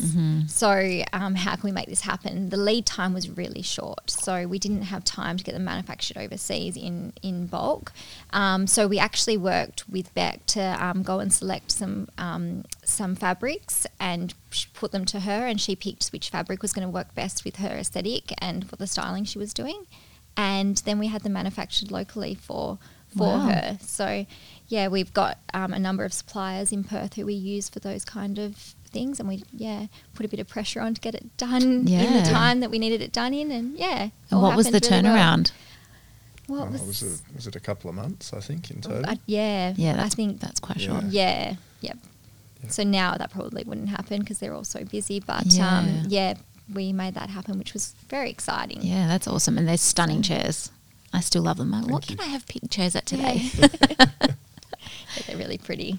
So 0.47 0.69
um, 1.13 1.35
how 1.35 1.55
can 1.57 1.63
we 1.69 1.71
make 1.71 1.87
this 1.87 2.01
happen? 2.01 2.49
The 2.49 2.57
lead 2.69 2.85
time 2.85 3.13
was 3.13 3.29
really 3.29 3.61
short, 3.61 4.09
so 4.09 4.47
we 4.47 4.57
didn't 4.65 4.83
have 4.93 5.03
time 5.03 5.35
to 5.37 5.43
get 5.43 5.53
them 5.53 5.65
manufactured 5.65 6.17
overseas 6.17 6.75
in 6.77 7.13
in 7.21 7.45
bulk. 7.47 7.91
Um, 8.31 8.65
so 8.67 8.87
we 8.87 8.97
actually 8.99 9.37
worked 9.37 9.87
with 9.89 10.07
Beck 10.13 10.45
to 10.47 10.61
um, 10.85 11.03
go 11.03 11.19
and 11.19 11.31
select 11.31 11.71
some 11.71 12.07
um, 12.17 12.63
some 12.83 13.15
fabrics 13.15 13.85
and 13.99 14.33
put 14.73 14.91
them 14.91 15.05
to 15.05 15.19
her, 15.21 15.45
and 15.49 15.59
she 15.59 15.75
picked 15.75 16.07
which 16.09 16.29
fabric 16.29 16.61
was 16.61 16.73
going 16.73 16.87
to 16.87 16.91
work 16.99 17.13
best 17.13 17.43
with 17.45 17.57
her 17.57 17.75
aesthetic 17.77 18.33
and 18.39 18.67
for 18.69 18.77
the 18.77 18.87
styling 18.87 19.25
she 19.25 19.37
was 19.37 19.53
doing. 19.53 19.83
And 20.37 20.77
then 20.85 20.99
we 20.99 21.07
had 21.07 21.21
them 21.23 21.33
manufactured 21.33 21.91
locally 21.91 22.35
for 22.35 22.77
for 23.17 23.37
Wow. 23.37 23.47
her. 23.49 23.77
So, 23.81 24.25
yeah, 24.67 24.89
we've 24.89 25.13
got 25.13 25.37
um, 25.53 25.73
a 25.73 25.79
number 25.79 26.03
of 26.03 26.11
suppliers 26.11 26.73
in 26.73 26.83
Perth 26.83 27.13
who 27.13 27.25
we 27.25 27.33
use 27.33 27.69
for 27.69 27.79
those 27.79 28.03
kind 28.03 28.37
of 28.37 28.75
things, 28.95 29.19
and 29.19 29.27
we 29.29 29.43
yeah 29.51 29.81
put 30.15 30.25
a 30.25 30.29
bit 30.29 30.39
of 30.39 30.47
pressure 30.47 30.81
on 30.81 30.93
to 30.95 31.01
get 31.01 31.13
it 31.13 31.25
done 31.37 31.61
in 31.61 31.85
the 31.85 32.23
time 32.29 32.61
that 32.61 32.71
we 32.71 32.79
needed 32.79 33.01
it 33.01 33.11
done 33.11 33.33
in, 33.33 33.51
and 33.51 33.77
yeah. 33.77 34.09
And 34.31 34.41
what 34.41 34.55
was 34.57 34.65
the 34.67 34.77
happened 34.77 34.91
really 34.91 35.03
well. 35.15 35.37
turnaround? 35.37 35.51
What 36.47 36.67
Oh, 36.67 36.71
was, 36.71 36.81
was, 36.83 37.01
it, 37.03 37.21
was 37.35 37.47
it 37.47 37.55
a 37.55 37.59
couple 37.59 37.89
of 37.89 37.95
months, 37.95 38.31
I 38.31 38.39
think, 38.39 38.69
in 38.71 38.79
total? 38.81 39.09
I- 39.09 39.17
yeah, 39.25 39.73
Yeah, 39.75 39.93
I 39.93 39.95
that's, 39.97 40.15
think 40.15 40.39
that's 40.39 40.59
quite 40.59 40.77
Yeah. 40.77 40.87
short. 40.87 41.03
yeah, 41.05 41.55
yep. 41.81 41.97
Yeah. 42.63 42.69
So 42.69 42.83
now 42.83 43.15
that 43.17 43.31
probably 43.31 43.63
wouldn't 43.63 43.89
happen 43.89 44.19
because 44.19 44.37
they're 44.39 44.53
all 44.53 44.63
so 44.63 44.83
busy, 44.85 45.19
but 45.19 45.45
Yeah. 45.47 45.77
um, 45.79 46.03
yeah, 46.07 46.35
we 46.71 46.93
made 46.93 47.15
that 47.15 47.29
happen, 47.31 47.57
which 47.57 47.73
was 47.73 47.93
very 48.09 48.29
exciting. 48.29 48.79
Yeah, 48.83 49.07
that's 49.07 49.27
awesome. 49.27 49.57
And 49.57 49.67
they're 49.67 49.77
stunning 49.77 50.21
chairs. 50.21 50.69
I 51.11 51.19
still 51.21 51.41
love 51.43 51.57
them. 51.57 51.71
Like, 51.71 51.87
what 51.87 52.05
Thank 52.05 52.19
can. 52.19 52.29
I 52.29 52.31
have 52.31 52.45
pink 52.47 52.69
chairs 52.69 52.95
at 52.95 53.05
today? 53.07 53.49
Yeah, 53.57 53.67
they're 55.27 55.37
really 55.37 55.57
pretty. 55.57 55.97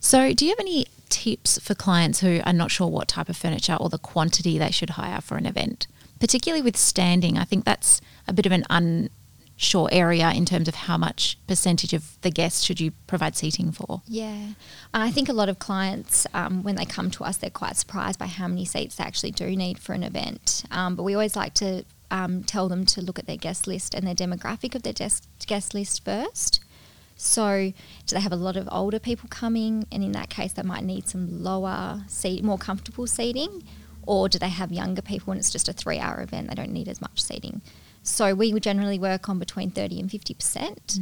So, 0.00 0.32
do 0.32 0.44
you 0.46 0.50
have 0.50 0.60
any 0.60 0.86
tips 1.10 1.58
for 1.58 1.74
clients 1.74 2.20
who 2.20 2.40
are 2.46 2.52
not 2.52 2.70
sure 2.70 2.88
what 2.88 3.08
type 3.08 3.28
of 3.28 3.36
furniture 3.36 3.76
or 3.78 3.88
the 3.88 3.98
quantity 3.98 4.58
they 4.58 4.70
should 4.70 4.90
hire 4.90 5.20
for 5.20 5.36
an 5.36 5.46
event? 5.46 5.86
Particularly 6.18 6.62
with 6.62 6.76
standing, 6.76 7.36
I 7.36 7.44
think 7.44 7.64
that's 7.64 8.00
a 8.26 8.32
bit 8.32 8.46
of 8.46 8.52
an 8.52 8.64
unsure 8.70 9.88
area 9.90 10.30
in 10.30 10.44
terms 10.44 10.68
of 10.68 10.74
how 10.74 10.96
much 10.96 11.38
percentage 11.46 11.92
of 11.92 12.20
the 12.22 12.30
guests 12.30 12.62
should 12.62 12.80
you 12.80 12.92
provide 13.06 13.36
seating 13.36 13.72
for. 13.72 14.02
Yeah, 14.06 14.50
I 14.94 15.10
think 15.10 15.28
a 15.28 15.32
lot 15.32 15.48
of 15.48 15.58
clients, 15.58 16.26
um, 16.32 16.62
when 16.62 16.76
they 16.76 16.84
come 16.84 17.10
to 17.12 17.24
us, 17.24 17.36
they're 17.36 17.50
quite 17.50 17.76
surprised 17.76 18.18
by 18.18 18.26
how 18.26 18.48
many 18.48 18.64
seats 18.64 18.96
they 18.96 19.04
actually 19.04 19.32
do 19.32 19.56
need 19.56 19.78
for 19.78 19.92
an 19.92 20.02
event. 20.02 20.64
Um, 20.70 20.94
but 20.94 21.02
we 21.02 21.14
always 21.14 21.36
like 21.36 21.54
to 21.54 21.84
um, 22.10 22.42
tell 22.44 22.68
them 22.68 22.84
to 22.86 23.00
look 23.00 23.18
at 23.18 23.26
their 23.26 23.36
guest 23.36 23.66
list 23.66 23.94
and 23.94 24.06
their 24.06 24.14
demographic 24.14 24.74
of 24.74 24.82
their 24.82 24.92
guest 24.92 25.28
guest 25.46 25.74
list 25.74 26.04
first. 26.04 26.60
So, 27.22 27.72
do 28.06 28.14
they 28.14 28.20
have 28.20 28.32
a 28.32 28.36
lot 28.36 28.56
of 28.56 28.66
older 28.72 28.98
people 28.98 29.28
coming, 29.28 29.86
and 29.92 30.02
in 30.02 30.12
that 30.12 30.30
case, 30.30 30.54
they 30.54 30.62
might 30.62 30.84
need 30.84 31.06
some 31.06 31.42
lower 31.44 32.02
seat, 32.06 32.42
more 32.42 32.56
comfortable 32.56 33.06
seating, 33.06 33.62
or 34.06 34.30
do 34.30 34.38
they 34.38 34.48
have 34.48 34.72
younger 34.72 35.02
people 35.02 35.30
and 35.30 35.38
it's 35.38 35.50
just 35.50 35.68
a 35.68 35.74
three-hour 35.74 36.22
event? 36.22 36.48
They 36.48 36.54
don't 36.54 36.72
need 36.72 36.88
as 36.88 37.00
much 37.02 37.22
seating. 37.22 37.60
So 38.02 38.34
we 38.34 38.54
would 38.54 38.62
generally 38.62 38.98
work 38.98 39.28
on 39.28 39.38
between 39.38 39.70
thirty 39.70 40.00
and 40.00 40.10
fifty 40.10 40.32
percent, 40.32 40.98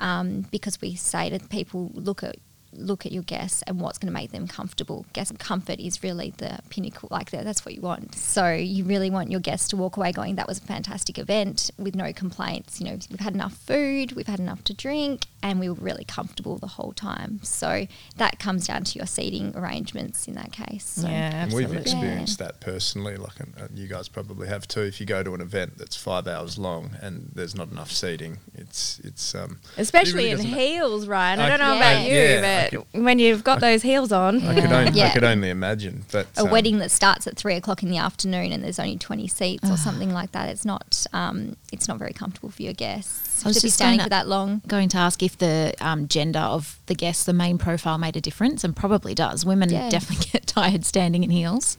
um, 0.00 0.46
because 0.50 0.80
we 0.80 0.94
say 0.94 1.28
to 1.28 1.38
people, 1.38 1.90
look 1.92 2.22
at 2.22 2.36
look 2.72 3.06
at 3.06 3.12
your 3.12 3.22
guests 3.22 3.62
and 3.66 3.80
what's 3.80 3.98
going 3.98 4.08
to 4.08 4.12
make 4.12 4.30
them 4.30 4.46
comfortable. 4.46 5.06
Guest 5.12 5.38
comfort 5.38 5.78
is 5.80 6.02
really 6.02 6.32
the 6.36 6.58
pinnacle, 6.70 7.08
like 7.10 7.30
that, 7.30 7.44
that's 7.44 7.64
what 7.64 7.74
you 7.74 7.80
want. 7.80 8.14
So 8.14 8.52
you 8.52 8.84
really 8.84 9.10
want 9.10 9.30
your 9.30 9.40
guests 9.40 9.68
to 9.68 9.76
walk 9.76 9.96
away 9.96 10.12
going, 10.12 10.36
that 10.36 10.46
was 10.46 10.58
a 10.58 10.62
fantastic 10.62 11.18
event 11.18 11.70
with 11.78 11.94
no 11.94 12.12
complaints. 12.12 12.80
You 12.80 12.86
know, 12.86 12.98
we've 13.10 13.20
had 13.20 13.34
enough 13.34 13.54
food, 13.54 14.12
we've 14.12 14.26
had 14.26 14.40
enough 14.40 14.64
to 14.64 14.74
drink, 14.74 15.26
and 15.42 15.58
we 15.60 15.68
were 15.68 15.74
really 15.76 16.04
comfortable 16.04 16.56
the 16.58 16.66
whole 16.66 16.92
time. 16.92 17.40
So 17.42 17.86
that 18.16 18.38
comes 18.38 18.66
down 18.66 18.84
to 18.84 18.98
your 18.98 19.06
seating 19.06 19.56
arrangements 19.56 20.28
in 20.28 20.34
that 20.34 20.52
case. 20.52 20.84
So. 20.84 21.08
Yeah, 21.08 21.14
And 21.26 21.34
absolutely. 21.34 21.70
we've 21.76 21.80
experienced 21.82 22.38
that 22.38 22.60
personally, 22.60 23.16
like 23.16 23.40
and, 23.40 23.54
uh, 23.60 23.68
you 23.74 23.88
guys 23.88 24.08
probably 24.08 24.48
have 24.48 24.68
too. 24.68 24.82
If 24.82 25.00
you 25.00 25.06
go 25.06 25.22
to 25.22 25.34
an 25.34 25.40
event 25.40 25.78
that's 25.78 25.96
five 25.96 26.26
hours 26.26 26.58
long 26.58 26.90
and 27.00 27.30
there's 27.34 27.54
not 27.54 27.70
enough 27.70 27.90
seating, 27.90 28.38
it's 28.54 28.98
it's 29.04 29.34
um, 29.34 29.60
Especially 29.76 30.26
it 30.26 30.32
in 30.32 30.38
really 30.38 30.50
doesn't- 30.50 30.58
heels, 30.60 31.06
Ryan. 31.06 31.40
I 31.40 31.46
I 31.46 31.48
don't 31.48 31.58
know 31.60 31.72
could- 31.72 31.76
about 31.78 32.02
you, 32.06 32.14
Yeah, 32.16 32.38
I 32.38 32.40
but 32.70 32.86
when 33.02 33.18
you've 33.18 33.44
got 33.44 33.60
those 33.60 33.82
heels 33.82 34.12
on, 34.12 34.42
I 34.42 34.54
could 34.60 34.72
only 34.72 35.02
I 35.02 35.10
could 35.10 35.24
only 35.24 35.50
imagine. 35.50 36.04
But 36.12 36.26
a 36.36 36.42
um, 36.42 36.50
wedding 36.50 36.78
that 36.78 36.90
starts 36.90 37.26
at 37.26 37.36
three 37.36 37.54
o'clock 37.54 37.82
in 37.82 37.90
the 37.90 37.98
afternoon 37.98 38.52
and 38.52 38.62
there's 38.64 38.78
only 38.78 38.96
20 38.96 39.28
seats 39.28 39.70
or 39.70 39.76
something 39.76 40.12
like 40.12 40.32
that 40.32 40.48
it's 40.48 40.64
not 40.64 41.06
um, 41.12 41.56
it's 41.72 41.88
not 41.88 41.98
very 41.98 42.12
comfortable 42.12 42.50
for 42.50 42.62
your 42.62 42.72
guests 42.74 43.44
I 43.44 43.48
was 43.48 43.56
to 43.56 43.62
be 43.62 43.68
just 43.68 43.76
standing 43.76 43.98
gonna- 43.98 44.04
for 44.06 44.10
that 44.10 44.26
long 44.28 44.62
Going 44.66 44.88
to 44.90 44.98
ask 44.98 45.22
if 45.22 45.38
the 45.38 45.74
um, 45.80 46.08
gender 46.08 46.40
of 46.40 46.78
the 46.86 46.94
guests, 46.94 47.24
the 47.24 47.32
main 47.32 47.58
profile, 47.58 47.98
made 47.98 48.16
a 48.16 48.20
difference, 48.20 48.64
and 48.64 48.74
probably 48.74 49.14
does. 49.14 49.44
Women 49.44 49.70
Yeah. 49.70 49.88
definitely 49.88 50.26
get 50.32 50.46
tired 50.46 50.84
standing 50.84 51.22
in 51.24 51.30
heels. 51.30 51.78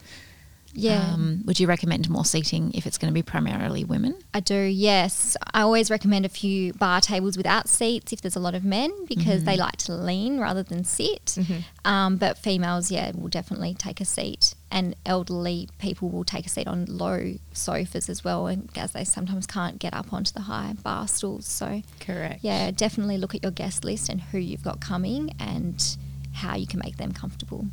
Yeah 0.80 1.13
Um, 1.13 1.44
would 1.46 1.60
you 1.60 1.68
recommend 1.68 2.10
more 2.10 2.26
seating 2.26 2.72
if 2.74 2.86
it's 2.88 2.98
going 2.98 3.12
to 3.12 3.13
be 3.13 3.22
primarily 3.24 3.84
women? 3.84 4.15
I 4.34 4.39
do, 4.39 4.56
yes. 4.56 5.36
I 5.54 5.62
always 5.62 5.89
recommend 5.89 6.26
a 6.26 6.30
few 6.30 6.74
bar 6.74 7.02
tables 7.02 7.38
without 7.38 7.68
seats 7.70 8.13
if 8.13 8.22
there's 8.22 8.36
a 8.36 8.39
lot 8.39 8.56
of 8.56 8.63
men 8.63 8.92
because 9.06 9.44
they 9.44 9.58
like 9.58 9.78
to 9.78 9.94
lean 9.94 10.39
rather 10.39 10.63
than 10.63 10.84
sit. 10.84 11.38
Um, 11.86 12.18
but 12.18 12.38
females, 12.38 12.92
yeah, 12.92 13.12
will 13.15 13.30
definitely 13.30 13.74
take 13.74 14.00
a 14.02 14.06
seat. 14.06 14.56
And 14.72 14.96
elderly 15.06 15.68
people 15.80 16.10
will 16.10 16.24
take 16.24 16.46
a 16.46 16.50
seat 16.50 16.68
on 16.68 16.86
low 16.86 17.34
sofas 17.54 18.08
as 18.10 18.24
well, 18.24 18.46
and 18.48 18.70
as 18.78 18.92
they 18.92 19.04
sometimes 19.04 19.48
can't 19.48 19.80
get 19.80 19.94
up 19.96 20.13
onto 20.13 20.32
the 20.32 20.42
high 20.42 20.74
bar 20.84 21.08
stools. 21.08 21.48
So, 21.48 21.82
correct. 22.00 22.44
yeah, 22.44 22.70
definitely 22.72 23.18
look 23.18 23.34
at 23.34 23.42
your 23.42 23.52
guest 23.52 23.84
list 23.84 24.10
and 24.10 24.22
who 24.22 24.38
you've 24.38 24.63
got 24.63 24.80
coming 24.80 25.32
and 25.39 25.98
how 26.34 26.56
you 26.56 26.68
can 26.68 26.80
make 26.84 26.98
them 26.98 27.12
comfortable. 27.12 27.65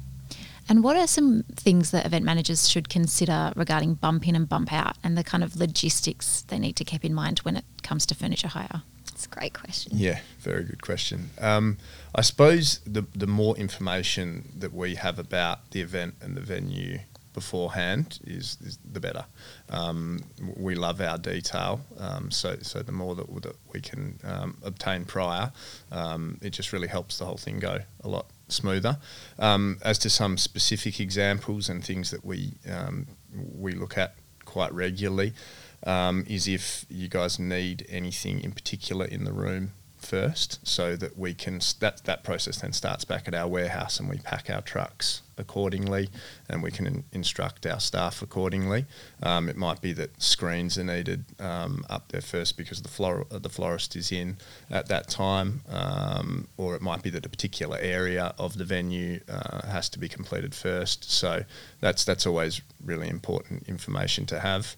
And 0.69 0.83
what 0.83 0.97
are 0.97 1.07
some 1.07 1.45
things 1.55 1.91
that 1.93 2.05
event 2.07 2.25
managers 2.25 2.69
should 2.69 2.89
consider 2.89 3.53
regarding 3.55 3.95
bump 3.95 4.27
in 4.27 4.35
and 4.35 4.49
bump 4.49 4.73
out 4.73 4.97
and 5.05 5.17
the 5.17 5.25
kind 5.25 5.45
of 5.45 5.57
logistics 5.57 6.43
they 6.43 6.59
need 6.59 6.77
to 6.77 6.85
keep 6.85 7.05
in 7.05 7.15
mind 7.15 7.39
when 7.41 7.57
it 7.57 7.65
comes 7.83 8.05
to 8.07 8.15
furniture 8.15 8.49
hire? 8.49 8.83
It's 9.13 9.27
a 9.27 9.29
great 9.29 9.55
question. 9.55 9.93
Yeah, 9.95 10.21
very 10.41 10.65
good 10.65 10.83
question. 10.83 11.31
Um, 11.41 11.79
I 12.15 12.21
suppose 12.21 12.81
the 12.81 13.07
the 13.15 13.27
more 13.27 13.57
information 13.57 14.53
that 14.59 14.75
we 14.75 14.97
have 14.97 15.19
about 15.19 15.71
the 15.71 15.81
event 15.81 16.17
and 16.21 16.37
the 16.37 16.43
venue 16.43 16.99
beforehand 17.33 18.19
is, 18.25 18.59
is 18.65 18.79
the 18.93 19.01
better. 19.01 19.27
Um, 19.71 20.21
we 20.57 20.75
love 20.75 21.01
our 21.01 21.17
detail, 21.17 21.81
um, 21.99 22.31
so 22.31 22.57
so 22.61 22.83
the 22.83 22.93
more 22.93 23.15
that, 23.15 23.43
that 23.43 23.57
we 23.73 23.81
can 23.81 24.19
um, 24.23 24.59
obtain 24.63 25.05
prior, 25.07 25.51
um, 25.93 26.39
it 26.43 26.51
just 26.51 26.73
really 26.75 26.89
helps 26.89 27.17
the 27.19 27.25
whole 27.25 27.39
thing 27.39 27.59
go 27.59 27.79
a 28.05 28.09
lot 28.09 28.27
smoother. 28.49 28.99
Um, 29.39 29.79
as 29.83 29.99
to 29.99 30.11
some 30.11 30.39
specific 30.39 31.01
examples 31.01 31.69
and 31.69 31.85
things 31.85 32.11
that 32.11 32.25
we 32.25 32.55
um, 32.71 33.07
we 33.55 33.73
look 33.73 33.99
at 33.99 34.15
quite 34.45 34.73
regularly, 34.73 35.33
um, 35.85 36.25
is 36.29 36.49
if 36.49 36.87
you 36.89 37.09
guys 37.09 37.39
need 37.39 37.87
anything 37.89 38.41
in 38.41 38.53
particular 38.53 39.05
in 39.07 39.25
the 39.25 39.33
room 39.33 39.73
first, 40.07 40.67
so 40.67 40.97
that 40.97 41.19
we 41.19 41.35
can 41.35 41.61
that 41.81 42.05
that 42.05 42.23
process 42.25 42.61
then 42.61 42.73
starts 42.73 43.05
back 43.05 43.29
at 43.29 43.35
our 43.35 43.49
warehouse 43.49 44.01
and 44.01 44.09
we 44.09 44.19
pack 44.19 44.49
our 44.49 44.63
trucks 44.63 45.23
accordingly, 45.39 46.09
and 46.49 46.63
we 46.63 46.71
can 46.71 46.87
in, 46.87 47.05
instruct 47.13 47.67
our 47.67 47.81
staff 47.81 48.23
accordingly. 48.23 48.87
Um, 49.23 49.49
it 49.49 49.57
might 49.57 49.81
be 49.81 49.93
that 49.93 50.23
screens 50.23 50.79
are 50.79 50.85
needed 50.85 51.25
um, 51.39 51.85
up 51.91 52.09
there 52.09 52.21
first 52.21 52.57
because 52.57 52.83
the 52.83 52.89
flor- 52.89 53.27
uh, 53.31 53.39
the 53.39 53.49
florist 53.49 53.97
is 53.97 54.13
in 54.13 54.39
at 54.71 54.89
that 54.89 55.09
time, 55.09 55.63
um, 55.69 56.49
or 56.57 56.75
it 56.75 56.83
might 56.83 57.03
be 57.03 57.11
that 57.11 57.27
a 57.27 57.29
particular 57.29 57.79
area 57.81 58.35
of 58.39 58.57
the 58.57 58.65
venue 58.65 59.21
uh, 59.29 59.67
has 59.67 59.89
to 59.91 59.99
be 59.99 60.09
completed 60.09 60.55
first. 60.55 61.11
So 61.11 61.45
that's 61.81 62.05
that's 62.05 62.27
always 62.27 62.63
really 62.85 63.09
important 63.09 63.69
information 63.69 64.27
to 64.27 64.41
have. 64.41 64.77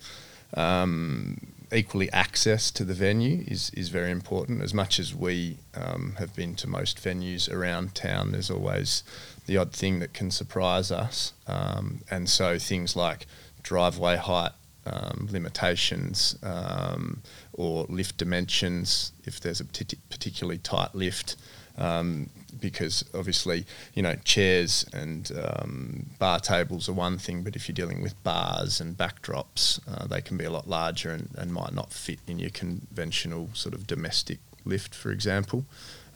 Um, 0.55 1.58
equally, 1.72 2.11
access 2.12 2.70
to 2.72 2.85
the 2.85 2.94
venue 2.94 3.44
is, 3.46 3.70
is 3.70 3.88
very 3.88 4.11
important. 4.11 4.62
As 4.62 4.72
much 4.72 4.98
as 4.98 5.14
we 5.14 5.59
um, 5.74 6.14
have 6.18 6.35
been 6.35 6.54
to 6.57 6.68
most 6.68 7.02
venues 7.02 7.50
around 7.52 7.94
town, 7.94 8.33
there's 8.33 8.50
always 8.50 9.02
the 9.46 9.57
odd 9.57 9.72
thing 9.72 9.98
that 10.00 10.12
can 10.12 10.31
surprise 10.31 10.90
us. 10.90 11.33
Um, 11.46 12.00
and 12.11 12.28
so 12.28 12.59
things 12.59 12.96
like 12.96 13.26
driveway 13.62 14.16
height 14.16 14.52
um, 14.87 15.28
limitations 15.31 16.38
um, 16.42 17.22
or 17.52 17.87
lift 17.88 18.16
dimensions, 18.16 19.12
if 19.24 19.40
there's 19.40 19.61
a 19.61 19.64
partic- 19.64 19.98
particularly 20.09 20.59
tight 20.59 20.94
lift, 20.94 21.37
um, 21.76 22.31
because 22.61 23.05
obviously, 23.14 23.64
you 23.94 24.03
know, 24.03 24.16
chairs 24.25 24.85
and 24.92 25.31
um, 25.42 26.11
bar 26.18 26.40
tables 26.40 26.88
are 26.88 26.92
one 26.92 27.18
thing, 27.18 27.42
but 27.42 27.57
if 27.57 27.68
you're 27.68 27.75
dealing 27.75 28.03
with 28.03 28.23
bars 28.23 28.81
and 28.81 28.97
backdrops, 28.97 29.81
uh, 29.88 30.07
they 30.07 30.21
can 30.21 30.37
be 30.37 30.44
a 30.44 30.51
lot 30.51 30.68
larger 30.68 31.11
and, 31.11 31.31
and 31.37 31.53
might 31.53 31.73
not 31.73 31.92
fit 31.92 32.18
in 32.27 32.38
your 32.38 32.51
conventional 32.51 33.51
sort 33.55 33.75
of 33.75 33.87
domestic 33.87 34.38
lift, 34.64 34.94
for 34.94 35.11
example. 35.11 35.64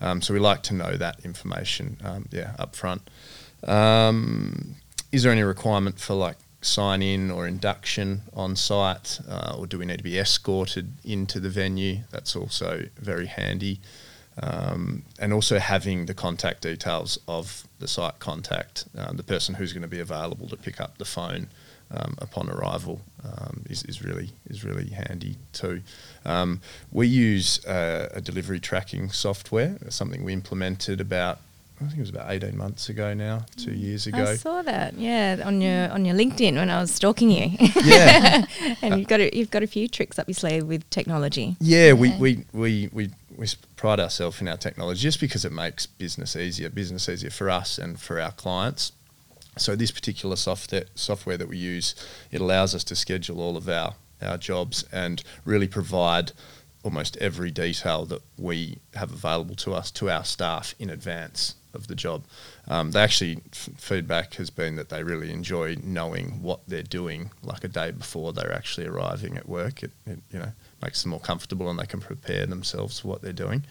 Um, 0.01 0.21
so 0.21 0.35
we 0.35 0.41
like 0.41 0.63
to 0.65 0.75
know 0.75 0.97
that 0.97 1.25
information, 1.25 1.97
um, 2.05 2.27
yeah, 2.31 2.55
up 2.59 2.75
front. 2.75 3.03
Um, 3.65 4.77
is 5.13 5.23
there 5.23 5.33
any 5.33 5.43
requirement 5.43 6.01
for 6.01 6.15
like 6.15 6.37
sign 6.61 7.03
in 7.03 7.31
or 7.31 7.47
induction 7.47 8.23
on 8.35 8.57
site, 8.57 9.21
uh, 9.29 9.55
or 9.59 9.67
do 9.67 9.79
we 9.79 9.85
need 9.85 9.99
to 9.99 10.05
be 10.05 10.19
escorted 10.19 10.93
into 11.05 11.39
the 11.41 11.51
venue? 11.51 11.99
That's 12.11 12.35
also 12.35 12.87
very 12.97 13.27
handy. 13.27 13.81
Um, 14.43 15.03
and 15.19 15.33
also 15.33 15.59
having 15.59 16.07
the 16.07 16.15
contact 16.15 16.63
details 16.63 17.19
of 17.29 17.67
the 17.81 17.89
site 17.89 18.19
contact, 18.19 18.87
um, 18.97 19.17
the 19.17 19.23
person 19.23 19.55
who's 19.57 19.73
going 19.75 19.83
to 19.83 19.89
be 19.89 20.01
available 20.01 20.49
to 20.49 20.57
pick 20.57 20.81
up 20.81 20.97
the 20.97 21.05
phone 21.05 21.49
um, 21.91 22.15
upon 22.19 22.49
arrival 22.49 23.03
um, 23.25 23.65
is, 23.69 23.83
is 23.85 24.03
really 24.03 24.31
is 24.49 24.65
really 24.65 24.89
handy 24.89 25.37
too. 25.53 25.83
Um, 26.25 26.63
we 26.91 27.07
use 27.09 27.63
uh, 27.67 28.09
a 28.15 28.21
delivery 28.23 28.59
tracking 28.61 29.11
software, 29.11 29.77
something 29.91 30.25
we 30.25 30.33
implemented 30.33 31.01
about 31.01 31.39
I 31.81 31.87
think 31.87 31.99
it 31.99 32.01
was 32.03 32.11
about 32.11 32.31
eighteen 32.31 32.57
months 32.57 32.89
ago 32.89 33.13
now, 33.13 33.45
two 33.57 33.73
years 33.73 34.07
ago. 34.07 34.23
I 34.23 34.37
saw 34.37 34.63
that, 34.63 34.95
yeah, 34.95 35.43
on 35.45 35.61
your 35.61 35.91
on 35.91 36.05
your 36.05 36.15
LinkedIn 36.15 36.55
when 36.55 36.71
I 36.71 36.81
was 36.81 36.93
stalking 36.93 37.29
you. 37.31 37.51
yeah, 37.85 38.45
and 38.83 38.99
you've 38.99 39.09
got 39.09 39.19
a, 39.21 39.37
you've 39.37 39.51
got 39.51 39.65
a 39.65 39.67
few 39.67 39.89
tricks 39.89 40.17
up 40.17 40.29
your 40.29 40.35
sleeve 40.35 40.65
with 40.65 40.89
technology. 40.91 41.57
Yeah, 41.61 41.89
Yeah. 41.89 41.93
we, 41.95 42.13
we, 42.19 42.45
we, 42.53 42.89
we 42.93 43.11
s- 43.45 43.57
pride 43.77 44.01
ourselves 44.01 44.41
in 44.41 44.49
our 44.49 44.57
technology 44.57 45.01
just 45.01 45.21
because 45.21 45.45
it 45.45 45.53
makes 45.53 45.87
business 45.87 46.37
easier, 46.37 46.69
business 46.69 47.09
easier 47.09 47.31
for 47.31 47.51
us 47.51 47.79
and 47.79 48.01
for 48.01 48.21
our 48.21 48.33
clients. 48.33 48.93
So 49.59 49.77
this 49.77 49.91
particular 49.91 50.37
software 50.37 50.85
software 50.95 51.37
that 51.37 51.49
we 51.49 51.59
use, 51.59 51.95
it 52.31 52.41
allows 52.41 52.75
us 52.75 52.85
to 52.85 52.97
schedule 52.97 53.41
all 53.41 53.57
of 53.57 53.69
our, 53.69 53.95
our 54.23 54.39
jobs 54.39 54.85
and 54.93 55.23
really 55.45 55.69
provide 55.69 56.33
almost 56.83 57.17
every 57.19 57.51
detail 57.51 58.05
that 58.07 58.23
we 58.39 58.79
have 58.95 59.13
available 59.13 59.55
to 59.55 59.75
us 59.75 59.91
to 59.93 60.11
our 60.11 60.25
staff 60.25 60.75
in 60.79 60.91
advance 60.91 61.55
of 61.75 61.87
the 61.87 61.95
job. 61.95 62.25
Um, 62.69 62.93
they 62.93 63.01
actually 63.01 63.39
f- 63.53 63.71
feedback 63.77 64.35
has 64.35 64.51
been 64.51 64.77
that 64.77 64.89
they 64.89 65.03
really 65.03 65.33
enjoy 65.33 65.77
knowing 65.83 66.43
what 66.43 66.61
they're 66.69 66.83
doing 66.83 67.31
like 67.43 67.65
a 67.65 67.69
day 67.69 67.91
before 67.91 68.33
they're 68.33 68.53
actually 68.53 68.87
arriving 68.87 69.37
at 69.37 69.49
work. 69.49 69.83
It, 69.83 69.91
it 70.07 70.21
you 70.31 70.39
know 70.39 70.53
makes 70.81 71.03
them 71.03 71.11
more 71.11 71.21
comfortable 71.21 71.69
and 71.69 71.79
they 71.79 71.87
can 71.87 72.01
prepare 72.01 72.47
themselves 72.47 73.01
for 73.01 73.09
what 73.09 73.23
they're 73.23 73.33
doing. 73.33 73.65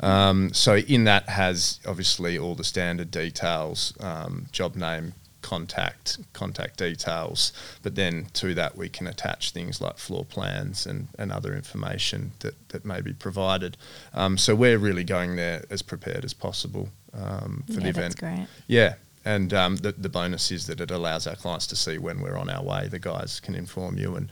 Um, 0.00 0.52
so 0.52 0.76
in 0.76 1.04
that 1.04 1.28
has 1.30 1.80
obviously 1.86 2.38
all 2.38 2.54
the 2.54 2.64
standard 2.64 3.10
details, 3.10 3.94
um, 4.00 4.46
job 4.52 4.76
name, 4.76 5.14
contact, 5.46 6.18
contact 6.32 6.76
details, 6.76 7.52
but 7.84 7.94
then 7.94 8.26
to 8.32 8.52
that 8.52 8.76
we 8.76 8.88
can 8.88 9.06
attach 9.06 9.52
things 9.52 9.80
like 9.80 9.96
floor 9.96 10.24
plans 10.24 10.86
and, 10.86 11.06
and 11.20 11.30
other 11.30 11.54
information 11.54 12.32
that, 12.40 12.54
that 12.70 12.84
may 12.84 13.00
be 13.00 13.12
provided. 13.12 13.76
Um, 14.12 14.38
so 14.38 14.56
we're 14.56 14.76
really 14.78 15.04
going 15.04 15.36
there 15.36 15.64
as 15.70 15.82
prepared 15.82 16.24
as 16.24 16.34
possible 16.34 16.88
um, 17.14 17.62
for 17.68 17.74
the 17.74 17.90
event. 17.90 17.94
that's 17.94 18.14
great. 18.16 18.48
Yeah. 18.66 18.94
And 19.24 19.54
um, 19.54 19.76
the, 19.76 19.92
the 19.92 20.08
bonus 20.08 20.50
is 20.50 20.66
that 20.66 20.80
it 20.80 20.90
allows 20.90 21.28
our 21.28 21.36
clients 21.36 21.68
to 21.68 21.76
see 21.76 21.96
when 21.96 22.20
we're 22.20 22.36
on 22.36 22.50
our 22.50 22.64
way. 22.64 22.88
The 22.88 22.98
guys 22.98 23.38
can 23.38 23.54
inform 23.54 23.98
you 23.98 24.16
and 24.16 24.28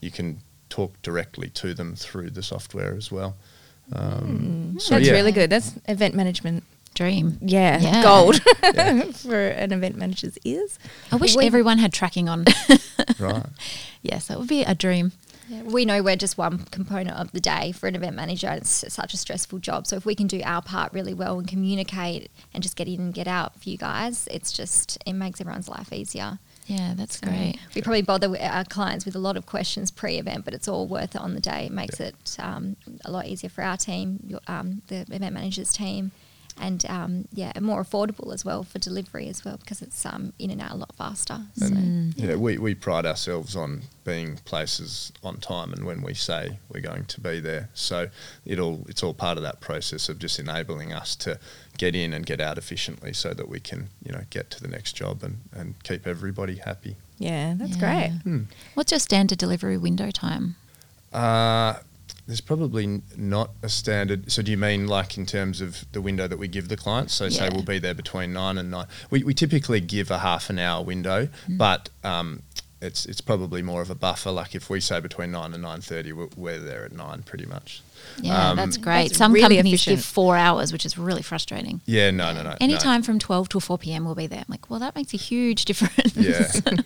you 0.00 0.12
can 0.12 0.38
talk 0.68 0.94
directly 1.02 1.48
to 1.50 1.74
them 1.74 1.96
through 1.96 2.30
the 2.30 2.42
software 2.42 2.94
as 2.94 3.10
well. 3.10 3.34
Um, 3.92 4.76
so 4.78 4.94
That's 4.94 5.08
yeah. 5.08 5.14
really 5.14 5.32
good. 5.32 5.50
That's 5.50 5.74
event 5.88 6.14
management. 6.14 6.62
Dream. 6.94 7.38
Yeah, 7.40 7.78
Yeah. 7.80 8.02
gold 8.02 8.42
for 9.16 9.36
an 9.48 9.72
event 9.72 9.96
manager's 9.96 10.36
ears. 10.44 10.78
I 11.10 11.16
wish 11.16 11.34
We- 11.36 11.46
everyone 11.46 11.78
had 11.78 11.92
tracking 11.92 12.28
on. 12.28 12.44
Right. 13.18 13.44
yes, 14.02 14.26
that 14.28 14.38
would 14.38 14.48
be 14.48 14.62
a 14.62 14.74
dream. 14.74 15.12
Yeah, 15.48 15.62
we 15.62 15.84
know 15.84 16.02
we're 16.02 16.16
just 16.16 16.38
one 16.38 16.58
component 16.70 17.16
of 17.18 17.32
the 17.32 17.40
day 17.40 17.72
for 17.72 17.86
an 17.88 17.94
event 17.96 18.14
manager. 18.16 18.46
and 18.48 18.58
It's 18.62 18.84
such 18.92 19.12
a 19.12 19.16
stressful 19.16 19.58
job. 19.58 19.86
So 19.86 19.96
if 19.96 20.06
we 20.06 20.14
can 20.14 20.26
do 20.26 20.40
our 20.44 20.62
part 20.62 20.92
really 20.92 21.12
well 21.14 21.38
and 21.38 21.46
communicate 21.48 22.30
and 22.54 22.62
just 22.62 22.76
get 22.76 22.88
in 22.88 23.00
and 23.00 23.14
get 23.14 23.26
out 23.28 23.60
for 23.60 23.68
you 23.68 23.76
guys, 23.76 24.28
it's 24.30 24.52
just 24.52 24.98
it 25.04 25.12
makes 25.14 25.40
everyone's 25.40 25.68
life 25.68 25.92
easier. 25.92 26.38
Yeah, 26.66 26.94
that's 26.96 27.18
So 27.18 27.26
great. 27.26 27.58
We 27.74 27.82
probably 27.82 28.02
bother 28.02 28.34
our 28.40 28.64
clients 28.64 29.04
with 29.04 29.16
a 29.16 29.18
lot 29.18 29.36
of 29.36 29.46
questions 29.46 29.90
pre-event, 29.90 30.44
but 30.44 30.54
it's 30.54 30.68
all 30.68 30.86
worth 30.86 31.14
it 31.16 31.20
on 31.20 31.34
the 31.34 31.40
day. 31.40 31.66
It 31.66 31.72
makes 31.72 31.98
it 32.00 32.36
um, 32.38 32.76
a 33.04 33.10
lot 33.10 33.26
easier 33.26 33.50
for 33.50 33.62
our 33.62 33.76
team, 33.76 34.20
your, 34.26 34.40
um, 34.46 34.82
the 34.86 35.00
event 35.00 35.34
managers 35.34 35.72
team, 35.72 36.12
and 36.60 36.84
um, 36.86 37.28
yeah, 37.32 37.52
more 37.60 37.82
affordable 37.82 38.32
as 38.34 38.44
well 38.44 38.62
for 38.62 38.78
delivery 38.78 39.28
as 39.28 39.44
well 39.44 39.56
because 39.56 39.82
it's 39.82 40.04
um, 40.06 40.32
in 40.38 40.50
and 40.50 40.60
out 40.60 40.72
a 40.72 40.76
lot 40.76 40.94
faster. 40.94 41.40
So. 41.56 41.66
And 41.66 42.14
yeah, 42.16 42.34
we, 42.36 42.58
we 42.58 42.74
pride 42.74 43.06
ourselves 43.06 43.56
on 43.56 43.82
being 44.04 44.36
places 44.44 45.12
on 45.22 45.38
time 45.38 45.72
and 45.72 45.84
when 45.84 46.02
we 46.02 46.14
say 46.14 46.58
we're 46.72 46.80
going 46.80 47.04
to 47.06 47.20
be 47.20 47.40
there. 47.40 47.68
So 47.74 48.08
it 48.44 48.58
all 48.58 48.84
it's 48.88 49.02
all 49.02 49.14
part 49.14 49.36
of 49.38 49.42
that 49.44 49.60
process 49.60 50.08
of 50.08 50.18
just 50.18 50.38
enabling 50.38 50.92
us 50.92 51.16
to 51.16 51.38
get 51.78 51.94
in 51.94 52.12
and 52.12 52.26
get 52.26 52.40
out 52.40 52.58
efficiently 52.58 53.12
so 53.12 53.32
that 53.34 53.48
we 53.48 53.58
can, 53.60 53.88
you 54.04 54.12
know, 54.12 54.22
get 54.30 54.50
to 54.50 54.60
the 54.60 54.68
next 54.68 54.92
job 54.94 55.22
and, 55.22 55.38
and 55.52 55.82
keep 55.84 56.06
everybody 56.06 56.56
happy. 56.56 56.96
Yeah, 57.18 57.54
that's 57.56 57.76
Yeah. 57.76 58.10
great. 58.24 58.42
What's 58.74 58.92
your 58.92 58.98
standard 59.00 59.38
delivery 59.38 59.78
window 59.78 60.10
time? 60.10 60.56
Uh, 61.12 61.74
there's 62.26 62.40
probably 62.40 63.02
not 63.16 63.50
a 63.62 63.68
standard. 63.68 64.30
So, 64.30 64.42
do 64.42 64.50
you 64.50 64.56
mean 64.56 64.86
like 64.86 65.18
in 65.18 65.26
terms 65.26 65.60
of 65.60 65.84
the 65.92 66.00
window 66.00 66.28
that 66.28 66.38
we 66.38 66.48
give 66.48 66.68
the 66.68 66.76
clients? 66.76 67.14
So, 67.14 67.28
say 67.28 67.48
we'll 67.52 67.62
be 67.64 67.78
there 67.78 67.94
between 67.94 68.32
nine 68.32 68.58
and 68.58 68.70
nine. 68.70 68.86
We, 69.10 69.24
we 69.24 69.34
typically 69.34 69.80
give 69.80 70.10
a 70.10 70.18
half 70.18 70.48
an 70.50 70.58
hour 70.58 70.82
window, 70.84 71.26
Mm-hmm. 71.26 71.56
but 71.56 71.88
um, 72.04 72.42
it's 72.80 73.06
it's 73.06 73.20
probably 73.20 73.62
more 73.62 73.80
of 73.82 73.90
a 73.90 73.94
buffer. 73.94 74.30
Like 74.30 74.54
if 74.54 74.68
we 74.70 74.80
say 74.80 75.00
between 75.00 75.30
nine 75.32 75.52
and 75.54 75.62
nine 75.62 75.80
thirty, 75.80 76.12
we're, 76.12 76.28
we're 76.36 76.58
there 76.58 76.84
at 76.84 76.92
nine 76.92 77.22
pretty 77.22 77.46
much. 77.46 77.82
Yeah, 78.20 78.50
Um, 78.50 78.56
that's 78.56 78.76
great. 78.76 79.08
That's 79.08 79.18
Some 79.18 79.32
really 79.32 79.56
companies 79.56 79.74
efficient. 79.74 79.96
give 79.98 80.04
four 80.04 80.36
hours, 80.36 80.72
which 80.72 80.84
is 80.84 80.98
really 80.98 81.22
frustrating. 81.22 81.80
Yeah, 81.86 82.10
no, 82.10 82.32
no, 82.32 82.42
no. 82.42 82.50
no. 82.50 82.56
Anytime 82.60 83.02
from 83.02 83.20
12 83.20 83.48
till 83.50 83.60
4 83.60 83.78
p.m. 83.78 84.04
we'll 84.04 84.16
be 84.16 84.26
there. 84.26 84.40
I'm 84.40 84.46
like, 84.48 84.68
well, 84.68 84.80
that 84.80 84.96
makes 84.96 85.14
a 85.14 85.16
huge 85.16 85.64
difference. 85.70 86.16
Yeah, 86.16 86.50
no. 86.66 86.82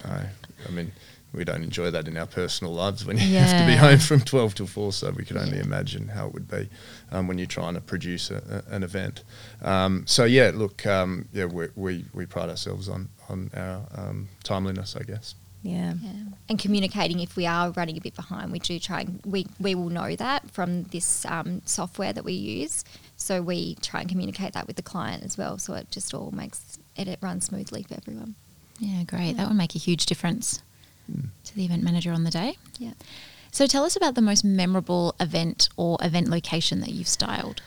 I 0.68 0.70
mean, 0.72 0.92
we 1.37 1.44
don't 1.44 1.62
enjoy 1.62 1.90
that 1.90 2.09
in 2.09 2.16
our 2.16 2.27
personal 2.27 2.72
lives 2.72 3.05
when 3.05 3.18
you 3.18 3.37
have 3.38 3.61
to 3.61 3.66
be 3.66 3.77
home 3.77 3.99
from 3.99 4.20
12 4.20 4.55
till 4.55 4.66
4, 4.66 4.92
so 4.92 5.11
we 5.11 5.25
could 5.25 5.37
only 5.37 5.59
imagine 5.59 6.09
how 6.09 6.27
it 6.27 6.33
would 6.33 6.49
be 6.49 6.68
um, 7.12 7.29
when 7.29 7.38
you're 7.38 7.46
trying 7.46 7.75
to 7.75 7.81
produce 7.81 8.31
a, 8.31 8.64
a, 8.68 8.75
an 8.75 8.83
event. 8.83 9.22
Um, 9.62 10.05
so, 10.07 10.25
yeah, 10.25 10.51
look, 10.55 10.87
um, 10.87 11.29
yeah, 11.33 11.44
we, 11.44 11.68
we, 11.77 12.05
we 12.14 12.27
pride 12.27 12.49
ourselves 12.49 12.88
on, 12.88 13.11
on 13.29 13.51
our 13.55 13.83
um, 13.94 14.29
timeliness, 14.42 14.96
I 14.96 15.03
guess. 15.03 15.35
Yeah. 15.62 15.94
Yeah. 16.01 16.11
And 16.49 16.59
communicating 16.59 17.20
if 17.20 17.37
we 17.37 17.44
are 17.44 17.70
running 17.70 17.96
a 17.99 18.01
bit 18.01 18.14
behind, 18.14 18.53
we 18.53 18.61
do 18.61 18.79
try 18.79 19.01
and 19.01 19.20
we, 19.25 19.46
we 19.59 19.75
will 19.75 19.90
know 19.90 20.14
that 20.14 20.49
from 20.53 20.85
this 20.85 21.27
um, 21.27 21.61
software 21.64 22.12
that 22.12 22.25
we 22.25 22.35
use. 22.35 22.85
So 23.16 23.42
we 23.42 23.75
try 23.77 24.01
and 24.01 24.09
communicate 24.09 24.53
that 24.53 24.68
with 24.68 24.77
the 24.77 24.83
client 24.83 25.25
as 25.25 25.37
well. 25.37 25.59
So 25.59 25.75
it 25.75 25.90
just 25.90 26.14
all 26.14 26.31
makes 26.31 26.79
it, 26.94 27.09
it 27.09 27.18
runs 27.20 27.46
smoothly 27.46 27.83
for 27.83 27.94
everyone. 27.94 28.37
Yeah, 28.79 29.03
great. 29.05 29.37
That 29.38 29.49
would 29.49 29.57
make 29.57 29.75
a 29.75 29.79
huge 29.79 30.07
difference 30.07 30.62
to 31.44 31.54
the 31.54 31.64
event 31.64 31.82
manager 31.82 32.12
on 32.12 32.24
the 32.24 32.30
day. 32.30 32.56
Yeah. 32.78 32.92
So 33.50 33.66
tell 33.66 33.84
us 33.84 33.96
about 33.96 34.14
the 34.14 34.22
most 34.22 34.44
memorable 34.44 35.14
event 35.18 35.68
or 35.76 35.98
event 36.02 36.28
location 36.28 36.80
that 36.80 36.90
you've 36.90 37.08
styled. 37.08 37.62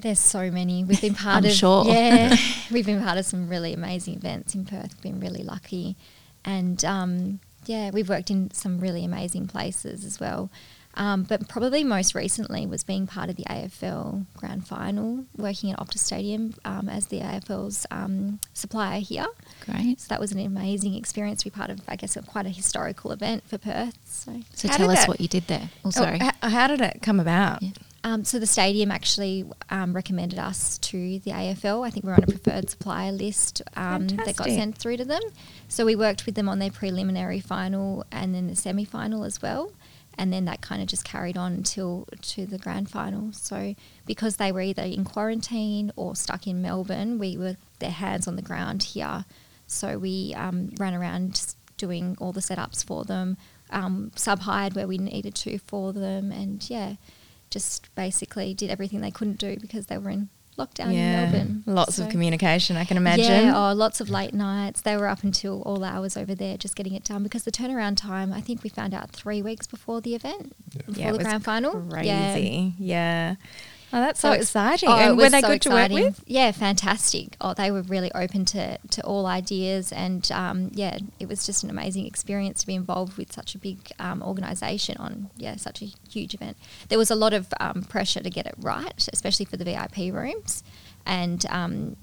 There's 0.00 0.18
so 0.18 0.50
many. 0.50 0.84
We've 0.84 1.00
been 1.00 1.14
part 1.26 1.44
of 1.44 1.52
sure. 1.52 1.86
yeah. 1.86 2.36
we've 2.70 2.86
been 2.86 3.02
part 3.02 3.18
of 3.18 3.24
some 3.24 3.48
really 3.48 3.72
amazing 3.72 4.14
events 4.14 4.54
in 4.54 4.64
Perth. 4.64 4.94
We've 4.96 5.12
been 5.12 5.20
really 5.20 5.42
lucky, 5.42 5.96
and 6.44 6.84
um, 6.84 7.40
yeah, 7.66 7.90
we've 7.90 8.08
worked 8.08 8.30
in 8.30 8.50
some 8.50 8.80
really 8.80 9.04
amazing 9.04 9.46
places 9.46 10.04
as 10.04 10.18
well. 10.18 10.50
Um, 10.94 11.22
but 11.22 11.48
probably 11.48 11.84
most 11.84 12.14
recently 12.14 12.66
was 12.66 12.84
being 12.84 13.06
part 13.06 13.30
of 13.30 13.36
the 13.36 13.44
AFL 13.44 14.26
Grand 14.36 14.66
Final, 14.66 15.24
working 15.36 15.72
at 15.72 15.78
Optus 15.78 16.00
Stadium 16.00 16.54
um, 16.66 16.88
as 16.88 17.06
the 17.06 17.20
AFL's 17.20 17.86
um, 17.90 18.40
supplier 18.52 19.00
here. 19.00 19.26
Great. 19.64 20.00
So 20.00 20.06
that 20.10 20.20
was 20.20 20.32
an 20.32 20.38
amazing 20.40 20.94
experience 20.94 21.40
to 21.44 21.50
be 21.50 21.54
part 21.54 21.70
of. 21.70 21.80
I 21.88 21.96
guess 21.96 22.16
a, 22.16 22.22
quite 22.22 22.44
a 22.46 22.50
historical 22.50 23.10
event 23.12 23.44
for 23.48 23.56
Perth. 23.56 23.96
So 24.04 24.40
So 24.54 24.68
tell 24.68 24.90
us 24.90 24.98
that- 25.00 25.08
what 25.08 25.20
you 25.20 25.28
did 25.28 25.46
there. 25.46 25.70
Oh, 25.84 25.88
Oh, 25.88 25.90
sorry. 25.90 26.18
h- 26.20 26.34
how 26.42 26.66
did 26.68 26.80
it 26.82 27.00
come 27.02 27.18
about? 27.20 27.62
Yeah. 27.62 27.70
Um, 28.04 28.24
so 28.24 28.40
the 28.40 28.46
stadium 28.48 28.90
actually 28.90 29.44
um, 29.70 29.92
recommended 29.94 30.38
us 30.38 30.76
to 30.78 31.20
the 31.20 31.30
AFL. 31.30 31.86
I 31.86 31.90
think 31.90 32.04
we're 32.04 32.14
on 32.14 32.24
a 32.24 32.26
preferred 32.26 32.68
supplier 32.68 33.12
list 33.12 33.62
um, 33.76 34.08
that 34.08 34.34
got 34.34 34.48
sent 34.48 34.76
through 34.76 34.96
to 34.96 35.04
them. 35.04 35.22
So 35.68 35.86
we 35.86 35.94
worked 35.94 36.26
with 36.26 36.34
them 36.34 36.48
on 36.48 36.58
their 36.58 36.70
preliminary 36.72 37.38
final 37.38 38.04
and 38.10 38.34
then 38.34 38.48
the 38.48 38.56
semi 38.56 38.84
final 38.84 39.22
as 39.24 39.40
well. 39.40 39.70
And 40.18 40.32
then 40.32 40.44
that 40.44 40.60
kind 40.60 40.82
of 40.82 40.88
just 40.88 41.04
carried 41.04 41.36
on 41.36 41.52
until 41.52 42.06
to 42.20 42.46
the 42.46 42.58
grand 42.58 42.90
final. 42.90 43.32
So 43.32 43.74
because 44.06 44.36
they 44.36 44.52
were 44.52 44.60
either 44.60 44.82
in 44.82 45.04
quarantine 45.04 45.90
or 45.96 46.14
stuck 46.14 46.46
in 46.46 46.60
Melbourne, 46.60 47.18
we 47.18 47.36
were 47.36 47.56
their 47.78 47.90
hands 47.90 48.28
on 48.28 48.36
the 48.36 48.42
ground 48.42 48.82
here. 48.82 49.24
So 49.66 49.98
we 49.98 50.34
um, 50.36 50.70
ran 50.78 50.94
around 50.94 51.54
doing 51.78 52.16
all 52.20 52.32
the 52.32 52.40
setups 52.40 52.84
for 52.84 53.04
them, 53.04 53.36
um, 53.70 54.12
sub 54.14 54.40
hired 54.40 54.74
where 54.74 54.86
we 54.86 54.98
needed 54.98 55.34
to 55.34 55.58
for 55.58 55.92
them, 55.92 56.30
and 56.30 56.68
yeah, 56.70 56.94
just 57.50 57.92
basically 57.94 58.54
did 58.54 58.70
everything 58.70 59.00
they 59.00 59.10
couldn't 59.10 59.38
do 59.38 59.56
because 59.60 59.86
they 59.86 59.98
were 59.98 60.10
in 60.10 60.28
lockdown 60.58 60.92
yeah. 60.94 61.24
in 61.24 61.32
Melbourne. 61.32 61.62
Lots 61.66 61.96
So- 61.96 62.04
of 62.04 62.10
communication, 62.10 62.76
I 62.76 62.84
can 62.84 62.96
imagine. 62.96 63.24
Yeah, 63.46 63.70
oh, 63.70 63.72
lots 63.74 64.00
of 64.00 64.10
late 64.10 64.34
nights. 64.34 64.80
They 64.82 64.96
were 64.96 65.08
up 65.08 65.22
until 65.22 65.62
all 65.62 65.84
hours 65.84 66.16
over 66.16 66.34
there 66.34 66.56
just 66.56 66.76
getting 66.76 66.94
it 66.94 67.04
done 67.04 67.22
because 67.22 67.44
the 67.44 67.52
turnaround 67.52 67.96
time, 67.96 68.32
I 68.32 68.40
think 68.40 68.62
we 68.62 68.70
found 68.70 68.94
out 68.94 69.10
three 69.10 69.42
weeks 69.42 69.66
before 69.66 70.00
the 70.00 70.14
event, 70.14 70.54
before 70.86 70.94
Yeah, 70.94 71.08
it 71.08 71.12
the 71.12 71.18
was 71.18 71.26
grand 71.26 71.44
final. 71.44 71.86
Yeah. 72.02 72.32
Crazy. 72.32 72.74
Yeah. 72.78 73.36
Oh, 73.94 74.00
that's 74.00 74.20
so, 74.20 74.28
it's- 74.28 74.44
exciting. 74.44 74.88
oh, 74.88 74.96
and 74.96 75.18
were 75.18 75.28
they 75.28 75.42
so 75.42 75.48
good 75.48 75.62
to 75.62 75.70
work 75.70 75.90
with? 75.90 76.24
Yeah, 76.26 76.50
fantastic. 76.52 77.36
Oh, 77.42 77.52
they 77.52 77.70
were 77.70 77.82
really 77.82 78.10
open 78.14 78.46
to, 78.46 78.78
to 78.78 79.02
all 79.04 79.26
ideas, 79.26 79.92
and 79.92 80.30
um, 80.32 80.70
yeah, 80.72 80.98
it 81.20 81.28
was 81.28 81.44
just 81.44 81.62
an 81.62 81.68
amazing 81.68 82.06
experience 82.06 82.62
to 82.62 82.66
be 82.66 82.74
involved 82.74 83.18
with 83.18 83.30
such 83.32 83.54
a 83.54 83.58
big 83.58 83.78
um, 83.98 84.22
organisation 84.22 84.96
on 84.96 85.28
yeah 85.36 85.56
such 85.56 85.82
a 85.82 85.86
huge 86.08 86.32
event. 86.32 86.56
There 86.88 86.98
was 86.98 87.10
a 87.10 87.14
lot 87.14 87.34
of 87.34 87.52
um, 87.60 87.82
pressure 87.82 88.20
to 88.20 88.30
get 88.30 88.46
it 88.46 88.54
right, 88.58 89.08
especially 89.12 89.44
for 89.44 89.58
the 89.58 89.64
VIP 89.64 90.12
rooms, 90.12 90.64
and 91.04 91.44
um, 91.50 91.96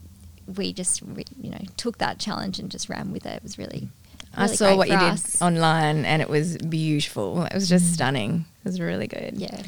we 0.58 0.74
just 0.74 1.02
re- 1.02 1.26
you 1.42 1.50
know 1.50 1.62
took 1.76 1.98
that 1.98 2.20
challenge 2.20 2.60
and 2.60 2.70
just 2.70 2.88
ran 2.88 3.12
with 3.12 3.26
it. 3.26 3.38
It 3.38 3.44
was 3.44 3.58
really. 3.58 3.90
I 4.38 4.46
saw 4.46 4.68
great 4.68 4.78
what 4.78 4.90
you 4.90 5.00
for 5.00 5.16
did 5.16 5.42
online 5.42 6.06
and 6.06 6.22
it 6.22 6.30
was 6.30 6.56
beautiful. 6.60 7.46
It 7.46 7.54
was 7.54 7.68
just 7.68 7.96
stunning. 7.96 8.46
It 8.64 8.66
was 8.66 8.80
really 8.80 9.08
good. 9.08 9.34
Yeah, 9.38 9.64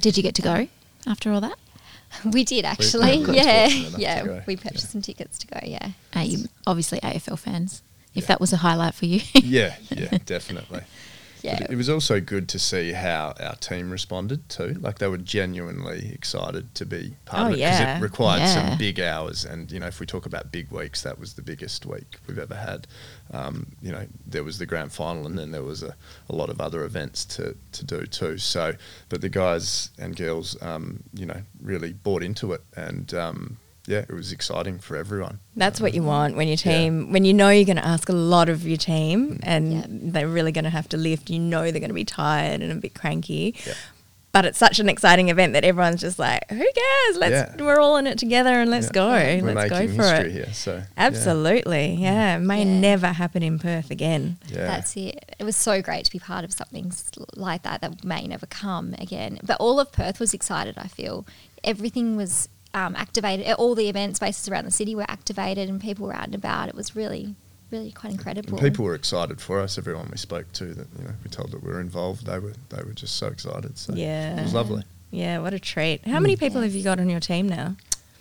Did 0.00 0.16
you 0.16 0.24
get 0.24 0.34
to 0.34 0.42
go 0.42 0.66
after 1.06 1.32
all 1.32 1.40
that? 1.40 1.58
we 2.32 2.44
did 2.44 2.64
actually. 2.64 3.22
got 3.24 3.34
yeah, 3.36 3.66
yeah, 3.96 4.42
we 4.46 4.56
purchased 4.56 4.90
some 4.90 5.02
tickets 5.02 5.38
to 5.38 5.46
go. 5.46 5.60
Yeah. 5.62 5.90
You 6.20 6.46
obviously 6.66 6.98
AFL 7.00 7.38
fans. 7.38 7.82
If 8.14 8.22
Yeah. 8.24 8.26
that 8.28 8.40
was 8.40 8.52
a 8.52 8.56
highlight 8.58 8.94
for 8.94 9.06
you. 9.06 9.20
yeah, 9.34 9.76
yeah, 9.90 10.18
definitely. 10.26 10.80
Yeah. 11.42 11.58
But 11.60 11.70
it 11.70 11.76
was 11.76 11.88
also 11.88 12.20
good 12.20 12.48
to 12.50 12.58
see 12.58 12.92
how 12.92 13.34
our 13.40 13.56
team 13.56 13.90
responded 13.90 14.48
too. 14.48 14.74
Like 14.80 14.98
they 14.98 15.08
were 15.08 15.16
genuinely 15.18 16.10
excited 16.12 16.74
to 16.76 16.86
be 16.86 17.14
part 17.24 17.42
Oh, 17.42 17.46
of 17.46 17.52
it 17.52 17.56
because 17.56 17.80
yeah. 17.80 17.98
it 17.98 18.02
required 18.02 18.40
Yeah. 18.40 18.68
some 18.70 18.78
big 18.78 19.00
hours. 19.00 19.44
And 19.44 19.70
you 19.72 19.80
know, 19.80 19.86
if 19.86 20.00
we 20.00 20.06
talk 20.06 20.26
about 20.26 20.52
big 20.52 20.70
weeks, 20.70 21.02
that 21.02 21.18
was 21.18 21.34
the 21.34 21.42
biggest 21.42 21.86
week 21.86 22.18
we've 22.26 22.38
ever 22.38 22.54
had. 22.54 22.86
Um, 23.32 23.66
you 23.80 23.92
know, 23.92 24.06
there 24.26 24.42
was 24.44 24.58
the 24.58 24.66
grand 24.66 24.92
final, 24.92 25.26
and 25.26 25.38
then 25.38 25.50
there 25.52 25.62
was 25.62 25.82
a, 25.82 25.94
a 26.28 26.34
lot 26.34 26.50
of 26.50 26.60
other 26.60 26.84
events 26.84 27.24
to, 27.36 27.56
to 27.72 27.84
do 27.84 28.04
too. 28.06 28.38
So, 28.38 28.74
but 29.08 29.20
the 29.20 29.28
guys 29.28 29.90
and 29.98 30.16
girls, 30.16 30.60
um, 30.62 31.02
you 31.14 31.26
know, 31.26 31.40
really 31.62 31.92
bought 31.92 32.22
into 32.22 32.52
it, 32.52 32.62
and 32.76 33.14
um, 33.14 33.56
yeah, 33.86 33.98
it 34.08 34.12
was 34.12 34.32
exciting 34.32 34.78
for 34.78 34.96
everyone. 34.96 35.38
That's 35.56 35.80
what 35.80 35.94
you 35.94 36.02
want 36.02 36.36
when 36.36 36.46
your 36.48 36.56
Yeah. 36.62 36.72
team, 36.78 37.12
when 37.12 37.24
you 37.24 37.34
know 37.34 37.50
you're 37.50 37.64
going 37.64 37.76
to 37.76 37.86
ask 37.86 38.08
a 38.08 38.12
lot 38.12 38.48
of 38.48 38.66
your 38.66 38.76
team 38.76 39.34
mm. 39.36 39.38
and 39.42 39.72
Yeah. 39.72 39.84
they're 39.88 40.28
really 40.28 40.52
going 40.52 40.64
to 40.64 40.70
have 40.70 40.88
to 40.90 40.96
lift, 40.96 41.30
you 41.30 41.38
know 41.38 41.62
they're 41.70 41.80
going 41.80 41.88
to 41.88 41.94
be 41.94 42.04
tired 42.04 42.60
and 42.60 42.70
a 42.70 42.76
bit 42.76 42.94
cranky. 42.94 43.54
Yeah. 43.66 43.74
But 44.32 44.44
it's 44.44 44.58
such 44.58 44.78
an 44.78 44.88
exciting 44.88 45.28
event 45.28 45.54
that 45.54 45.64
everyone's 45.64 46.00
just 46.00 46.16
like, 46.20 46.48
who 46.50 46.58
cares? 46.58 47.16
Let's 47.16 47.32
Yeah. 47.58 47.64
we're 47.64 47.80
all 47.80 47.96
in 47.96 48.06
it 48.06 48.16
together 48.16 48.60
and 48.60 48.70
let's 48.70 48.86
Yeah. 48.86 48.92
go. 48.92 49.08
We're 49.44 49.54
Let's 49.54 49.70
go 49.70 49.76
for 49.88 50.02
history 50.02 50.28
it. 50.28 50.32
here. 50.32 50.48
So. 50.52 50.82
Absolutely. 50.96 51.96
Mm. 51.98 52.00
Yeah. 52.00 52.36
It 52.36 52.40
may 52.40 52.58
Yeah. 52.64 52.78
never 52.78 53.08
happen 53.08 53.42
in 53.42 53.58
Perth 53.58 53.90
again. 53.90 54.36
Yeah. 54.46 54.66
That's 54.66 54.96
it. 54.96 55.34
It 55.38 55.42
was 55.42 55.56
so 55.56 55.82
great 55.82 56.04
to 56.04 56.12
be 56.12 56.20
part 56.20 56.44
of 56.44 56.52
something 56.52 56.92
like 57.34 57.62
that 57.64 57.80
that 57.80 58.04
may 58.04 58.24
never 58.28 58.46
come 58.46 58.94
again. 58.98 59.40
But 59.42 59.56
all 59.58 59.80
of 59.80 59.90
Perth 59.90 60.20
was 60.20 60.32
excited, 60.32 60.74
I 60.78 60.86
feel. 60.86 61.26
Everything 61.64 62.16
was 62.16 62.48
um, 62.74 62.94
activated. 62.96 63.46
All 63.54 63.74
the 63.74 63.88
event 63.88 64.16
spaces 64.16 64.48
around 64.48 64.64
the 64.64 64.70
city 64.70 64.94
were 64.94 65.06
activated 65.08 65.68
and 65.68 65.80
people 65.80 66.06
were 66.06 66.14
out 66.14 66.26
and 66.26 66.34
about. 66.34 66.68
It 66.68 66.74
was 66.74 66.94
really, 66.96 67.34
really 67.70 67.92
quite 67.92 68.12
incredible. 68.12 68.50
And 68.50 68.60
people 68.60 68.84
were 68.84 68.94
excited 68.94 69.40
for 69.40 69.60
us. 69.60 69.78
Everyone 69.78 70.08
we 70.10 70.16
spoke 70.18 70.50
to 70.54 70.66
that 70.74 70.86
you 70.98 71.04
know 71.04 71.14
we 71.24 71.30
told 71.30 71.50
that 71.52 71.62
we 71.62 71.70
were 71.72 71.80
involved. 71.80 72.26
They 72.26 72.38
were 72.38 72.54
they 72.68 72.82
were 72.82 72.92
just 72.92 73.16
so 73.16 73.26
excited. 73.28 73.78
So 73.78 73.94
Yeah. 73.94 74.38
it 74.38 74.42
was 74.44 74.54
lovely. 74.54 74.82
Yeah, 75.10 75.38
what 75.40 75.52
a 75.54 75.58
treat. 75.58 76.06
How 76.06 76.20
many 76.20 76.36
people 76.36 76.60
Yeah. 76.60 76.66
have 76.68 76.74
you 76.74 76.84
got 76.84 77.00
on 77.00 77.10
your 77.10 77.18
team 77.20 77.48
now? 77.48 77.76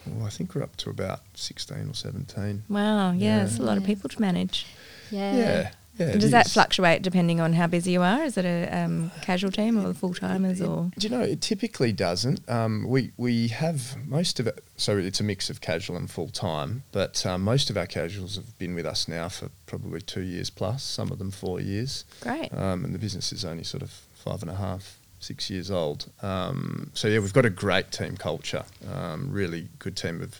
Well, 0.07 0.25
I 0.25 0.29
think 0.31 0.55
we're 0.55 0.63
up 0.63 0.75
to 0.77 0.89
about 0.89 1.21
sixteen 1.35 1.87
or 1.89 1.93
seventeen. 1.93 2.63
Wow, 2.67 3.11
yeah, 3.11 3.37
Yeah. 3.37 3.43
it's 3.45 3.59
a 3.59 3.61
lot 3.63 3.77
of 3.77 3.83
people 3.83 4.09
to 4.09 4.19
manage. 4.19 4.65
yeah. 5.11 5.35
Yeah, 5.35 5.71
Yeah, 5.99 6.15
does 6.15 6.31
that 6.31 6.47
is. 6.47 6.53
fluctuate 6.53 7.01
depending 7.01 7.41
on 7.41 7.53
how 7.53 7.67
busy 7.67 7.91
you 7.91 8.01
are? 8.01 8.23
Is 8.23 8.37
it 8.37 8.45
a 8.45 8.69
um, 8.75 9.11
casual 9.21 9.51
team 9.51 9.77
or 9.77 9.93
full 9.93 10.13
timers 10.13 10.61
or? 10.61 10.89
Do 10.97 11.07
you 11.07 11.09
know, 11.15 11.21
it 11.21 11.41
typically 11.41 11.91
doesn't. 11.91 12.49
Um, 12.49 12.87
we, 12.87 13.11
we 13.17 13.49
have 13.49 13.97
most 14.07 14.39
of 14.39 14.47
it, 14.47 14.63
so 14.77 14.97
it's 14.97 15.19
a 15.19 15.23
mix 15.23 15.49
of 15.49 15.59
casual 15.59 15.97
and 15.97 16.09
full 16.09 16.29
time, 16.29 16.83
but 16.93 17.25
um, 17.25 17.43
most 17.43 17.69
of 17.69 17.77
our 17.77 17.85
casuals 17.85 18.35
have 18.37 18.57
been 18.57 18.73
with 18.75 18.85
us 18.85 19.07
now 19.07 19.27
for 19.27 19.49
probably 19.65 20.01
two 20.01 20.21
years 20.21 20.49
plus, 20.49 20.83
some 20.83 21.11
of 21.11 21.19
them 21.19 21.31
four 21.31 21.59
years. 21.59 22.05
Great. 22.21 22.49
Um, 22.53 22.85
and 22.85 22.95
the 22.95 22.99
business 22.99 23.33
is 23.33 23.43
only 23.43 23.63
sort 23.63 23.83
of 23.83 23.91
five 24.13 24.41
and 24.41 24.49
a 24.49 24.55
half, 24.55 24.97
six 25.19 25.49
years 25.49 25.69
old. 25.69 26.09
Um, 26.21 26.91
so, 26.93 27.09
yeah, 27.09 27.19
we've 27.19 27.33
got 27.33 27.45
a 27.45 27.49
great 27.49 27.91
team 27.91 28.15
culture, 28.15 28.63
um, 28.89 29.29
really 29.31 29.67
good 29.79 29.97
team 29.97 30.21
of 30.21 30.39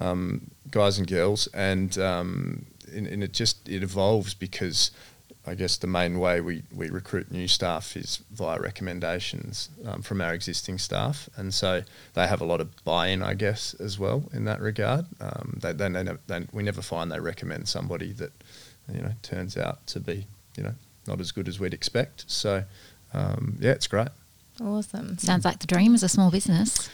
um, 0.00 0.50
guys 0.70 0.98
and 0.98 1.06
girls, 1.06 1.46
and, 1.54 1.96
um, 1.98 2.66
and, 2.94 3.06
and 3.06 3.22
it 3.22 3.32
just 3.32 3.68
it 3.68 3.82
evolves 3.82 4.34
because 4.34 4.90
I 5.46 5.54
guess 5.54 5.78
the 5.78 5.86
main 5.86 6.18
way 6.18 6.40
we, 6.40 6.62
we 6.74 6.90
recruit 6.90 7.30
new 7.30 7.48
staff 7.48 7.96
is 7.96 8.20
via 8.32 8.60
recommendations 8.60 9.70
um, 9.86 10.02
from 10.02 10.20
our 10.20 10.34
existing 10.34 10.78
staff, 10.78 11.28
and 11.36 11.54
so 11.54 11.82
they 12.14 12.26
have 12.26 12.40
a 12.40 12.44
lot 12.44 12.60
of 12.60 12.84
buy-in, 12.84 13.22
I 13.22 13.34
guess, 13.34 13.74
as 13.74 13.98
well 13.98 14.24
in 14.32 14.44
that 14.44 14.60
regard. 14.60 15.06
Um, 15.20 15.58
they, 15.62 15.72
they, 15.72 15.88
they, 15.88 16.12
they, 16.26 16.46
we 16.52 16.62
never 16.62 16.82
find 16.82 17.10
they 17.10 17.20
recommend 17.20 17.66
somebody 17.68 18.12
that 18.12 18.32
you 18.92 19.00
know 19.00 19.12
turns 19.22 19.56
out 19.56 19.86
to 19.88 20.00
be 20.00 20.26
you 20.56 20.62
know 20.62 20.74
not 21.06 21.20
as 21.20 21.32
good 21.32 21.48
as 21.48 21.58
we'd 21.58 21.74
expect. 21.74 22.24
So 22.26 22.64
um, 23.14 23.56
yeah, 23.58 23.72
it's 23.72 23.86
great. 23.86 24.08
Awesome. 24.60 25.16
Sounds 25.18 25.44
like 25.44 25.60
the 25.60 25.66
dream 25.66 25.94
as 25.94 26.02
a 26.02 26.08
small 26.08 26.30
business. 26.30 26.90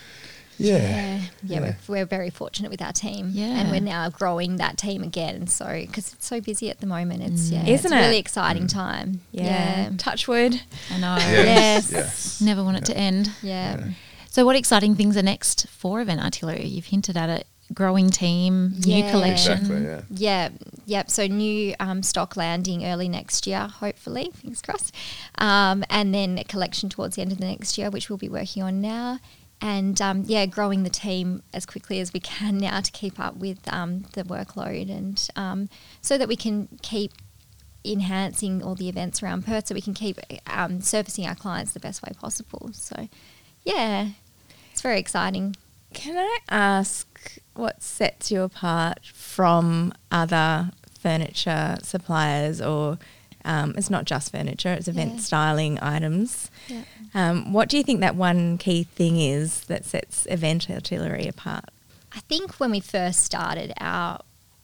Yeah, 0.59 0.77
Yeah, 0.77 0.87
yeah, 0.87 1.21
Yeah. 1.43 1.61
We're, 1.61 1.77
we're 1.89 2.05
very 2.07 2.31
fortunate 2.31 2.71
with 2.71 2.81
our 2.83 2.93
team, 2.93 3.31
Yeah. 3.33 3.59
and 3.61 3.71
we're 3.71 3.81
now 3.81 4.09
growing 4.11 4.57
that 4.57 4.79
team 4.79 5.03
again. 5.03 5.47
So 5.47 5.67
because 5.81 6.13
it's 6.13 6.27
so 6.27 6.41
busy 6.41 6.71
at 6.71 6.81
the 6.81 6.87
moment, 6.87 7.23
it's 7.23 7.51
yeah, 7.51 7.63
Isn't 7.67 7.75
it's 7.75 7.93
a 7.93 7.97
really 7.97 8.17
it? 8.17 8.21
exciting 8.21 8.67
time. 8.67 9.21
Yeah. 9.33 9.45
yeah, 9.45 9.91
Touch 9.99 10.29
wood. 10.29 10.61
I 10.93 10.99
know. 10.99 11.17
Yes. 11.17 11.91
Yes, 11.91 11.93
yes. 11.93 12.41
Never 12.41 12.63
want 12.63 12.77
it 12.79 12.85
to 12.87 12.97
end. 12.97 13.31
yeah. 13.43 13.79
Yeah. 13.79 13.87
So, 14.31 14.45
what 14.45 14.57
exciting 14.57 14.97
things 14.97 15.17
are 15.17 15.23
next 15.23 15.69
for 15.69 16.01
Event 16.01 16.21
Artillery? 16.21 16.65
You've 16.65 16.87
hinted 16.87 17.17
at 17.17 17.29
it. 17.31 17.47
Growing 17.73 18.11
team, 18.11 18.75
new 18.85 19.03
collection. 19.11 19.53
Exactly. 19.59 19.85
Yeah. 19.85 20.01
Yeah, 20.11 20.49
yep. 20.85 21.11
So 21.11 21.27
new 21.27 21.75
um, 21.81 22.03
stock 22.03 22.37
landing 22.37 22.85
early 22.85 23.09
next 23.09 23.47
year, 23.47 23.61
hopefully, 23.69 24.31
fingers 24.35 24.61
crossed, 24.61 24.95
um, 25.39 25.83
and 25.89 26.15
then 26.15 26.37
a 26.37 26.45
collection 26.45 26.91
towards 26.91 27.17
the 27.17 27.23
end 27.23 27.33
of 27.33 27.39
the 27.39 27.47
next 27.47 27.79
year, 27.79 27.89
which 27.91 28.11
we'll 28.11 28.19
be 28.19 28.29
working 28.29 28.63
on 28.63 28.83
now, 28.83 29.19
and 29.61 30.01
um, 30.01 30.25
yeah, 30.27 30.47
growing 30.47 30.83
the 30.83 30.91
team 30.91 31.43
as 31.53 31.67
quickly 31.67 32.01
as 32.01 32.13
we 32.13 32.21
can 32.21 32.59
now 32.59 32.81
to 32.81 32.93
keep 32.93 33.19
up 33.19 33.37
with 33.37 33.61
um, 33.73 34.05
the 34.13 34.23
workload, 34.23 34.91
and 34.91 35.29
um, 35.37 35.69
so 36.01 36.19
that 36.19 36.29
we 36.29 36.37
can 36.37 36.69
keep 36.83 37.13
enhancing 37.85 38.63
all 38.63 38.75
the 38.75 38.89
events 38.89 39.23
around 39.23 39.45
Perth, 39.45 39.69
so 39.69 39.75
we 39.75 39.81
can 39.81 39.95
keep 39.95 40.19
um, 40.47 40.81
servicing 40.81 41.27
our 41.27 41.35
clients 41.35 41.73
the 41.73 41.81
best 41.81 42.03
way 42.03 42.13
possible. 42.19 42.71
So, 42.73 43.09
yeah, 43.65 44.09
it's 44.73 44.83
very 44.83 44.99
exciting. 44.99 45.57
Can 45.93 46.17
I 46.17 46.39
ask 46.51 47.39
what 47.55 47.83
sets 47.83 48.31
you 48.31 48.43
apart 48.43 49.07
from 49.07 49.93
other 50.11 50.71
furniture 50.99 51.77
suppliers 51.83 52.61
or 52.61 52.99
um, 53.45 53.75
it's 53.77 53.91
not 53.91 54.05
just 54.05 54.33
furniture, 54.33 54.73
it's 54.73 54.89
event 54.89 55.15
Yeah. 55.15 55.21
styling 55.21 55.79
items. 55.83 56.51
Yeah. 56.69 56.83
Um, 57.15 57.53
what 57.53 57.69
do 57.69 57.77
you 57.77 57.83
think 57.85 58.01
that 58.01 58.17
one 58.17 58.59
key 58.59 58.85
thing 58.85 59.21
is 59.21 59.61
that 59.67 59.85
sets 59.85 60.27
Event 60.31 60.69
Artillery 60.71 61.27
apart? 61.29 61.67
I 62.13 62.21
think 62.21 62.59
when 62.61 62.71
we 62.71 62.81
first 62.81 63.21
started, 63.25 63.73
our 63.79 64.21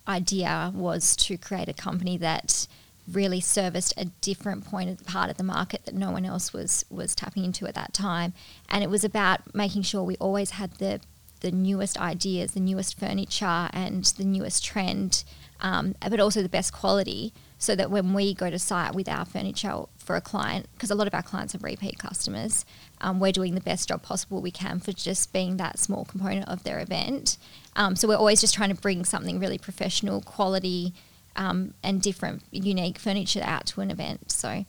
idea 0.08 0.72
was 0.74 1.14
to 1.16 1.36
create 1.36 1.68
a 1.68 1.72
company 1.72 2.16
that 2.18 2.66
really 3.10 3.40
serviced 3.40 3.92
a 3.96 4.04
different 4.20 4.64
point 4.64 4.88
of 4.88 5.04
part 5.06 5.30
of 5.30 5.36
the 5.36 5.42
market 5.42 5.84
that 5.84 5.94
no 5.94 6.10
one 6.10 6.24
else 6.24 6.52
was 6.52 6.84
was 6.90 7.14
tapping 7.14 7.44
into 7.44 7.66
at 7.66 7.74
that 7.74 7.92
time, 7.92 8.32
and 8.68 8.82
it 8.84 8.90
was 8.90 9.04
about 9.04 9.54
making 9.54 9.82
sure 9.82 10.02
we 10.02 10.16
always 10.16 10.50
had 10.52 10.72
the 10.78 11.00
the 11.40 11.50
newest 11.50 11.98
ideas, 11.98 12.52
the 12.52 12.60
newest 12.60 12.98
furniture, 12.98 13.68
and 13.72 14.04
the 14.18 14.24
newest 14.24 14.62
trend, 14.64 15.24
um, 15.60 15.94
but 16.00 16.20
also 16.20 16.42
the 16.42 16.48
best 16.48 16.72
quality. 16.72 17.32
So 17.60 17.76
that 17.76 17.90
when 17.90 18.14
we 18.14 18.32
go 18.32 18.48
to 18.48 18.58
site 18.58 18.94
with 18.94 19.06
our 19.06 19.26
furniture 19.26 19.84
for 19.98 20.16
a 20.16 20.20
client, 20.22 20.66
because 20.72 20.90
a 20.90 20.94
lot 20.94 21.06
of 21.06 21.12
our 21.12 21.22
clients 21.22 21.54
are 21.54 21.58
repeat 21.58 21.98
customers, 21.98 22.64
um, 23.02 23.20
we're 23.20 23.32
doing 23.32 23.54
the 23.54 23.60
best 23.60 23.88
job 23.90 24.02
possible 24.02 24.40
we 24.40 24.50
can 24.50 24.80
for 24.80 24.92
just 24.92 25.30
being 25.30 25.58
that 25.58 25.78
small 25.78 26.06
component 26.06 26.48
of 26.48 26.64
their 26.64 26.80
event. 26.80 27.36
Um, 27.76 27.96
so 27.96 28.08
we're 28.08 28.16
always 28.16 28.40
just 28.40 28.54
trying 28.54 28.74
to 28.74 28.80
bring 28.80 29.04
something 29.04 29.38
really 29.38 29.58
professional, 29.58 30.22
quality, 30.22 30.94
um, 31.36 31.74
and 31.82 32.00
different, 32.00 32.42
unique 32.50 32.98
furniture 32.98 33.42
out 33.44 33.66
to 33.66 33.82
an 33.82 33.90
event. 33.90 34.32
So 34.32 34.64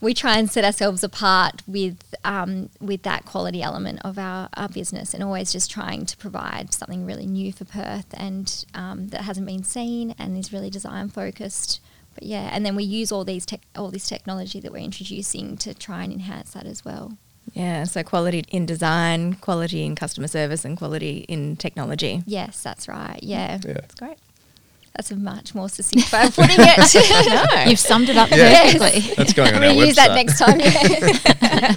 we 0.00 0.14
try 0.14 0.38
and 0.38 0.48
set 0.48 0.64
ourselves 0.64 1.02
apart 1.02 1.62
with 1.66 2.14
um, 2.24 2.70
with 2.80 3.02
that 3.02 3.24
quality 3.24 3.62
element 3.62 3.98
of 4.04 4.16
our, 4.16 4.48
our 4.54 4.68
business, 4.68 5.12
and 5.12 5.24
always 5.24 5.52
just 5.52 5.70
trying 5.70 6.06
to 6.06 6.16
provide 6.16 6.72
something 6.72 7.04
really 7.04 7.26
new 7.26 7.52
for 7.52 7.64
Perth 7.64 8.06
and 8.14 8.64
um, 8.74 9.08
that 9.08 9.22
hasn't 9.22 9.46
been 9.46 9.64
seen 9.64 10.14
and 10.18 10.38
is 10.38 10.52
really 10.52 10.70
design 10.70 11.08
focused. 11.08 11.80
But 12.18 12.26
yeah, 12.26 12.50
and 12.52 12.66
then 12.66 12.74
we 12.74 12.82
use 12.82 13.12
all 13.12 13.24
these 13.24 13.46
tech, 13.46 13.60
all 13.76 13.92
this 13.92 14.08
technology 14.08 14.58
that 14.58 14.72
we're 14.72 14.78
introducing 14.78 15.56
to 15.58 15.72
try 15.72 16.02
and 16.02 16.12
enhance 16.12 16.50
that 16.50 16.66
as 16.66 16.84
well. 16.84 17.16
Yeah, 17.54 17.84
so 17.84 18.02
quality 18.02 18.44
in 18.50 18.66
design, 18.66 19.34
quality 19.34 19.84
in 19.84 19.94
customer 19.94 20.26
service, 20.26 20.64
and 20.64 20.76
quality 20.76 21.24
in 21.28 21.54
technology. 21.54 22.24
Yes, 22.26 22.60
that's 22.60 22.88
right. 22.88 23.20
Yeah, 23.22 23.60
Yeah. 23.64 23.74
That's 23.74 23.94
great. 23.94 24.16
that's 24.96 25.12
a 25.12 25.16
much 25.16 25.54
more 25.54 25.68
succinct 25.68 26.12
way 26.12 26.24
of 26.24 26.34
putting 26.34 26.56
it. 26.58 27.54
no. 27.64 27.70
You've 27.70 27.78
summed 27.78 28.08
it 28.08 28.16
up 28.16 28.30
Yeah. 28.32 28.64
perfectly. 28.64 29.14
That's 29.14 29.32
going 29.32 29.50
I'm 29.54 29.62
on 29.62 29.62
our 29.62 29.72
going 29.74 29.78
to 29.78 29.84
website. 29.84 29.86
use 29.86 29.96
that 29.96 30.14
next 30.16 30.38
time. 30.40 30.58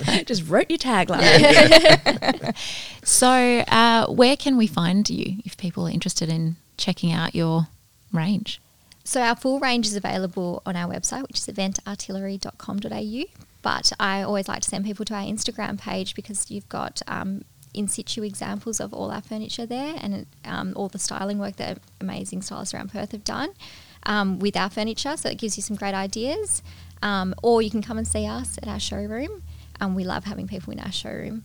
Yeah. 0.10 0.24
Just 0.32 0.48
wrote 0.50 0.72
your 0.72 0.80
tagline. 0.80 2.56
So, 3.04 3.28
uh, 3.68 4.08
where 4.08 4.36
can 4.38 4.58
we 4.58 4.66
find 4.68 5.08
you 5.10 5.38
if 5.46 5.56
people 5.58 5.88
are 5.88 5.92
interested 5.92 6.30
in 6.30 6.56
checking 6.78 7.12
out 7.12 7.34
your 7.36 7.68
range? 8.12 8.60
So 9.12 9.22
our 9.22 9.36
full 9.36 9.60
range 9.60 9.88
is 9.88 9.98
available 9.98 10.62
on 10.66 10.78
our 10.78 10.90
website, 10.90 11.24
which 11.24 11.38
is 11.38 11.46
eventartillery.com.au. 11.48 13.24
But 13.62 13.92
I 14.00 14.22
always 14.22 14.48
like 14.48 14.62
to 14.62 14.70
send 14.70 14.86
people 14.86 15.04
to 15.04 15.14
our 15.14 15.24
Instagram 15.24 15.78
page 15.78 16.16
because 16.16 16.50
you've 16.50 16.70
got 16.70 17.02
um, 17.10 17.44
in 17.74 17.90
situ 17.90 18.24
examples 18.24 18.80
of 18.80 18.94
all 18.94 19.12
our 19.12 19.22
furniture 19.22 19.66
there 19.66 19.96
and 20.00 20.28
um, 20.46 20.72
all 20.78 20.88
the 20.88 20.98
styling 20.98 21.40
work 21.40 21.58
that 21.58 21.80
amazing 22.00 22.42
stylists 22.42 22.74
around 22.74 22.94
Perth 22.94 23.12
have 23.12 23.26
done 23.26 23.50
um, 24.04 24.40
with 24.40 24.56
our 24.56 24.70
furniture. 24.70 25.18
So 25.18 25.28
it 25.28 25.38
gives 25.38 25.58
you 25.58 25.62
some 25.62 25.76
great 25.76 25.94
ideas. 25.94 26.64
Um, 27.04 27.36
or 27.44 27.62
you 27.62 27.70
can 27.70 27.82
come 27.82 27.98
and 27.98 28.08
see 28.08 28.26
us 28.26 28.58
at 28.60 28.70
our 28.70 28.80
showroom. 28.80 29.44
Um, 29.82 29.94
we 29.94 30.06
love 30.06 30.24
having 30.24 30.48
people 30.48 30.72
in 30.72 30.80
our 30.80 30.94
showroom. 30.94 31.44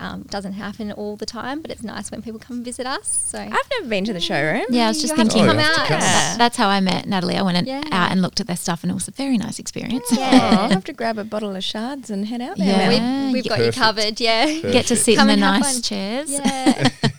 Um, 0.00 0.22
doesn't 0.30 0.54
happen 0.54 0.90
all 0.92 1.16
the 1.16 1.26
time, 1.26 1.60
but 1.60 1.70
it's 1.70 1.82
nice 1.82 2.10
when 2.10 2.22
people 2.22 2.40
come 2.40 2.56
and 2.56 2.64
visit 2.64 2.86
us. 2.86 3.06
So 3.06 3.38
I've 3.38 3.52
never 3.78 3.86
been 3.86 4.06
to 4.06 4.14
the 4.14 4.20
showroom. 4.20 4.64
Yeah, 4.70 4.86
I 4.86 4.88
was 4.88 5.00
just 5.02 5.12
You 5.12 5.16
thinking. 5.18 5.44
come 5.44 5.58
out. 5.58 5.76
That- 5.76 5.90
Yeah. 5.90 6.36
that's 6.38 6.56
how 6.56 6.68
I 6.68 6.80
met 6.80 7.06
Natalie. 7.06 7.36
I 7.36 7.42
went 7.42 7.58
and, 7.58 7.66
Yeah. 7.66 7.82
out 7.92 8.10
and 8.10 8.22
looked 8.22 8.40
at 8.40 8.46
their 8.46 8.56
stuff, 8.56 8.82
and 8.82 8.90
it 8.90 8.94
was 8.94 9.08
a 9.08 9.10
very 9.10 9.36
nice 9.36 9.58
experience. 9.58 10.06
Yeah, 10.10 10.58
I'll 10.62 10.70
have 10.70 10.84
to 10.84 10.94
grab 10.94 11.18
a 11.18 11.24
bottle 11.24 11.54
of 11.54 11.62
shards 11.62 12.08
and 12.08 12.26
head 12.26 12.40
out 12.40 12.56
there. 12.56 12.66
Yeah. 12.92 13.26
We've, 13.26 13.32
we've 13.34 13.44
got 13.48 13.58
Perfect. 13.58 13.76
you 13.76 13.82
covered. 13.82 14.20
Yeah. 14.20 14.46
Get 14.72 14.86
to 14.86 14.96
sit 14.96 15.16
Come 15.16 15.28
in 15.28 15.38
the 15.40 15.46
nice 15.46 15.72
fun. 15.74 15.82
chairs. 15.82 16.30
Yeah. 16.30 16.88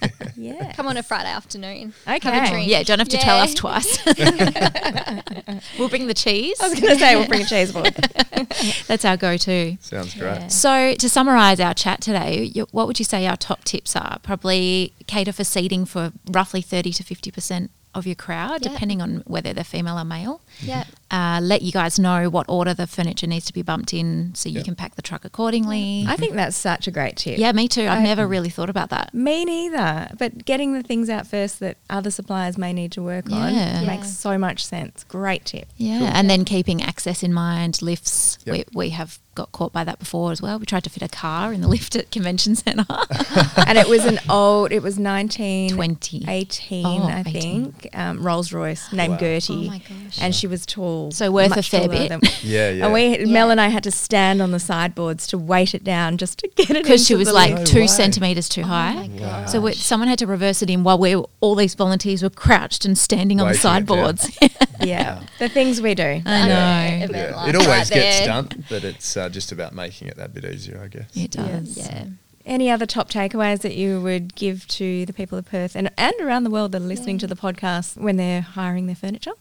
Yeah. 0.41 0.73
Come 0.73 0.87
on 0.87 0.97
a 0.97 1.03
Friday 1.03 1.29
afternoon. 1.29 1.93
Okay. 2.07 2.29
Have 2.29 2.47
a 2.47 2.51
drink. 2.51 2.67
Yeah, 2.67 2.83
don't 2.83 2.99
have 2.99 3.09
to 3.09 3.17
tell 3.17 3.37
us 3.37 3.53
twice. 3.53 4.03
we'll 5.79 5.89
bring 5.89 6.07
the 6.07 6.13
cheese. 6.15 6.59
I 6.59 6.69
was 6.69 6.79
going 6.79 6.93
to 6.93 6.99
say 6.99 7.15
we'll 7.15 7.27
bring 7.27 7.41
a 7.41 7.45
cheese 7.45 7.71
board. 7.71 7.93
That's 8.87 9.05
our 9.05 9.17
go-to. 9.17 9.77
Sounds 9.81 10.15
great. 10.15 10.33
Yeah. 10.33 10.47
So, 10.47 10.95
to 10.95 11.09
summarise 11.09 11.59
our 11.59 11.73
chat 11.73 12.01
today, 12.01 12.51
what 12.71 12.87
would 12.87 12.97
you 12.97 13.05
say 13.05 13.27
our 13.27 13.37
top 13.37 13.63
tips 13.63 13.95
are? 13.95 14.19
Probably 14.23 14.93
cater 15.07 15.31
for 15.31 15.43
seating 15.43 15.85
for 15.85 16.11
roughly 16.31 16.61
30 16.61 16.91
to 16.93 17.03
50% 17.03 17.69
of 17.93 18.05
your 18.07 18.15
crowd, 18.15 18.63
Yeah. 18.65 18.71
depending 18.71 19.01
on 19.01 19.21
whether 19.27 19.51
they're 19.53 19.63
female 19.65 19.97
or 19.99 20.05
male. 20.05 20.39
Yeah. 20.61 20.85
Uh, 21.09 21.39
let 21.43 21.61
you 21.61 21.73
guys 21.73 21.99
know 21.99 22.29
what 22.29 22.45
order 22.47 22.73
the 22.73 22.87
furniture 22.87 23.27
needs 23.27 23.45
to 23.47 23.53
be 23.53 23.61
bumped 23.61 23.93
in 23.93 24.33
so 24.33 24.47
you 24.47 24.59
Yeah. 24.59 24.63
can 24.63 24.75
pack 24.75 24.95
the 24.95 25.01
truck 25.01 25.25
accordingly. 25.25 26.05
I 26.07 26.15
think 26.15 26.33
that's 26.35 26.55
such 26.55 26.87
a 26.87 26.91
great 26.91 27.17
tip. 27.17 27.37
yeah, 27.37 27.51
me 27.51 27.67
too. 27.67 27.81
I've 27.83 27.99
I- 27.99 28.03
never 28.03 28.25
really 28.25 28.49
thought 28.49 28.69
about 28.69 28.89
that. 28.91 29.13
Me 29.13 29.43
neither. 29.43 30.09
But 30.17 30.45
getting 30.45 30.71
the 30.73 30.83
things 30.83 31.09
out 31.09 31.27
first 31.27 31.59
that 31.59 31.77
other 31.89 32.11
suppliers 32.11 32.57
may 32.57 32.71
need 32.71 32.91
to 32.93 33.03
work 33.03 33.29
on 33.29 33.53
Yeah. 33.53 33.81
makes 33.85 34.09
so 34.17 34.37
much 34.37 34.63
sense. 34.65 35.03
Great 35.09 35.43
tip. 35.45 35.67
Yeah, 35.77 35.99
Cool. 35.99 36.07
and 36.07 36.29
then 36.29 36.45
keeping 36.45 36.81
access 36.81 37.23
in 37.23 37.33
mind, 37.33 37.81
lifts. 37.81 38.37
Yep. 38.45 38.55
We, 38.55 38.63
we 38.73 38.89
have 38.91 39.19
got 39.35 39.51
caught 39.51 39.71
by 39.71 39.83
that 39.83 39.97
before 39.99 40.31
as 40.31 40.41
well. 40.41 40.59
We 40.59 40.65
tried 40.65 40.83
to 40.83 40.89
fit 40.89 41.01
a 41.03 41.07
car 41.07 41.53
in 41.53 41.61
the 41.61 41.67
lift 41.75 41.95
at 41.95 42.11
convention 42.11 42.55
centre. 42.55 42.85
and 43.67 43.77
it 43.77 43.87
was 43.87 44.05
an 44.05 44.19
old. 44.29 44.71
It 44.71 44.83
was 44.83 44.99
nineteen 44.99 45.71
20. 45.71 46.25
eighteen, 46.27 46.85
Oh, 46.85 47.03
I 47.07 47.21
18. 47.25 47.71
think. 47.71 47.89
Um, 47.97 48.21
Rolls 48.25 48.51
Royce 48.53 48.91
named 48.91 49.13
Wow. 49.13 49.19
Gertie. 49.19 49.67
Oh 49.67 49.71
my 49.71 49.77
gosh. 49.79 50.21
And 50.21 50.35
she 50.35 50.47
was 50.47 50.65
tall, 50.65 51.11
So 51.11 51.31
worth 51.31 51.53
a 51.53 51.55
much 51.57 51.69
fair 51.69 51.87
bit. 51.87 52.09
than- 52.09 52.21
Yeah, 52.43 52.69
yeah. 52.71 52.85
And 52.85 52.93
we, 52.93 53.25
Mel 53.25 53.51
and 53.51 53.61
I 53.61 53.67
had 53.69 53.83
to 53.83 53.91
stand 53.91 54.41
on 54.41 54.51
the 54.51 54.59
sideboards 54.59 55.27
to 55.27 55.37
weight 55.37 55.73
it 55.75 55.83
down 55.83 56.17
just 56.17 56.39
to 56.39 56.47
get 56.49 56.69
it 56.71 56.83
because 56.83 57.05
she 57.05 57.15
was 57.15 57.27
the 57.27 57.33
like. 57.33 57.53
No 57.55 57.63
two 57.63 57.81
way. 57.81 57.87
centimeters 57.87 58.49
too 58.49 58.61
Oh 58.61 58.65
high. 58.65 58.93
my 59.07 59.21
Wow. 59.21 59.45
So 59.45 59.61
we, 59.61 59.73
someone 59.73 60.07
had 60.09 60.19
to 60.19 60.27
reverse 60.27 60.61
it 60.61 60.69
in 60.69 60.83
while 60.83 60.97
we 60.97 61.15
all 61.15 61.55
these 61.55 61.75
volunteers 61.75 62.23
were 62.23 62.29
crouched 62.29 62.85
and 62.85 62.97
standing 62.97 63.39
on 63.39 63.47
the 63.47 63.51
Weighting 63.53 63.59
it 63.59 63.63
down. 63.63 64.17
sideboards. 64.17 64.37
yeah, 64.81 65.21
the 65.39 65.47
things 65.49 65.81
we 65.81 65.93
do. 65.95 66.03
I 66.03 66.17
know. 66.19 66.47
Yeah. 66.47 67.03
Event 67.03 67.11
Yeah. 67.13 67.45
It 67.47 67.55
always 67.55 67.67
right 67.67 67.89
gets 67.89 68.17
there. 68.19 68.27
done, 68.27 68.65
but 68.69 68.83
it's 68.83 69.15
uh, 69.17 69.20
just 69.29 69.51
about 69.51 69.73
making 69.73 70.07
it 70.07 70.17
that 70.17 70.33
bit 70.33 70.45
easier, 70.45 70.81
I 70.83 70.87
guess. 70.87 71.15
It 71.15 71.31
does. 71.31 71.77
Yeah. 71.77 72.05
Any 72.45 72.71
other 72.71 72.85
top 72.85 73.09
takeaways 73.09 73.59
that 73.61 73.75
you 73.75 74.01
would 74.01 74.35
give 74.35 74.67
to 74.69 75.05
the 75.05 75.13
people 75.13 75.37
of 75.37 75.45
Perth 75.45 75.75
and, 75.75 75.91
and 75.97 76.13
around 76.21 76.43
the 76.43 76.49
world 76.49 76.71
that 76.71 76.81
are 76.81 76.85
listening 76.85 77.17
to 77.19 77.27
the 77.27 77.35
podcast 77.35 77.97
when 77.97 78.17
they're 78.17 78.41
hiring 78.41 78.87
their 78.87 78.95
furniture? 78.95 79.33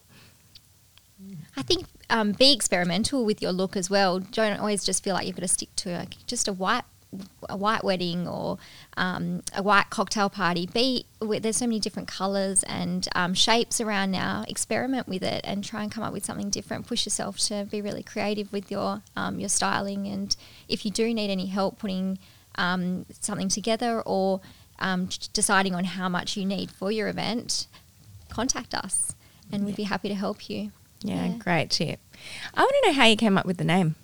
I 1.56 1.62
think 1.62 1.86
um, 2.08 2.32
be 2.32 2.52
experimental 2.52 3.24
with 3.24 3.42
your 3.42 3.52
look 3.52 3.76
as 3.76 3.90
well. 3.90 4.18
Don't 4.18 4.58
always 4.58 4.84
just 4.84 5.02
feel 5.02 5.14
like 5.14 5.26
you've 5.26 5.36
got 5.36 5.42
to 5.42 5.48
stick 5.48 5.74
to 5.76 5.90
like 5.90 6.26
just 6.26 6.48
a 6.48 6.52
white 6.52 6.84
a 7.48 7.56
white 7.56 7.82
wedding 7.82 8.28
or 8.28 8.58
um, 8.96 9.42
a 9.54 9.62
white 9.62 9.90
cocktail 9.90 10.30
party. 10.30 10.66
Be 10.66 11.06
there's 11.20 11.56
so 11.56 11.66
many 11.66 11.80
different 11.80 12.08
colours 12.08 12.62
and 12.64 13.08
um, 13.14 13.34
shapes 13.34 13.80
around 13.80 14.10
now. 14.12 14.44
Experiment 14.48 15.08
with 15.08 15.22
it 15.22 15.40
and 15.44 15.64
try 15.64 15.82
and 15.82 15.90
come 15.90 16.04
up 16.04 16.12
with 16.12 16.24
something 16.24 16.50
different. 16.50 16.86
Push 16.86 17.06
yourself 17.06 17.38
to 17.48 17.66
be 17.70 17.82
really 17.82 18.02
creative 18.02 18.52
with 18.52 18.70
your 18.70 19.02
um, 19.16 19.40
your 19.40 19.48
styling. 19.48 20.06
And 20.06 20.36
if 20.68 20.84
you 20.84 20.90
do 20.90 21.12
need 21.12 21.30
any 21.30 21.46
help 21.46 21.78
putting 21.78 22.18
um, 22.56 23.06
something 23.20 23.48
together 23.48 24.00
or 24.02 24.40
um, 24.78 25.08
deciding 25.32 25.74
on 25.74 25.84
how 25.84 26.08
much 26.08 26.36
you 26.36 26.44
need 26.44 26.70
for 26.70 26.90
your 26.92 27.08
event, 27.08 27.66
contact 28.28 28.74
us 28.74 29.14
and 29.52 29.64
we'd 29.64 29.76
be 29.76 29.82
happy 29.84 30.08
to 30.08 30.14
help 30.14 30.48
you. 30.48 30.70
Yeah, 31.02 31.26
Yeah. 31.26 31.36
great 31.38 31.70
tip. 31.70 31.98
I 32.54 32.60
want 32.60 32.72
to 32.82 32.88
know 32.88 32.94
how 32.94 33.06
you 33.06 33.16
came 33.16 33.36
up 33.36 33.46
with 33.46 33.56
the 33.56 33.64
name. 33.64 33.96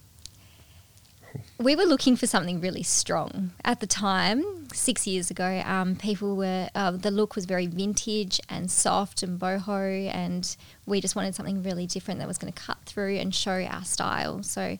We 1.58 1.74
were 1.74 1.84
looking 1.84 2.16
for 2.16 2.26
something 2.26 2.60
really 2.60 2.82
strong 2.82 3.52
at 3.64 3.80
the 3.80 3.86
time. 3.86 4.68
Six 4.72 5.06
years 5.06 5.30
ago, 5.30 5.62
um, 5.64 5.96
people 5.96 6.36
were 6.36 6.68
uh, 6.74 6.90
the 6.90 7.10
look 7.10 7.34
was 7.34 7.46
very 7.46 7.66
vintage 7.66 8.40
and 8.48 8.70
soft 8.70 9.22
and 9.22 9.40
boho, 9.40 10.12
and 10.12 10.56
we 10.84 11.00
just 11.00 11.16
wanted 11.16 11.34
something 11.34 11.62
really 11.62 11.86
different 11.86 12.20
that 12.20 12.28
was 12.28 12.38
going 12.38 12.52
to 12.52 12.60
cut 12.60 12.78
through 12.84 13.16
and 13.16 13.34
show 13.34 13.62
our 13.64 13.84
style. 13.84 14.42
So, 14.42 14.76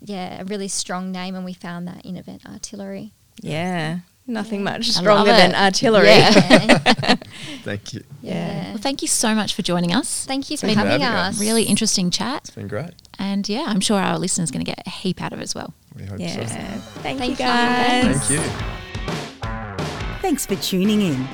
yeah, 0.00 0.40
a 0.40 0.44
really 0.44 0.68
strong 0.68 1.12
name, 1.12 1.34
and 1.34 1.44
we 1.44 1.52
found 1.52 1.86
that 1.88 2.04
in 2.06 2.16
Event 2.16 2.46
Artillery. 2.46 3.12
Yeah, 3.42 3.98
nothing 4.26 4.62
much 4.62 4.88
stronger 4.90 5.32
than 5.32 5.54
artillery. 5.54 6.06
Yeah. 6.08 7.16
Thank 7.64 7.92
you. 7.92 8.02
yeah. 8.22 8.70
Well, 8.70 8.78
thank 8.78 9.02
you 9.02 9.08
so 9.08 9.34
much 9.34 9.54
for 9.54 9.62
joining 9.62 9.94
us. 9.94 10.24
Thank 10.24 10.50
you 10.50 10.56
for 10.56 10.66
Thanks 10.66 10.80
for 10.80 10.86
having 10.86 11.00
having 11.00 11.16
us. 11.16 11.34
us. 11.34 11.40
Really 11.40 11.64
interesting 11.64 12.10
chat. 12.10 12.42
It's 12.44 12.50
been 12.50 12.68
great. 12.68 12.92
And 13.18 13.48
yeah, 13.48 13.64
I'm 13.66 13.80
sure 13.80 13.98
our 14.00 14.18
listeners 14.18 14.50
are 14.50 14.52
going 14.52 14.64
to 14.64 14.70
get 14.70 14.82
a 14.86 14.90
heap 14.90 15.22
out 15.22 15.32
of 15.32 15.40
it 15.40 15.42
as 15.42 15.54
well. 15.54 15.72
We 15.96 16.04
hope 16.04 16.18
Yeah. 16.20 16.46
so. 16.46 16.54
Thank, 17.02 17.18
Thank 17.18 17.22
you 17.24 17.30
you. 17.30 17.36
guys. 17.36 18.26
Thank 18.28 18.30
you. 18.30 20.18
Thanks 20.20 20.46
for 20.46 20.56
tuning 20.56 21.00
in. 21.02 21.28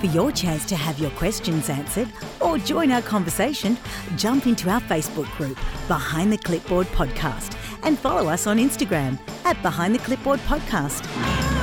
For 0.00 0.06
your 0.06 0.30
chance 0.32 0.66
to 0.66 0.76
have 0.76 0.98
your 0.98 1.10
questions 1.12 1.70
answered 1.70 2.08
or 2.40 2.58
join 2.58 2.90
our 2.90 3.00
conversation, 3.00 3.78
jump 4.16 4.46
into 4.46 4.68
our 4.68 4.80
Facebook 4.82 5.30
group, 5.38 5.58
Behind 5.88 6.30
the 6.30 6.36
Clipboard 6.38 6.86
Podcast, 6.88 7.56
and 7.84 7.98
follow 7.98 8.28
us 8.28 8.46
on 8.46 8.58
Instagram 8.58 9.18
at 9.46 9.60
Behind 9.62 9.94
the 9.94 9.98
Clipboard 10.00 10.40
Podcast. 10.40 11.53